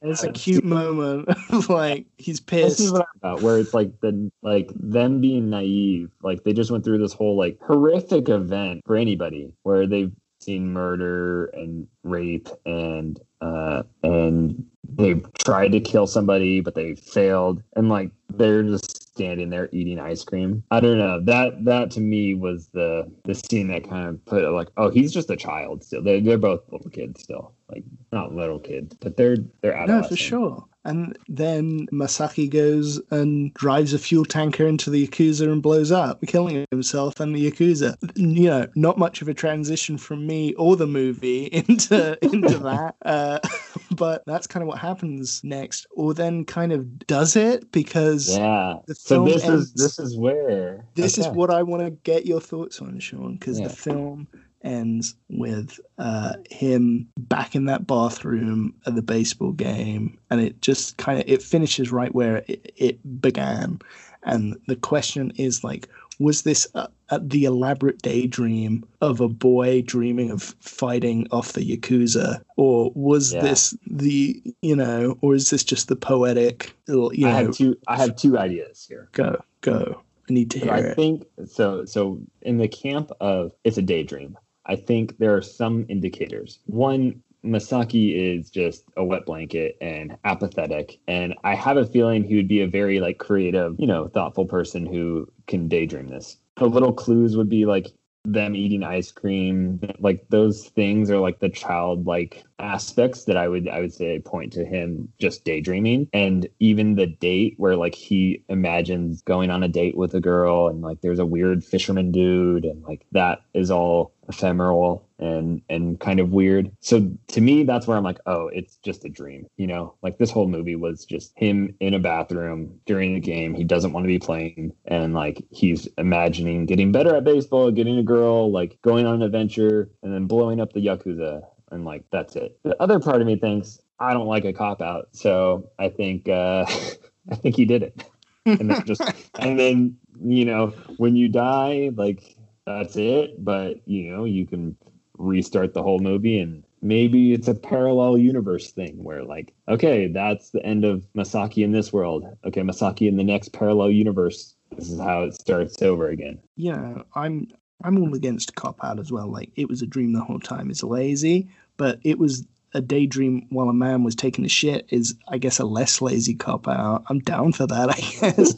And 0.00 0.12
it's 0.12 0.22
a 0.22 0.32
cute 0.32 0.64
moment. 0.64 1.28
like 1.68 2.06
he's 2.18 2.40
this 2.40 2.80
is 2.80 2.86
pissed. 2.86 2.92
what 2.92 3.02
I'm 3.02 3.30
about, 3.30 3.42
where 3.42 3.58
it's 3.58 3.74
like 3.74 4.00
the 4.00 4.07
like 4.42 4.70
them 4.74 5.20
being 5.20 5.50
naive, 5.50 6.10
like 6.22 6.44
they 6.44 6.52
just 6.52 6.70
went 6.70 6.84
through 6.84 6.98
this 6.98 7.12
whole 7.12 7.36
like 7.36 7.58
horrific 7.62 8.28
event 8.28 8.82
for 8.86 8.96
anybody, 8.96 9.52
where 9.62 9.86
they've 9.86 10.12
seen 10.40 10.72
murder 10.72 11.46
and 11.46 11.88
rape 12.04 12.48
and 12.64 13.20
uh 13.40 13.82
and 14.04 14.64
they've 14.88 15.26
tried 15.44 15.72
to 15.72 15.80
kill 15.80 16.06
somebody 16.06 16.60
but 16.60 16.74
they 16.76 16.94
failed. 16.94 17.62
And 17.74 17.88
like 17.88 18.10
they're 18.34 18.62
just 18.62 19.08
standing 19.14 19.50
there 19.50 19.68
eating 19.72 19.98
ice 19.98 20.22
cream. 20.22 20.62
I 20.70 20.78
don't 20.78 20.98
know. 20.98 21.20
That 21.24 21.64
that 21.64 21.90
to 21.92 22.00
me 22.00 22.34
was 22.36 22.68
the 22.68 23.10
the 23.24 23.34
scene 23.34 23.66
that 23.68 23.88
kind 23.88 24.08
of 24.08 24.24
put 24.26 24.44
it 24.44 24.50
like 24.50 24.68
oh 24.76 24.90
he's 24.90 25.12
just 25.12 25.28
a 25.30 25.36
child 25.36 25.82
still. 25.82 26.02
They're, 26.04 26.20
they're 26.20 26.38
both 26.38 26.62
little 26.70 26.90
kids 26.90 27.22
still. 27.24 27.52
Like 27.68 27.82
not 28.12 28.32
little 28.32 28.60
kids 28.60 28.96
but 29.00 29.16
they're 29.16 29.38
they're 29.60 29.74
No, 29.74 29.82
adolescent 29.82 30.08
for 30.10 30.16
sure. 30.16 30.64
And 30.84 31.18
then 31.28 31.86
Masaki 31.92 32.48
goes 32.48 33.00
and 33.10 33.52
drives 33.54 33.92
a 33.92 33.98
fuel 33.98 34.24
tanker 34.24 34.66
into 34.66 34.88
the 34.90 35.06
Yakuza 35.06 35.50
and 35.52 35.60
blows 35.62 35.92
up, 35.92 36.20
killing 36.26 36.64
himself 36.70 37.20
and 37.20 37.34
the 37.34 37.50
Yakuza. 37.50 37.96
You 38.16 38.48
know, 38.48 38.66
not 38.74 38.96
much 38.96 39.20
of 39.20 39.28
a 39.28 39.34
transition 39.34 39.98
from 39.98 40.26
me 40.26 40.54
or 40.54 40.76
the 40.76 40.86
movie 40.86 41.44
into 41.52 42.16
into 42.22 42.58
that. 42.60 42.94
Uh, 43.04 43.38
but 43.96 44.22
that's 44.26 44.46
kind 44.46 44.62
of 44.62 44.68
what 44.68 44.78
happens 44.78 45.42
next. 45.44 45.86
Or 45.90 46.14
then 46.14 46.44
kind 46.44 46.72
of 46.72 47.06
does 47.06 47.36
it 47.36 47.70
because 47.72 48.36
yeah 48.38 48.76
the 48.86 48.94
so 48.94 49.24
this 49.24 49.44
ends- 49.44 49.66
is 49.66 49.72
this 49.74 49.98
is 49.98 50.16
where 50.16 50.84
this 50.94 51.18
is 51.18 51.26
what 51.28 51.50
I 51.50 51.62
want 51.64 51.82
to 51.84 51.90
get 51.90 52.24
your 52.24 52.40
thoughts 52.40 52.80
on, 52.80 52.98
Sean, 53.00 53.34
because 53.34 53.58
Yeah. 53.60 53.68
the 53.68 53.74
film 53.74 54.28
ends 54.68 55.14
with 55.30 55.80
uh, 55.98 56.34
him 56.50 57.08
back 57.18 57.54
in 57.56 57.64
that 57.66 57.86
bathroom 57.86 58.74
at 58.86 58.94
the 58.94 59.02
baseball 59.02 59.52
game, 59.52 60.18
and 60.30 60.40
it 60.40 60.60
just 60.62 60.96
kind 60.98 61.18
of 61.18 61.24
it 61.26 61.42
finishes 61.42 61.90
right 61.90 62.14
where 62.14 62.44
it, 62.46 62.72
it 62.76 63.20
began. 63.20 63.80
And 64.24 64.58
the 64.66 64.76
question 64.76 65.32
is 65.36 65.64
like, 65.64 65.88
was 66.18 66.42
this 66.42 66.66
uh, 66.74 66.88
uh, 67.10 67.20
the 67.22 67.44
elaborate 67.44 68.02
daydream 68.02 68.84
of 69.00 69.20
a 69.20 69.28
boy 69.28 69.82
dreaming 69.82 70.30
of 70.30 70.42
fighting 70.60 71.26
off 71.30 71.52
the 71.52 71.64
yakuza, 71.64 72.42
or 72.56 72.90
was 72.94 73.32
Yeah. 73.32 73.42
this 73.42 73.76
the 73.86 74.42
you 74.60 74.76
know, 74.76 75.16
or 75.22 75.34
is 75.34 75.50
this 75.50 75.64
just 75.64 75.88
the 75.88 75.96
poetic? 75.96 76.74
little, 76.88 77.14
You 77.14 77.28
I 77.28 77.30
have 77.30 77.54
two 77.54 77.76
I 77.86 77.96
have 77.96 78.16
two 78.16 78.36
ideas 78.36 78.84
here. 78.88 79.08
go 79.12 79.40
go. 79.62 80.02
I 80.28 80.32
need 80.32 80.50
to 80.50 80.58
So 80.58 80.64
hear 80.66 80.74
I 80.74 80.80
it. 80.80 80.94
think 80.96 81.24
so. 81.46 81.84
So 81.86 82.20
in 82.42 82.58
the 82.58 82.68
camp 82.68 83.10
of 83.20 83.52
it's 83.64 83.78
a 83.78 83.82
daydream, 83.82 84.36
I 84.68 84.76
think 84.76 85.18
there 85.18 85.34
are 85.34 85.42
some 85.42 85.86
indicators. 85.88 86.60
One, 86.66 87.22
Masaki 87.44 88.14
is 88.14 88.50
just 88.50 88.84
a 88.96 89.04
wet 89.04 89.24
blanket 89.24 89.76
and 89.80 90.16
apathetic, 90.24 90.98
and 91.08 91.34
I 91.44 91.54
have 91.54 91.76
a 91.76 91.86
feeling 91.86 92.24
he 92.24 92.36
would 92.36 92.48
be 92.48 92.60
a 92.60 92.68
very 92.68 93.00
like 93.00 93.18
creative, 93.18 93.76
you 93.78 93.86
know, 93.86 94.08
thoughtful 94.08 94.44
person 94.44 94.86
who 94.86 95.30
can 95.46 95.68
daydream 95.68 96.08
this. 96.08 96.36
The 96.56 96.66
little 96.66 96.92
clues 96.92 97.36
would 97.36 97.48
be 97.48 97.64
like 97.64 97.92
them 98.24 98.54
eating 98.54 98.82
ice 98.82 99.10
cream 99.10 99.80
like 100.00 100.26
those 100.28 100.68
things 100.70 101.10
are 101.10 101.18
like 101.18 101.38
the 101.38 101.48
childlike 101.48 102.44
aspects 102.58 103.24
that 103.24 103.36
i 103.36 103.48
would 103.48 103.68
i 103.68 103.80
would 103.80 103.92
say 103.92 104.18
point 104.18 104.52
to 104.52 104.64
him 104.64 105.08
just 105.18 105.44
daydreaming 105.44 106.08
and 106.12 106.48
even 106.58 106.96
the 106.96 107.06
date 107.06 107.54
where 107.56 107.76
like 107.76 107.94
he 107.94 108.42
imagines 108.48 109.22
going 109.22 109.50
on 109.50 109.62
a 109.62 109.68
date 109.68 109.96
with 109.96 110.14
a 110.14 110.20
girl 110.20 110.68
and 110.68 110.82
like 110.82 111.00
there's 111.00 111.20
a 111.20 111.26
weird 111.26 111.64
fisherman 111.64 112.10
dude 112.10 112.64
and 112.64 112.82
like 112.82 113.06
that 113.12 113.40
is 113.54 113.70
all 113.70 114.12
ephemeral 114.28 115.06
and 115.18 115.62
and 115.68 116.00
kind 116.00 116.20
of 116.20 116.30
weird. 116.30 116.70
So 116.80 117.10
to 117.28 117.40
me 117.40 117.64
that's 117.64 117.86
where 117.86 117.96
i'm 117.96 118.04
like 118.04 118.20
oh 118.26 118.48
it's 118.48 118.76
just 118.76 119.04
a 119.04 119.08
dream 119.08 119.46
you 119.58 119.66
know? 119.66 119.94
Like 120.02 120.18
this 120.18 120.30
whole 120.30 120.48
movie 120.48 120.76
was 120.76 121.04
just 121.04 121.32
him 121.36 121.74
in 121.80 121.92
a 121.92 121.98
bathroom 121.98 122.80
during 122.86 123.14
the 123.14 123.20
game. 123.20 123.54
He 123.54 123.64
doesn't 123.64 123.92
want 123.92 124.04
to 124.04 124.08
be 124.08 124.18
playing. 124.18 124.72
And 124.86 125.12
like 125.12 125.44
he's 125.50 125.86
imagining 125.98 126.64
getting 126.64 126.92
better 126.92 127.14
at 127.14 127.24
baseball 127.24 127.70
getting 127.70 127.98
a 127.98 128.02
girl 128.02 128.50
like 128.50 128.80
going 128.82 129.04
on 129.06 129.16
an 129.16 129.22
adventure 129.22 129.90
and 130.02 130.14
then 130.14 130.26
blowing 130.26 130.60
up 130.60 130.72
the 130.72 130.80
yakuza. 130.80 131.42
And 131.70 131.84
like 131.84 132.04
that's 132.10 132.36
it. 132.36 132.58
The 132.62 132.80
other 132.80 132.98
part 132.98 133.20
of 133.20 133.26
me 133.26 133.36
thinks 133.36 133.80
i 134.00 134.14
don't 134.14 134.26
like 134.26 134.44
a 134.44 134.52
cop 134.52 134.80
out. 134.80 135.08
So 135.12 135.70
i 135.78 135.88
think 135.88 136.28
uh 136.28 136.64
i 137.30 137.34
think 137.34 137.56
he 137.56 137.64
did 137.64 137.82
it. 137.82 138.04
And 138.46 138.70
then 138.70 138.84
just 138.86 139.02
and 139.38 139.58
then 139.58 139.96
you 140.20 140.44
know 140.44 140.68
when 140.96 141.16
you 141.16 141.28
die 141.28 141.90
like 141.94 142.37
that's 142.68 142.96
it 142.96 143.42
but 143.44 143.76
you 143.86 144.10
know 144.10 144.24
you 144.24 144.46
can 144.46 144.76
restart 145.16 145.74
the 145.74 145.82
whole 145.82 145.98
movie 145.98 146.38
and 146.38 146.62
maybe 146.80 147.32
it's 147.32 147.48
a 147.48 147.54
parallel 147.54 148.16
universe 148.16 148.70
thing 148.70 149.02
where 149.02 149.24
like 149.24 149.52
okay 149.66 150.06
that's 150.06 150.50
the 150.50 150.64
end 150.64 150.84
of 150.84 151.04
masaki 151.16 151.64
in 151.64 151.72
this 151.72 151.92
world 151.92 152.24
okay 152.44 152.60
masaki 152.60 153.08
in 153.08 153.16
the 153.16 153.24
next 153.24 153.52
parallel 153.52 153.90
universe 153.90 154.54
this 154.76 154.90
is 154.90 155.00
how 155.00 155.22
it 155.22 155.34
starts 155.34 155.80
over 155.82 156.08
again 156.08 156.38
Yeah, 156.56 157.02
I'm 157.14 157.48
I'm 157.84 157.98
all 157.98 158.14
against 158.14 158.54
cop 158.56 158.82
out 158.82 158.98
as 158.98 159.12
well. 159.12 159.28
Like 159.28 159.50
it 159.56 159.68
was 159.68 159.82
a 159.82 159.86
dream 159.86 160.12
the 160.12 160.20
whole 160.20 160.40
time. 160.40 160.70
It's 160.70 160.82
lazy, 160.82 161.48
but 161.76 162.00
it 162.02 162.18
was 162.18 162.44
a 162.74 162.80
daydream 162.80 163.46
while 163.50 163.68
a 163.68 163.74
man 163.74 164.02
was 164.02 164.14
taking 164.14 164.44
a 164.44 164.48
shit 164.48 164.86
is 164.90 165.14
I 165.28 165.38
guess 165.38 165.58
a 165.58 165.64
less 165.64 166.02
lazy 166.02 166.34
cop 166.34 166.68
out. 166.68 167.04
I'm 167.08 167.20
down 167.20 167.52
for 167.52 167.66
that, 167.66 167.90
I 167.90 168.30
guess. 168.30 168.54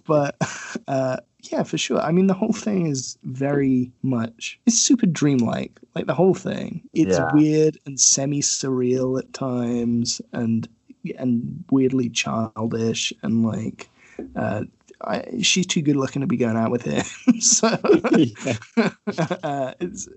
but 0.06 0.36
uh 0.88 1.18
yeah, 1.50 1.62
for 1.62 1.78
sure. 1.78 2.00
I 2.00 2.10
mean 2.12 2.26
the 2.26 2.34
whole 2.34 2.52
thing 2.52 2.86
is 2.86 3.18
very 3.24 3.90
much 4.02 4.58
it's 4.66 4.78
super 4.78 5.06
dreamlike. 5.06 5.78
Like 5.94 6.06
the 6.06 6.14
whole 6.14 6.34
thing. 6.34 6.82
It's 6.94 7.18
Yeah. 7.18 7.32
weird 7.34 7.78
and 7.86 8.00
semi 8.00 8.40
surreal 8.40 9.18
at 9.18 9.32
times 9.32 10.20
and 10.32 10.68
and 11.18 11.64
weirdly 11.70 12.08
childish 12.08 13.12
and 13.22 13.44
like 13.44 13.88
uh 14.36 14.64
I, 15.02 15.40
she's 15.42 15.66
too 15.66 15.82
good 15.82 15.96
looking 15.96 16.20
to 16.22 16.26
be 16.26 16.36
going 16.38 16.56
out 16.56 16.70
with 16.70 16.82
him. 16.82 17.04
so 17.40 17.68
uh, 19.42 19.74
it's, 19.80 20.08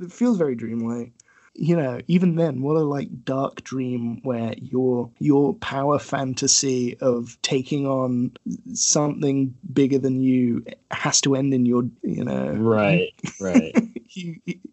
it 0.00 0.10
feels 0.12 0.38
very 0.38 0.54
dreamlike. 0.54 1.12
You 1.54 1.76
know, 1.76 2.00
even 2.08 2.36
then, 2.36 2.62
what 2.62 2.76
a 2.76 2.80
like 2.80 3.24
dark 3.24 3.62
dream 3.62 4.20
where 4.22 4.54
your 4.56 5.10
your 5.18 5.52
power 5.54 5.98
fantasy 5.98 6.96
of 7.00 7.36
taking 7.42 7.86
on 7.86 8.32
something 8.72 9.54
bigger 9.72 9.98
than 9.98 10.20
you 10.22 10.64
has 10.90 11.20
to 11.22 11.34
end 11.34 11.52
in 11.52 11.66
your, 11.66 11.84
you 12.02 12.24
know, 12.24 12.52
right 12.52 13.12
right 13.38 13.74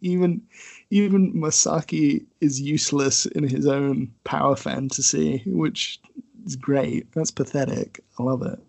even 0.02 0.42
even 0.90 1.34
Masaki 1.34 2.26
is 2.40 2.62
useless 2.62 3.26
in 3.26 3.44
his 3.44 3.68
own 3.68 4.14
power 4.24 4.56
fantasy, 4.56 5.44
which 5.48 6.00
is 6.46 6.56
great. 6.56 7.12
That's 7.14 7.32
pathetic. 7.32 8.00
I 8.18 8.24
love 8.24 8.42
it. 8.44 8.60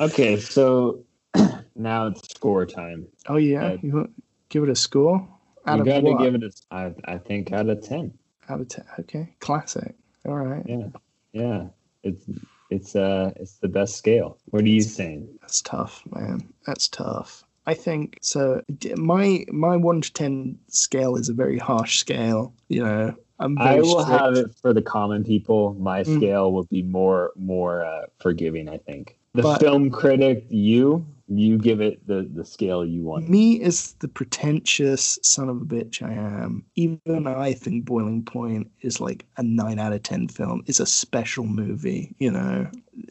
okay 0.00 0.36
so 0.40 0.98
now 1.76 2.08
it's 2.08 2.28
score 2.34 2.66
time 2.66 3.06
Oh 3.28 3.36
yeah, 3.36 3.66
Uh, 3.66 3.76
you 3.82 3.92
want 3.94 4.22
give 4.48 4.62
it 4.64 4.68
a 4.68 4.76
score 4.76 5.26
out 5.66 5.78
you 5.78 5.84
gotta 5.84 6.04
what? 6.12 6.20
give 6.22 6.34
it 6.34 6.42
a 6.44 6.50
I, 6.74 6.94
I 7.04 7.18
think 7.18 7.52
out 7.52 7.68
of 7.68 7.82
10 7.82 8.12
out 8.48 8.60
of 8.60 8.68
ten. 8.68 8.84
Okay, 9.00 9.34
classic. 9.40 9.94
All 10.24 10.34
right, 10.36 10.64
yeah 10.66 10.86
yeah 11.32 11.66
it's 12.02 12.24
it's 12.70 12.94
uh 12.96 13.32
it's 13.36 13.54
the 13.58 13.68
best 13.68 13.96
scale 13.96 14.38
what 14.50 14.62
are 14.62 14.68
you 14.68 14.80
saying 14.82 15.28
that's 15.40 15.60
tough, 15.62 16.02
man. 16.14 16.48
That's 16.66 16.88
tough. 16.88 17.44
I 17.66 17.74
think 17.74 18.18
so. 18.22 18.62
My 18.96 19.44
my 19.48 19.76
one 19.76 20.00
to 20.00 20.12
ten 20.12 20.58
scale 20.68 21.16
is 21.16 21.28
a 21.28 21.32
very 21.34 21.58
harsh 21.58 21.98
scale. 21.98 22.54
You 22.68 22.84
know, 22.84 23.14
I'm 23.40 23.58
I 23.58 23.80
will 23.80 24.02
strict. 24.04 24.20
have 24.20 24.34
it 24.34 24.54
for 24.62 24.72
the 24.72 24.82
common 24.82 25.24
people. 25.24 25.74
My 25.74 26.02
Mm. 26.04 26.16
scale 26.16 26.52
will 26.52 26.64
be 26.70 26.82
more 26.82 27.32
more 27.36 27.84
uh, 27.84 28.02
forgiving. 28.20 28.68
I 28.68 28.78
think 28.78 29.16
the 29.34 29.42
But- 29.42 29.60
film 29.60 29.90
critic, 29.90 30.46
you 30.48 31.04
you 31.28 31.58
give 31.58 31.80
it 31.80 32.06
the 32.06 32.28
the 32.32 32.44
scale 32.44 32.84
you 32.84 33.02
want. 33.02 33.28
Me 33.28 33.60
as 33.62 33.92
the 34.00 34.08
pretentious 34.08 35.18
son 35.22 35.48
of 35.48 35.56
a 35.56 35.64
bitch 35.64 36.02
I 36.02 36.12
am, 36.12 36.64
even 36.76 37.26
I 37.26 37.52
think 37.52 37.84
Boiling 37.84 38.22
Point 38.24 38.70
is 38.82 39.00
like 39.00 39.24
a 39.36 39.42
nine 39.42 39.78
out 39.78 39.92
of 39.92 40.02
ten 40.02 40.28
film. 40.28 40.62
It's 40.66 40.80
a 40.80 40.86
special 40.86 41.44
movie, 41.44 42.14
you 42.18 42.30
know. 42.30 42.68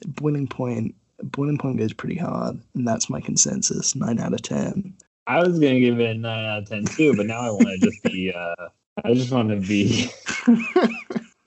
Boiling 0.07 0.47
Point 0.47 0.95
Boiling 1.23 1.57
Point 1.57 1.77
goes 1.77 1.93
pretty 1.93 2.17
hard, 2.17 2.59
and 2.73 2.87
that's 2.87 3.09
my 3.09 3.19
consensus. 3.21 3.95
Nine 3.95 4.19
out 4.19 4.33
of 4.33 4.41
ten. 4.41 4.93
I 5.27 5.39
was 5.39 5.59
gonna 5.59 5.79
give 5.79 5.99
it 5.99 6.15
a 6.15 6.19
nine 6.19 6.45
out 6.45 6.59
of 6.63 6.69
ten 6.69 6.85
too, 6.85 7.15
but 7.15 7.25
now 7.25 7.39
I 7.41 7.49
want 7.49 7.67
to 7.67 7.77
just 7.79 8.03
be. 8.03 8.31
Uh, 8.33 8.55
I 9.03 9.13
just 9.13 9.31
want 9.31 9.49
to 9.49 9.57
be 9.57 10.09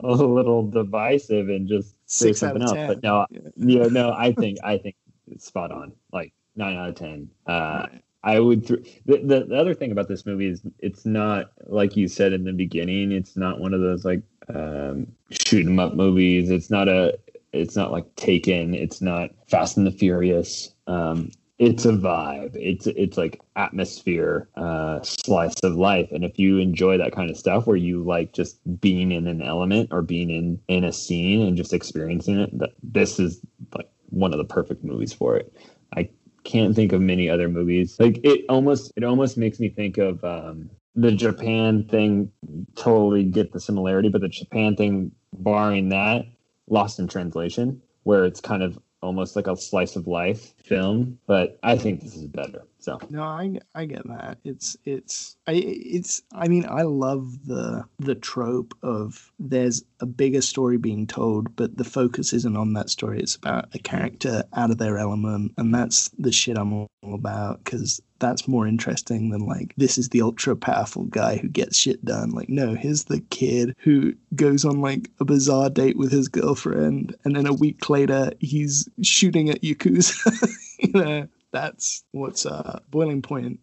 a 0.00 0.06
little 0.12 0.66
divisive 0.68 1.48
and 1.48 1.66
just 1.68 1.94
say 2.06 2.26
Six 2.32 2.42
out 2.42 2.48
something 2.48 2.62
of 2.62 2.68
else. 2.68 2.76
10. 2.76 2.86
But 2.88 3.02
no, 3.02 3.26
Yeah. 3.30 3.40
yeah, 3.56 3.86
no, 3.86 4.12
I 4.12 4.32
think 4.32 4.58
I 4.62 4.78
think 4.78 4.96
it's 5.30 5.46
spot 5.46 5.72
on. 5.72 5.92
Like 6.12 6.32
nine 6.58 6.76
out 6.76 6.90
of 6.90 6.94
ten. 6.96 7.30
Uh, 7.46 7.86
Right. 7.90 8.02
I 8.24 8.40
would. 8.40 8.66
Th- 8.66 9.00
the, 9.06 9.18
the 9.18 9.44
the 9.44 9.56
other 9.56 9.74
thing 9.74 9.92
about 9.92 10.08
this 10.08 10.26
movie 10.26 10.48
is 10.48 10.60
it's 10.80 11.06
not 11.06 11.52
like 11.66 11.96
you 11.96 12.08
said 12.08 12.32
in 12.32 12.44
the 12.44 12.52
beginning. 12.52 13.12
It's 13.12 13.36
not 13.36 13.60
one 13.60 13.72
of 13.72 13.80
those 13.80 14.04
like 14.04 14.22
um, 14.52 15.06
shoot 15.30 15.64
'em 15.64 15.78
up 15.78 15.94
movies. 15.94 16.50
It's 16.50 16.68
not 16.68 16.88
a. 16.88 17.18
It's 17.52 17.76
not 17.76 17.92
like 17.92 18.14
Taken. 18.16 18.74
It's 18.74 19.00
not 19.00 19.30
Fast 19.46 19.76
and 19.76 19.86
the 19.86 19.92
Furious. 19.92 20.74
Um, 20.88 21.30
it's 21.58 21.84
a 21.84 21.92
vibe. 21.92 22.56
It's 22.56 22.86
it's 22.88 23.16
like 23.16 23.40
atmosphere, 23.56 24.48
uh, 24.56 25.00
slice 25.02 25.58
of 25.62 25.76
life. 25.76 26.10
And 26.12 26.24
if 26.24 26.38
you 26.38 26.58
enjoy 26.58 26.98
that 26.98 27.12
kind 27.12 27.30
of 27.30 27.36
stuff, 27.36 27.66
where 27.66 27.76
you 27.76 28.02
like 28.02 28.32
just 28.32 28.58
being 28.80 29.12
in 29.12 29.26
an 29.28 29.42
element 29.42 29.90
or 29.92 30.02
being 30.02 30.28
in 30.30 30.60
in 30.68 30.84
a 30.84 30.92
scene 30.92 31.40
and 31.40 31.56
just 31.56 31.72
experiencing 31.72 32.40
it, 32.40 32.58
that 32.58 32.72
this 32.82 33.18
is 33.20 33.40
like 33.74 33.88
one 34.10 34.32
of 34.32 34.38
the 34.38 34.44
perfect 34.44 34.84
movies 34.84 35.12
for 35.12 35.36
it. 35.36 35.52
I 35.96 36.10
can't 36.48 36.74
think 36.74 36.92
of 36.92 37.00
many 37.00 37.28
other 37.28 37.48
movies. 37.48 37.96
Like 38.00 38.20
it 38.24 38.44
almost 38.48 38.92
it 38.96 39.04
almost 39.04 39.36
makes 39.36 39.60
me 39.60 39.68
think 39.68 39.98
of 39.98 40.24
um, 40.24 40.70
the 40.94 41.12
Japan 41.12 41.84
thing. 41.84 42.32
Totally 42.74 43.24
get 43.24 43.52
the 43.52 43.60
similarity, 43.60 44.08
but 44.08 44.22
the 44.22 44.28
Japan 44.28 44.74
thing, 44.74 45.12
barring 45.34 45.90
that, 45.90 46.24
Lost 46.66 46.98
in 46.98 47.06
Translation, 47.06 47.82
where 48.04 48.24
it's 48.24 48.40
kind 48.40 48.62
of 48.62 48.78
almost 49.02 49.36
like 49.36 49.46
a 49.46 49.56
slice 49.56 49.94
of 49.94 50.06
life 50.06 50.54
film. 50.68 51.18
But 51.26 51.58
I 51.62 51.76
think 51.76 52.02
this 52.02 52.14
is 52.14 52.26
better. 52.26 52.62
So 52.80 52.98
No, 53.10 53.22
I 53.22 53.58
I 53.74 53.86
get 53.86 54.06
that. 54.06 54.38
It's 54.44 54.76
it's 54.84 55.36
I 55.46 55.52
it's 55.52 56.22
I 56.32 56.48
mean 56.48 56.64
I 56.68 56.82
love 56.82 57.46
the 57.46 57.84
the 57.98 58.14
trope 58.14 58.74
of 58.82 59.32
there's 59.38 59.82
a 60.00 60.06
bigger 60.06 60.40
story 60.40 60.76
being 60.76 61.06
told, 61.06 61.54
but 61.56 61.76
the 61.76 61.84
focus 61.84 62.32
isn't 62.32 62.56
on 62.56 62.74
that 62.74 62.90
story. 62.90 63.20
It's 63.20 63.34
about 63.34 63.74
a 63.74 63.78
character 63.78 64.44
out 64.54 64.70
of 64.70 64.78
their 64.78 64.98
element, 64.98 65.52
and 65.58 65.74
that's 65.74 66.10
the 66.18 66.32
shit 66.32 66.56
I'm 66.56 66.72
all 66.72 66.88
about 67.02 67.64
because 67.64 68.00
that's 68.20 68.48
more 68.48 68.66
interesting 68.66 69.30
than 69.30 69.46
like 69.46 69.74
this 69.76 69.98
is 69.98 70.08
the 70.08 70.22
ultra 70.22 70.56
powerful 70.56 71.04
guy 71.04 71.36
who 71.36 71.48
gets 71.48 71.76
shit 71.76 72.04
done. 72.04 72.30
Like 72.30 72.48
no, 72.48 72.74
here's 72.74 73.04
the 73.04 73.20
kid 73.20 73.74
who 73.80 74.14
goes 74.36 74.64
on 74.64 74.80
like 74.80 75.10
a 75.18 75.24
bizarre 75.24 75.70
date 75.70 75.96
with 75.96 76.12
his 76.12 76.28
girlfriend, 76.28 77.16
and 77.24 77.34
then 77.34 77.46
a 77.46 77.52
week 77.52 77.90
later 77.90 78.30
he's 78.38 78.88
shooting 79.02 79.50
at 79.50 79.62
yakuza. 79.62 80.54
you 80.78 80.92
know 80.92 81.28
that's 81.52 82.04
what's 82.12 82.46
uh 82.46 82.80
boiling 82.90 83.22
point 83.22 83.60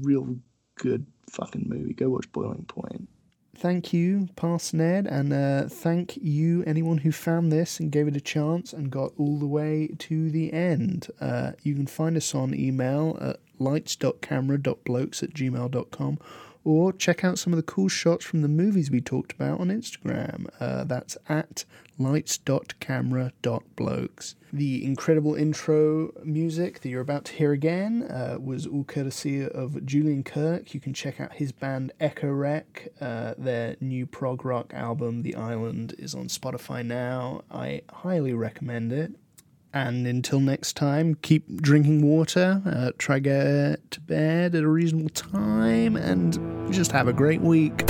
real 0.00 0.36
good 0.76 1.06
fucking 1.30 1.64
movie 1.66 1.94
go 1.94 2.08
watch 2.10 2.30
boiling 2.32 2.64
point 2.64 3.08
Thank 3.58 3.94
you, 3.94 4.28
Past 4.36 4.74
Ned, 4.74 5.06
and 5.06 5.32
uh, 5.32 5.66
thank 5.68 6.18
you, 6.18 6.62
anyone 6.66 6.98
who 6.98 7.10
found 7.10 7.50
this 7.50 7.80
and 7.80 7.90
gave 7.90 8.06
it 8.06 8.14
a 8.14 8.20
chance 8.20 8.74
and 8.74 8.90
got 8.90 9.12
all 9.16 9.38
the 9.38 9.46
way 9.46 9.88
to 9.98 10.30
the 10.30 10.52
end. 10.52 11.08
Uh, 11.22 11.52
you 11.62 11.74
can 11.74 11.86
find 11.86 12.18
us 12.18 12.34
on 12.34 12.54
email 12.54 13.16
at 13.18 13.40
lights.camera.blokes 13.58 15.22
at 15.22 15.30
gmail.com 15.32 16.18
or 16.66 16.92
check 16.92 17.22
out 17.22 17.38
some 17.38 17.52
of 17.52 17.56
the 17.56 17.62
cool 17.62 17.88
shots 17.88 18.24
from 18.24 18.42
the 18.42 18.48
movies 18.48 18.90
we 18.90 19.00
talked 19.00 19.30
about 19.30 19.60
on 19.60 19.68
Instagram. 19.68 20.48
Uh, 20.58 20.82
that's 20.82 21.16
at 21.28 21.64
lights.camera.blokes. 21.96 24.34
The 24.52 24.84
incredible 24.84 25.36
intro 25.36 26.10
music 26.24 26.80
that 26.80 26.88
you're 26.88 27.00
about 27.00 27.26
to 27.26 27.34
hear 27.34 27.52
again 27.52 28.02
uh, 28.10 28.38
was 28.40 28.66
all 28.66 28.82
courtesy 28.82 29.48
of 29.48 29.86
Julian 29.86 30.24
Kirk. 30.24 30.74
You 30.74 30.80
can 30.80 30.92
check 30.92 31.20
out 31.20 31.34
his 31.34 31.52
band 31.52 31.92
Echo 32.00 32.32
Rec. 32.32 32.88
Uh, 33.00 33.34
their 33.38 33.76
new 33.80 34.04
prog 34.04 34.44
rock 34.44 34.74
album, 34.74 35.22
The 35.22 35.36
Island, 35.36 35.94
is 36.00 36.16
on 36.16 36.26
Spotify 36.26 36.84
now. 36.84 37.42
I 37.48 37.82
highly 37.92 38.34
recommend 38.34 38.92
it. 38.92 39.12
And 39.72 40.06
until 40.06 40.40
next 40.40 40.74
time, 40.74 41.16
keep 41.16 41.60
drinking 41.60 42.02
water, 42.02 42.62
uh, 42.64 42.92
try 42.98 43.18
get 43.18 43.90
to 43.90 44.00
bed 44.00 44.54
at 44.54 44.62
a 44.62 44.68
reasonable 44.68 45.10
time, 45.10 45.96
and 45.96 46.72
just 46.72 46.92
have 46.92 47.08
a 47.08 47.12
great 47.12 47.40
week. 47.40 47.84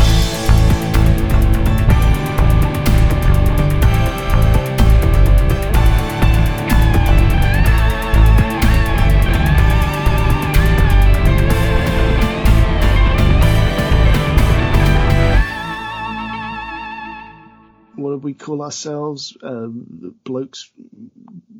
what 17.97 18.11
do 18.11 18.19
we 18.19 18.35
call 18.35 18.63
ourselves 18.63 19.37
uh, 19.43 19.67
blokes 19.69 20.71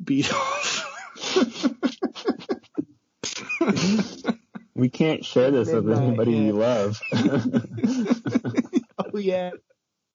beat 0.07 0.33
off 0.33 0.87
we 4.77 4.89
can't 4.89 5.25
share 5.25 5.51
this 5.51 5.71
with 5.71 5.91
anybody 5.91 6.31
yeah. 6.33 6.43
we 6.43 6.51
love. 6.51 6.99
oh 8.99 9.17
yeah 9.17 9.51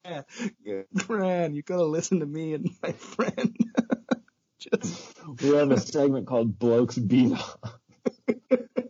yeah 0.04 0.82
Fran, 0.98 1.54
you 1.54 1.62
gotta 1.62 1.84
listen 1.84 2.20
to 2.20 2.26
me 2.26 2.54
and 2.54 2.70
my 2.82 2.92
friend 2.92 3.56
just 4.58 5.12
we 5.42 5.50
have 5.50 5.70
a 5.70 5.80
segment 5.80 6.26
called 6.26 6.58
Blokes 6.58 6.96
Beat 6.96 7.32
Off. 7.32 7.56